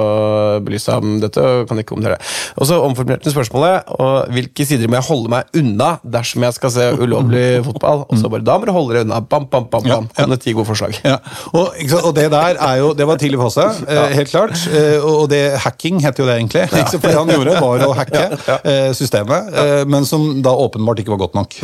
belyse 0.64 0.95
om 1.03 1.18
dette. 1.26 1.43
og 1.43 1.68
kan 1.68 1.84
ikke 1.84 1.91
kommentere 1.91 2.16
det. 2.16 2.32
Og 2.56 2.72
så 2.72 2.80
omformulerte 2.86 3.28
han 3.28 3.36
spørsmålet. 3.36 3.91
Og 3.99 4.32
hvilke 4.38 4.70
sider 4.72 4.88
må 4.88 5.01
jeg 5.01 5.08
holde 5.10 5.34
meg 5.36 5.60
unna 5.60 5.91
dersom 6.16 6.47
jeg 6.47 6.56
skal 6.62 6.76
se 6.78 6.88
ulovlig 7.03 7.45
fotball? 7.68 8.06
Og 8.08 8.24
så 8.24 8.32
bare 8.32 8.47
da 8.47 8.56
må 8.56 8.72
du 8.72 8.74
holde 8.78 8.95
deg 8.95 9.10
unna. 9.10 9.20
Bam, 9.20 9.49
bam, 9.51 9.68
bam, 9.68 9.84
bam. 9.84 10.10
Kom 10.16 10.32
det 10.32 10.39
ti 10.47 10.56
gode 10.56 10.72
forslag. 10.72 10.95
Ja. 11.03 11.20
Og, 11.51 11.76
og, 11.99 12.12
det 12.16 12.30
der 12.32 12.56
er 12.56 12.80
jo, 12.80 12.95
det 12.95 13.06
var 13.08 13.20
tidlig 13.20 13.43
fase, 13.43 13.68
helt 14.16 14.32
klart. 14.32 14.45
Klart. 14.46 14.66
Eh, 14.74 15.06
og 15.06 15.30
det 15.32 15.58
hacking 15.64 16.02
heter 16.04 16.24
jo 16.24 16.28
det 16.30 16.38
egentlig. 16.39 16.66
Ja. 16.72 16.86
For 16.91 17.08
det 17.08 17.18
han 17.18 17.34
gjorde, 17.34 17.56
var 17.64 17.86
å 17.86 17.93
hacke 17.98 18.24
eh, 18.72 18.89
systemet, 18.98 19.52
eh, 19.54 19.84
men 19.89 20.08
som 20.08 20.41
da 20.46 20.54
åpenbart 20.66 21.02
ikke 21.02 21.16
var 21.16 21.24
godt 21.26 21.39
nok. 21.39 21.58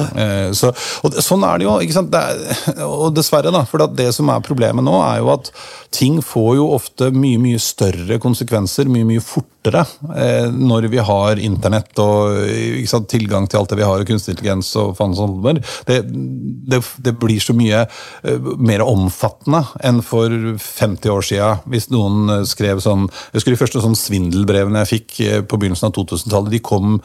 Så, 0.58 0.72
og 1.06 1.20
sånn 1.24 1.46
er 1.48 1.60
det 1.60 1.68
jo. 1.68 1.76
ikke 1.84 1.98
sant? 1.98 2.12
Det 2.14 2.22
er, 2.22 2.82
og 2.88 3.12
dessverre, 3.16 3.54
da. 3.54 3.64
For 3.70 3.86
det 3.96 4.10
som 4.16 4.30
er 4.34 4.44
problemet 4.46 4.86
nå, 4.86 4.98
er 5.06 5.22
jo 5.22 5.32
at 5.34 5.52
ting 5.94 6.22
får 6.24 6.56
jo 6.60 6.70
ofte 6.78 7.12
mye, 7.14 7.40
mye 7.42 7.60
større 7.62 8.20
konsekvenser 8.24 8.88
mye, 8.92 9.08
mye 9.08 9.24
fortere 9.24 9.84
når 10.56 10.88
vi 10.90 11.02
har 11.06 11.38
internett 11.38 12.00
og 12.02 12.40
sant, 12.90 13.10
tilgang 13.12 13.46
til 13.46 13.60
alt 13.60 13.74
det 13.74 13.78
vi 13.78 13.86
har, 13.86 14.02
og 14.02 14.10
kunstig 14.10 14.34
intelligens 14.34 14.72
og 14.80 14.96
faen 14.98 15.14
sånn. 15.18 15.36
Det, 15.86 16.00
det, 16.08 16.80
det 17.04 17.14
blir 17.20 17.44
så 17.44 17.54
mye 17.54 17.84
mer 18.58 18.82
omfattende 18.88 19.62
enn 19.86 20.02
for 20.06 20.32
50 20.58 21.14
år 21.14 21.26
siden. 21.26 21.62
Hvis 21.72 21.90
noen 21.94 22.30
eh, 22.32 22.44
skrev 22.72 22.84
sånn 22.84 23.08
Jeg 23.10 23.40
husker 23.40 23.56
de 23.56 23.60
første 23.60 23.84
sånn 23.84 23.98
svindelbrevene 24.00 24.84
jeg 24.84 24.92
fikk 24.92 25.20
eh, 25.26 25.42
på 25.44 25.60
begynnelsen 25.60 25.90
av 25.90 25.96
2000-tallet. 25.98 26.54
De 26.54 26.62
kom 26.64 27.00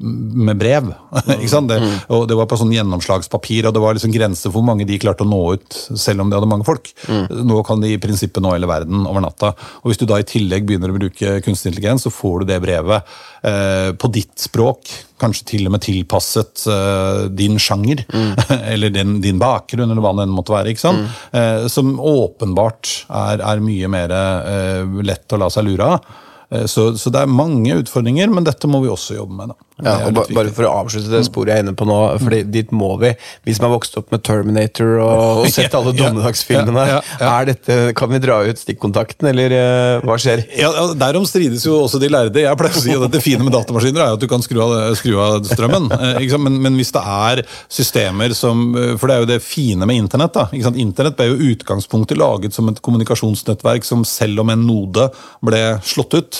med 0.00 0.58
brev. 0.60 0.90
ikke 1.36 1.50
sant? 1.52 1.70
Det, 1.70 1.78
og 2.12 2.26
det 2.30 2.36
var 2.38 2.48
på 2.48 2.58
sånn 2.60 2.72
gjennomslagspapir, 2.74 3.68
og 3.68 3.74
det 3.76 3.82
var 3.82 3.96
liksom 3.96 4.14
grenser 4.14 4.48
for 4.48 4.58
hvor 4.60 4.68
mange 4.70 4.86
de 4.88 4.98
klarte 5.00 5.26
å 5.26 5.28
nå 5.28 5.40
ut, 5.58 5.76
selv 5.98 6.24
om 6.24 6.30
de 6.30 6.38
hadde 6.38 6.48
mange 6.50 6.66
folk. 6.68 6.92
Nå 7.30 7.60
kan 7.66 7.82
de 7.82 7.92
i 7.94 8.00
prinsippet 8.00 8.42
nå 8.42 8.54
hele 8.54 8.70
verden 8.70 9.04
over 9.04 9.24
natta. 9.24 9.52
Og 9.82 9.90
Hvis 9.90 10.00
du 10.00 10.06
da 10.08 10.20
i 10.20 10.26
tillegg 10.28 10.66
begynner 10.68 10.92
å 10.92 10.96
bruke 10.96 11.36
kunstig 11.44 11.72
intelligens, 11.72 12.06
så 12.06 12.14
får 12.14 12.42
du 12.42 12.50
det 12.52 12.60
brevet 12.64 13.12
eh, 13.46 13.90
på 14.00 14.10
ditt 14.14 14.34
språk. 14.40 14.94
Kanskje 15.20 15.46
til 15.52 15.68
og 15.68 15.74
med 15.76 15.84
tilpasset 15.84 16.64
eh, 16.72 17.26
din 17.36 17.58
sjanger, 17.60 18.06
eller 18.72 18.94
din, 18.94 19.18
din 19.24 19.40
bakgrunn, 19.42 19.90
eller 19.90 20.04
hva 20.04 20.14
det 20.16 20.26
enn 20.26 20.34
måtte 20.36 20.56
være. 20.56 20.72
ikke 20.72 20.86
sant? 20.86 21.20
Eh, 21.36 21.68
som 21.72 21.92
åpenbart 22.00 22.94
er, 23.08 23.44
er 23.44 23.64
mye 23.64 23.92
mer 23.92 24.16
eh, 24.16 24.98
lett 25.04 25.36
å 25.36 25.40
la 25.44 25.52
seg 25.52 25.68
lure 25.68 25.92
av. 25.96 26.10
Eh, 26.52 26.66
Så, 26.66 26.90
så 26.98 27.10
det 27.14 27.20
er 27.22 27.30
mange 27.30 27.76
utfordringer, 27.82 28.30
men 28.32 28.44
dette 28.46 28.66
må 28.70 28.80
vi 28.82 28.88
også 28.90 29.14
jobbe 29.18 29.36
med. 29.38 29.56
Ja, 29.80 29.94
og 30.04 30.12
ba- 30.12 30.26
bare 30.36 30.50
for 30.52 30.66
å 30.68 30.70
avslutte 30.82 31.08
det 31.08 31.22
sporet 31.24 31.54
jeg 31.54 31.62
er 31.62 31.64
inne 31.64 31.72
på 31.78 31.86
nå, 31.88 31.94
for 32.20 32.34
dit 32.52 32.72
må 32.76 32.90
vi. 33.00 33.14
Vi 33.48 33.54
som 33.56 33.64
har 33.64 33.72
vokst 33.72 33.94
opp 33.96 34.10
med 34.12 34.20
Terminator 34.26 34.98
og, 35.00 35.38
og 35.40 35.46
sett 35.54 35.72
alle 35.78 35.94
dommedagsfilmene, 35.96 36.82
ja, 36.90 36.98
ja. 37.22 37.30
er 37.38 37.48
dette, 37.48 37.78
kan 37.96 38.10
vi 38.12 38.20
dra 38.20 38.42
ut 38.44 38.60
stikkontakten, 38.60 39.30
eller 39.30 39.54
uh, 39.56 40.04
hva 40.04 40.18
skjer? 40.20 40.42
Ja, 40.58 40.68
Derom 41.00 41.24
strides 41.24 41.64
jo 41.64 41.78
også 41.86 42.00
de 42.02 42.10
lærde. 42.12 42.42
Jeg 42.44 42.58
pleier 42.60 42.76
å 42.76 42.82
si 42.84 42.92
at 42.98 43.14
Det 43.14 43.22
fine 43.24 43.46
med 43.46 43.54
datamaskiner 43.56 44.04
er 44.04 44.18
at 44.18 44.20
du 44.20 44.28
kan 44.28 44.44
skru 44.44 44.60
av, 44.66 44.74
skru 45.00 45.16
av 45.22 45.48
strømmen. 45.48 45.88
Eh? 46.00 46.36
Men, 46.40 46.56
men 46.64 46.76
hvis 46.78 46.90
det 46.94 47.00
er 47.00 47.40
systemer 47.72 48.32
som 48.36 48.72
For 48.98 49.08
det 49.08 49.14
er 49.14 49.22
jo 49.24 49.28
det 49.30 49.38
fine 49.44 49.86
med 49.88 49.98
internett. 50.00 50.34
da? 50.36 50.46
Internett 50.80 51.16
ble 51.18 51.26
jo 51.30 51.50
utgangspunktet 51.54 52.18
laget 52.20 52.54
som 52.56 52.68
et 52.70 52.80
kommunikasjonsnettverk 52.84 53.84
som 53.86 54.04
selv 54.08 54.42
om 54.44 54.52
en 54.52 54.64
node 54.66 55.08
ble 55.44 55.60
slått 55.86 56.16
ut, 56.18 56.39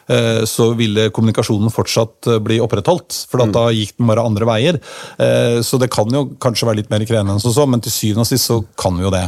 så 0.47 0.71
ville 0.77 1.09
kommunikasjonen 1.13 1.71
fortsatt 1.73 2.27
eh, 2.27 2.39
bli 2.43 2.59
opprettholdt. 2.63 3.25
For 3.31 3.43
at 3.45 3.53
da 3.55 3.67
gikk 3.75 3.95
den 3.97 4.09
bare 4.11 4.25
andre 4.25 4.47
veier. 4.49 4.79
Eh, 5.17 5.59
Så 5.65 5.79
det 5.81 5.91
kan 5.93 6.09
jo 6.11 6.25
kanskje 6.41 6.67
være 6.67 6.81
litt 6.81 6.89
mer 6.91 7.05
krevende 7.07 7.35
enn 7.35 7.43
som 7.43 7.53
så, 7.55 7.65
men 7.69 7.81
til 7.83 7.93
syvende 7.93 8.25
og 8.25 8.29
sist 8.31 8.49
så 8.49 8.59
kan 8.79 8.97
vi 8.97 9.05
jo 9.05 9.11
det. 9.13 9.23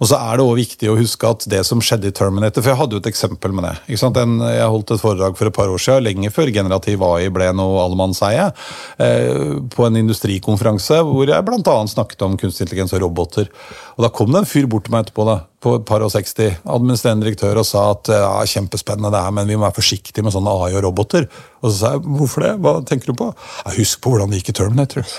Og 0.00 0.10
så 0.10 0.18
er 0.18 0.36
det 0.36 0.46
også 0.46 0.60
viktig 0.60 0.90
å 0.92 0.98
huske 0.98 1.30
at 1.30 1.46
det 1.48 1.62
som 1.66 1.80
skjedde 1.80 2.10
i 2.10 2.14
Terminator 2.16 2.62
For 2.62 2.72
jeg 2.72 2.80
hadde 2.80 2.96
jo 2.98 3.02
et 3.02 3.10
eksempel 3.10 3.54
med 3.56 3.64
det. 3.68 3.74
ikke 3.88 4.02
sant? 4.02 4.16
Jeg 4.16 4.70
holdt 4.76 4.92
et 4.94 5.02
foredrag 5.02 5.36
for 5.38 5.48
et 5.50 5.56
par 5.56 5.72
år 5.72 5.82
siden, 5.82 6.04
lenge 6.06 6.32
før 6.34 6.52
generativ 6.52 7.02
AI 7.06 7.28
ble 7.32 7.50
noe 7.56 7.82
allemannseie, 7.86 8.50
eh, 8.98 9.56
på 9.72 9.86
en 9.86 10.00
industrikonferanse 10.02 11.00
hvor 11.06 11.28
jeg 11.30 11.46
bl.a. 11.46 11.76
snakket 11.88 12.24
om 12.26 12.36
kunstig 12.40 12.66
intelligens 12.66 12.94
og 12.96 13.04
roboter. 13.06 13.50
Og 13.96 14.04
Da 14.04 14.12
kom 14.12 14.32
det 14.32 14.42
en 14.42 14.48
fyr 14.48 14.66
bort 14.68 14.86
til 14.86 14.92
meg 14.94 15.06
etterpå, 15.06 15.24
da, 15.28 15.38
på 15.62 15.76
et 15.78 15.86
par 15.88 16.04
og 16.04 16.12
60, 16.12 16.58
administrerende 16.68 17.24
direktør, 17.24 17.62
og 17.62 17.66
sa 17.66 17.86
at 17.94 18.10
ja, 18.12 18.28
kjempespennende 18.52 19.10
det 19.14 19.22
er, 19.22 19.34
men 19.38 19.48
vi 19.48 19.56
må 19.56 19.64
være 19.64 19.78
forsiktige 19.78 20.25
med 20.26 20.34
sånne 20.34 20.52
AI 20.66 20.76
og 20.76 20.84
roboter. 20.88 21.28
Og 21.66 21.72
så 21.72 21.76
sa 21.80 21.92
jeg 21.96 22.04
hvorfor 22.06 22.44
det? 22.44 22.52
Hva 22.62 22.74
tenker 22.86 23.10
du 23.10 23.18
på? 23.18 23.28
Jeg 23.66 23.80
husker 23.80 24.02
på 24.04 24.12
hvordan 24.12 24.30
det 24.30 24.40
gikk 24.40 24.52
i 24.52 24.56
Terminator. 24.60 25.14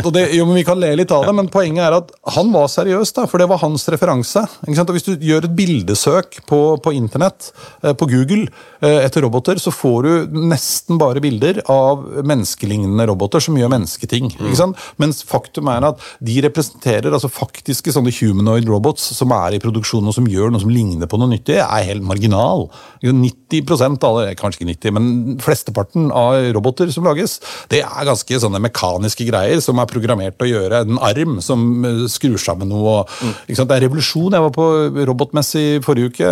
Og 0.00 0.12
det, 0.14 0.24
jo, 0.36 0.46
men 0.46 0.60
Vi 0.60 0.66
kan 0.66 0.78
le 0.80 0.92
litt 1.00 1.12
av 1.14 1.26
det, 1.26 1.34
men 1.34 1.50
poenget 1.50 1.86
er 1.86 1.96
at 1.96 2.12
han 2.36 2.52
var 2.54 2.68
seriøs, 2.70 3.14
da, 3.16 3.26
for 3.30 3.42
det 3.42 3.48
var 3.50 3.62
hans 3.64 3.86
referanse. 3.90 4.44
Og 4.68 4.94
Hvis 4.94 5.08
du 5.08 5.26
gjør 5.26 5.48
et 5.48 5.56
bildesøk 5.56 6.40
på, 6.50 6.60
på 6.84 6.94
internett, 6.94 7.50
eh, 7.82 7.94
på 7.96 8.08
Google, 8.10 8.46
eh, 8.80 9.00
etter 9.06 9.24
roboter, 9.26 9.58
så 9.62 9.72
får 9.74 10.06
du 10.06 10.38
nesten 10.50 11.00
bare 11.00 11.22
bilder 11.22 11.62
av 11.70 12.04
menneskelignende 12.26 13.08
roboter 13.10 13.42
som 13.42 13.58
gjør 13.58 13.72
mennesketing. 13.74 14.30
Sant? 14.58 14.78
Mens 15.00 15.24
faktum 15.26 15.70
er 15.72 15.88
at 15.90 16.02
de 16.22 16.38
representerer 16.44 17.10
altså 17.10 17.30
faktiske 17.32 17.94
sånne 17.94 18.14
humanoid 18.14 18.68
robots 18.70 19.10
som 19.16 19.32
er 19.34 19.56
i 19.56 19.62
produksjon 19.62 20.06
og 20.06 20.14
som 20.16 20.28
gjør 20.30 20.52
noe 20.52 20.62
som 20.62 20.72
ligner 20.72 21.10
på 21.10 21.18
noe 21.20 21.32
nyttig, 21.32 21.58
er 21.58 21.88
helt 21.90 22.06
marginal. 22.06 22.68
90 23.02 23.98
av 24.04 24.10
alle, 24.10 24.34
kanskje 24.38 24.60
ikke 24.60 24.70
90, 24.70 24.94
men 24.96 25.38
flesteparten 25.42 25.79
av 26.14 26.50
roboter 26.54 26.90
som 26.92 27.06
lages, 27.06 27.38
det 27.70 27.82
er 27.84 28.08
ganske 28.08 28.40
sånne 28.44 28.60
mekaniske 28.62 29.26
greier 29.28 29.62
som 29.64 29.80
er 29.80 29.90
programmert 29.90 30.38
til 30.38 30.48
å 30.48 30.52
gjøre 30.54 30.82
en 30.84 31.00
arm 31.04 31.38
som 31.44 31.84
eh, 31.86 32.04
skrur 32.12 32.38
sammen 32.40 32.70
noe. 32.70 33.04
sant? 33.48 33.68
Det 33.70 33.76
er 33.76 33.86
revolusjon. 33.86 34.34
Jeg 34.36 34.46
var 34.46 34.54
på 34.54 34.66
robotmesse 35.10 35.60
i 35.60 35.70
forrige 35.84 36.14
uke. 36.14 36.30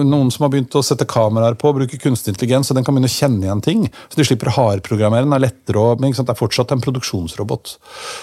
Noen 0.00 0.30
som 0.34 0.46
har 0.46 0.54
begynt 0.54 0.76
å 0.78 0.84
sette 0.86 1.08
kameraer 1.08 1.58
på, 1.60 1.72
bruke 1.76 2.00
kunstig 2.02 2.34
intelligens, 2.34 2.70
så 2.70 2.76
den 2.76 2.86
kan 2.86 2.96
begynne 2.96 3.10
å 3.10 3.16
kjenne 3.16 3.46
igjen 3.46 3.64
ting. 3.64 3.86
Så 4.10 4.20
de 4.20 4.26
slipper 4.28 4.52
hardprogrammere 4.56 5.26
den. 5.26 5.36
er 5.36 5.44
lettere 5.46 5.82
å, 5.82 5.94
ikke 5.96 6.20
sant? 6.20 6.30
Det 6.30 6.36
er 6.36 6.42
fortsatt 6.42 6.74
en 6.74 6.84
produksjonsrobot. 6.84 7.76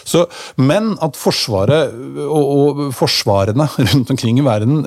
Så, 0.08 0.26
men 0.60 0.94
at 1.04 1.18
Forsvaret 1.18 1.96
og, 2.28 2.46
og 2.46 2.82
forsvarene 2.96 3.68
rundt 3.90 4.12
omkring 4.14 4.40
i 4.40 4.46
verden 4.46 4.84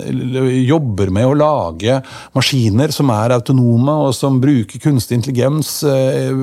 jobber 0.65 1.13
med 1.15 1.29
å 1.29 1.37
lage 1.37 2.01
maskiner 2.37 2.95
som 2.95 3.11
er 3.15 3.35
autonome, 3.37 3.97
og 4.07 4.15
som 4.17 4.41
bruker 4.43 4.83
kunstig 4.83 5.21
intelligens 5.21 5.80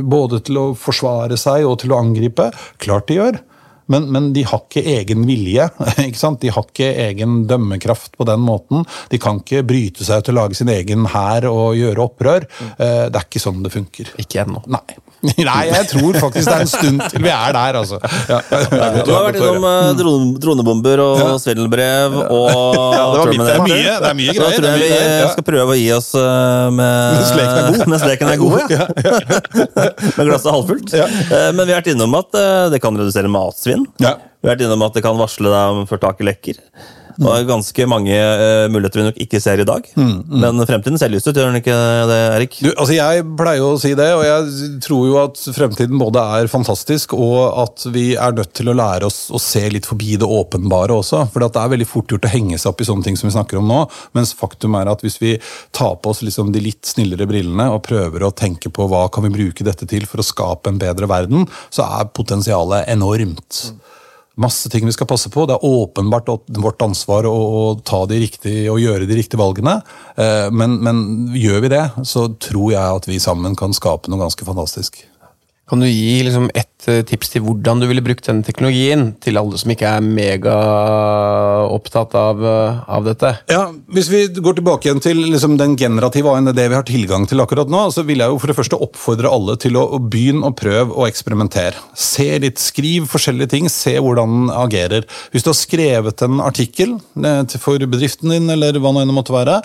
både 0.03 0.41
til 0.47 0.59
å 0.61 0.65
forsvare 0.77 1.37
seg 1.39 1.67
og 1.67 1.79
til 1.83 1.93
å 1.93 2.01
angripe, 2.01 2.49
klart 2.83 3.09
de 3.11 3.19
gjør. 3.19 3.39
Men, 3.87 4.09
men 4.11 4.29
de 4.35 4.43
har 4.47 4.61
ikke 4.65 4.83
egen 4.97 5.25
vilje. 5.27 5.69
ikke 6.07 6.19
sant? 6.19 6.41
De 6.43 6.51
har 6.53 6.65
ikke 6.67 6.89
egen 7.07 7.41
dømmekraft 7.49 8.15
på 8.19 8.27
den 8.27 8.43
måten. 8.43 8.85
De 9.11 9.19
kan 9.21 9.39
ikke 9.43 9.63
bryte 9.67 10.03
seg 10.07 10.21
ut 10.21 10.27
til 10.29 10.35
å 10.37 10.41
lage 10.43 10.59
sin 10.59 10.71
egen 10.73 11.07
hær 11.13 11.47
og 11.51 11.75
gjøre 11.79 12.07
opprør. 12.09 12.47
Eh, 12.77 13.07
Det 13.07 13.15
er 13.21 13.27
ikke 13.27 13.43
sånn 13.43 13.63
det 13.65 13.71
funker. 13.75 14.13
Ikke 14.21 14.43
ennå. 14.45 14.63
Nei. 14.67 14.85
Nei, 15.41 15.63
jeg 15.71 15.87
tror 15.89 16.13
faktisk 16.21 16.45
det 16.45 16.53
er 16.53 16.61
en 16.61 16.69
stund 16.69 16.99
til 17.09 17.23
vi 17.25 17.31
er 17.33 17.55
der, 17.55 17.77
altså. 17.79 17.97
Ja, 18.29 18.37
det 18.51 18.59
er 18.77 18.97
Du 19.07 19.09
har 19.15 19.23
vært 19.25 19.39
innom 19.41 19.63
eh, 19.65 19.87
dronebomber 20.43 21.01
og 21.01 21.15
Ja. 21.23 21.29
svindelbrev 21.41 22.13
og 22.21 23.15
det 23.17 23.31
mitt 23.31 23.41
Det 23.41 23.55
er 23.55 23.63
mye, 23.65 23.95
det 24.03 24.11
er 24.11 24.17
mye 24.19 24.35
greier. 24.37 24.37
da 24.37 24.59
tror 24.59 24.67
jeg 24.69 24.83
det 24.83 24.91
vi 24.91 24.91
ja. 25.23 25.31
skal 25.33 25.47
prøve 25.47 25.73
å 25.73 25.79
gi 25.79 25.87
oss 25.97 26.11
eh, 26.21 26.67
med 26.77 27.87
Mens 27.89 28.05
leken 28.05 28.29
er 28.29 28.37
god. 28.43 28.59
Er 28.61 28.77
ja. 28.77 28.85
med 30.19 30.29
glasset 30.29 30.51
halvfullt. 30.53 30.93
Eh, 30.93 31.49
Men 31.57 31.63
vi 31.65 31.73
har 31.73 31.81
vært 31.81 31.91
innom 31.95 32.13
at 32.21 32.37
eh, 32.37 32.67
det 32.75 32.81
kan 32.85 32.97
redusere 33.01 33.31
matsvinn. 33.31 33.76
Ja. 34.03 34.15
Vi 34.41 34.47
har 34.47 34.55
vært 34.55 34.63
innom 34.67 34.85
at 34.85 34.95
det 34.97 35.03
kan 35.05 35.17
varsle 35.19 35.51
deg 35.51 35.75
om 35.75 35.87
førtaket 35.89 36.27
lekker. 36.27 36.61
Det 37.17 37.33
er 37.33 37.47
ganske 37.49 37.87
mange 37.89 38.13
uh, 38.13 38.67
muligheter 38.71 39.01
vi 39.01 39.05
nok 39.07 39.21
ikke 39.25 39.41
ser 39.41 39.61
i 39.61 39.67
dag. 39.67 39.87
Men 39.97 40.61
fremtiden 40.69 40.99
ser 41.01 41.11
lyst 41.13 41.29
ut, 41.29 41.35
gjør 41.37 41.49
den 41.49 41.59
ikke 41.61 41.77
det, 42.09 42.19
Erik? 42.35 42.57
Du, 42.61 42.69
altså 42.73 42.97
Jeg 42.97 43.25
pleier 43.39 43.65
å 43.65 43.79
si 43.81 43.93
det, 43.97 44.09
og 44.15 44.23
jeg 44.25 44.81
tror 44.85 45.07
jo 45.09 45.17
at 45.23 45.41
fremtiden 45.55 45.97
både 46.01 46.23
er 46.37 46.51
fantastisk, 46.51 47.15
og 47.17 47.39
at 47.63 47.87
vi 47.93 48.11
er 48.15 48.35
nødt 48.37 48.53
til 48.57 48.71
å 48.71 48.77
lære 48.77 49.09
oss 49.09 49.27
å 49.33 49.41
se 49.41 49.63
litt 49.73 49.89
forbi 49.89 50.17
det 50.21 50.29
åpenbare 50.29 50.97
også. 50.97 51.25
For 51.33 51.43
det 51.43 51.51
er 51.57 51.73
veldig 51.73 51.89
fort 51.89 52.13
gjort 52.13 52.29
å 52.29 52.33
henge 52.33 52.59
seg 52.59 52.71
opp 52.71 52.83
i 52.83 52.89
sånne 52.89 53.07
ting 53.07 53.19
som 53.19 53.29
vi 53.29 53.35
snakker 53.35 53.61
om 53.61 53.69
nå. 53.69 53.81
Mens 54.17 54.35
faktum 54.37 54.77
er 54.79 54.91
at 54.91 55.03
hvis 55.05 55.19
vi 55.23 55.35
tar 55.75 55.97
på 56.01 56.13
oss 56.13 56.23
liksom 56.25 56.53
de 56.53 56.63
litt 56.63 56.85
snillere 56.87 57.27
brillene 57.29 57.69
og 57.73 57.83
prøver 57.87 58.27
å 58.27 58.33
tenke 58.35 58.71
på 58.73 58.87
hva 58.91 59.07
kan 59.13 59.25
vi 59.27 59.33
bruke 59.33 59.65
dette 59.67 59.89
til 59.89 60.05
for 60.09 60.21
å 60.21 60.27
skape 60.27 60.71
en 60.71 60.81
bedre 60.81 61.09
verden, 61.09 61.47
så 61.73 61.87
er 61.99 62.11
potensialet 62.13 62.89
enormt. 62.93 63.65
Masse 64.37 64.69
ting 64.69 64.85
vi 64.85 64.93
skal 64.93 65.09
passe 65.09 65.31
på. 65.33 65.47
Det 65.49 65.55
er 65.57 65.65
åpenbart 65.65 66.29
vårt 66.61 66.83
ansvar 66.85 67.25
å, 67.25 67.33
å 67.33 67.61
ta 67.81 68.03
de 68.09 68.19
riktige 68.21 68.67
og 68.69 68.81
gjøre 68.83 69.09
de 69.09 69.17
riktige 69.17 69.41
valgene. 69.41 69.79
Eh, 70.15 70.47
Men, 70.53 70.77
men 70.85 71.03
gjør 71.33 71.63
vi 71.65 71.73
det, 71.73 71.83
så 72.05 72.27
tror 72.37 72.71
jeg 72.75 73.01
at 73.01 73.07
vi 73.09 73.17
sammen 73.23 73.57
kan 73.57 73.73
skape 73.73 74.11
noe 74.11 74.21
ganske 74.21 74.45
fantastisk. 74.45 75.01
Kan 75.67 75.81
du 75.83 75.87
gi 75.89 76.23
liksom 76.23 76.45
ett 76.55 76.87
eh, 76.87 77.01
tips 77.03 77.33
til 77.33 77.41
hvordan 77.43 77.81
du 77.81 77.87
ville 77.89 77.99
brukt 78.03 78.23
denne 78.23 78.43
teknologien, 78.47 79.15
til 79.19 79.35
alle 79.35 79.57
som 79.59 79.71
ikke 79.73 79.89
er 79.97 80.05
megaopptatt 80.05 82.13
av, 82.15 82.39
eh, 82.39 82.79
av 82.87 83.03
dette? 83.03 83.43
Ja, 83.51 83.75
Hvis 83.91 84.07
vi 84.07 84.31
går 84.31 84.55
tilbake 84.61 84.87
igjen 84.87 85.03
til 85.03 85.19
liksom, 85.25 85.57
den 85.59 85.75
generative 85.75 86.31
AI-en, 86.31 86.55
det 86.55 86.71
vi 86.71 86.77
har 86.77 86.87
tilgang 86.87 87.27
til 87.27 87.43
akkurat 87.43 87.67
nå, 87.67 87.91
så 87.91 88.07
vil 88.07 88.23
jeg 88.23 88.31
jo 88.31 88.39
for 88.39 88.47
det 88.47 88.55
første 88.55 88.79
oppfordre 88.79 89.27
alle 89.27 89.59
til 89.59 89.75
å, 89.75 89.83
å 89.97 89.99
begynne 89.99 90.47
å 90.47 90.55
prøve 90.55 90.95
å 90.95 91.03
eksperimentere. 91.09 91.75
Se 91.91 92.39
litt, 92.39 92.55
Skriv 92.67 93.07
forskjellige 93.11 93.49
ting, 93.51 93.67
se 93.71 93.95
hvordan 93.99 94.27
den 94.37 94.49
agerer. 94.51 95.03
Hvis 95.31 95.43
du 95.43 95.49
har 95.51 95.59
skrevet 95.59 96.21
en 96.23 96.39
artikkel 96.43 96.95
eh, 96.95 97.43
for 97.59 97.77
bedriften 97.83 98.29
din, 98.31 98.49
eller 98.55 98.79
hva 98.79 98.91
nå 98.95 98.99
enn 99.03 99.09
det 99.11 99.17
måtte 99.17 99.35
være, 99.35 99.59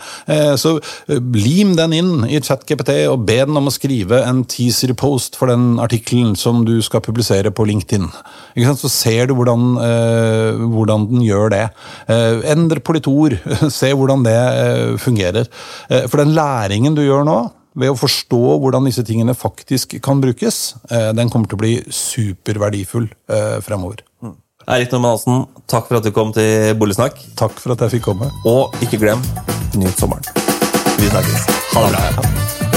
så 0.59 0.81
lim 1.09 1.77
den 1.77 1.93
inn 1.97 2.25
i 2.27 2.41
ChatGPT 2.43 2.91
og 3.11 3.27
be 3.29 3.47
den 3.47 3.57
om 3.59 3.69
å 3.69 3.73
skrive 3.75 4.23
en 4.27 4.45
teaser 4.49 4.95
post 4.99 5.37
for 5.39 5.47
den 5.51 5.79
artikkelen 5.79 5.92
artikkelen 5.93 6.37
som 6.37 6.65
du 6.65 6.81
skal 6.83 7.03
publisere 7.05 7.53
på 7.53 7.67
LinkedIn. 7.69 8.09
Ikke 8.57 8.69
sant? 8.71 8.81
Så 8.81 8.91
ser 8.91 9.29
du 9.29 9.35
hvordan, 9.37 9.77
eh, 9.77 10.63
hvordan 10.73 11.09
den 11.11 11.25
gjør 11.27 11.51
det. 11.53 11.65
Eh, 12.09 12.41
endre 12.53 12.81
politor, 12.81 13.37
se 13.71 13.93
hvordan 13.93 14.25
det 14.25 14.37
eh, 14.37 14.97
fungerer. 14.97 15.49
Eh, 15.91 16.07
for 16.09 16.23
den 16.23 16.35
læringen 16.35 16.97
du 16.97 17.03
gjør 17.03 17.27
nå, 17.29 17.51
ved 17.75 17.93
å 17.93 17.97
forstå 17.97 18.59
hvordan 18.61 18.85
disse 18.89 19.05
tingene 19.05 19.35
faktisk 19.37 19.97
kan 20.05 20.21
brukes, 20.21 20.75
eh, 20.91 21.13
den 21.13 21.31
kommer 21.31 21.49
til 21.49 21.57
å 21.57 21.63
bli 21.63 21.75
superverdifull 21.89 23.09
eh, 23.29 23.61
fremover. 23.65 24.05
Eirik 24.63 24.93
Normann 24.93 25.17
Hansen, 25.17 25.47
takk 25.67 25.89
for 25.89 25.99
at 25.99 26.07
du 26.07 26.13
kom 26.15 26.31
til 26.37 26.77
Boligsnakk. 26.79 27.19
Takk 27.39 27.59
for 27.59 27.75
at 27.75 27.83
jeg 27.83 27.99
fikk 27.99 28.07
komme. 28.13 28.31
Og 28.47 28.77
ikke 28.85 29.01
glem, 29.03 29.25
nyt 29.75 29.99
sommeren. 29.99 30.23
Vi 31.01 31.11
snakkes. 31.11 31.49
Ha 31.73 31.89
det 31.89 31.97
bra. 31.97 32.72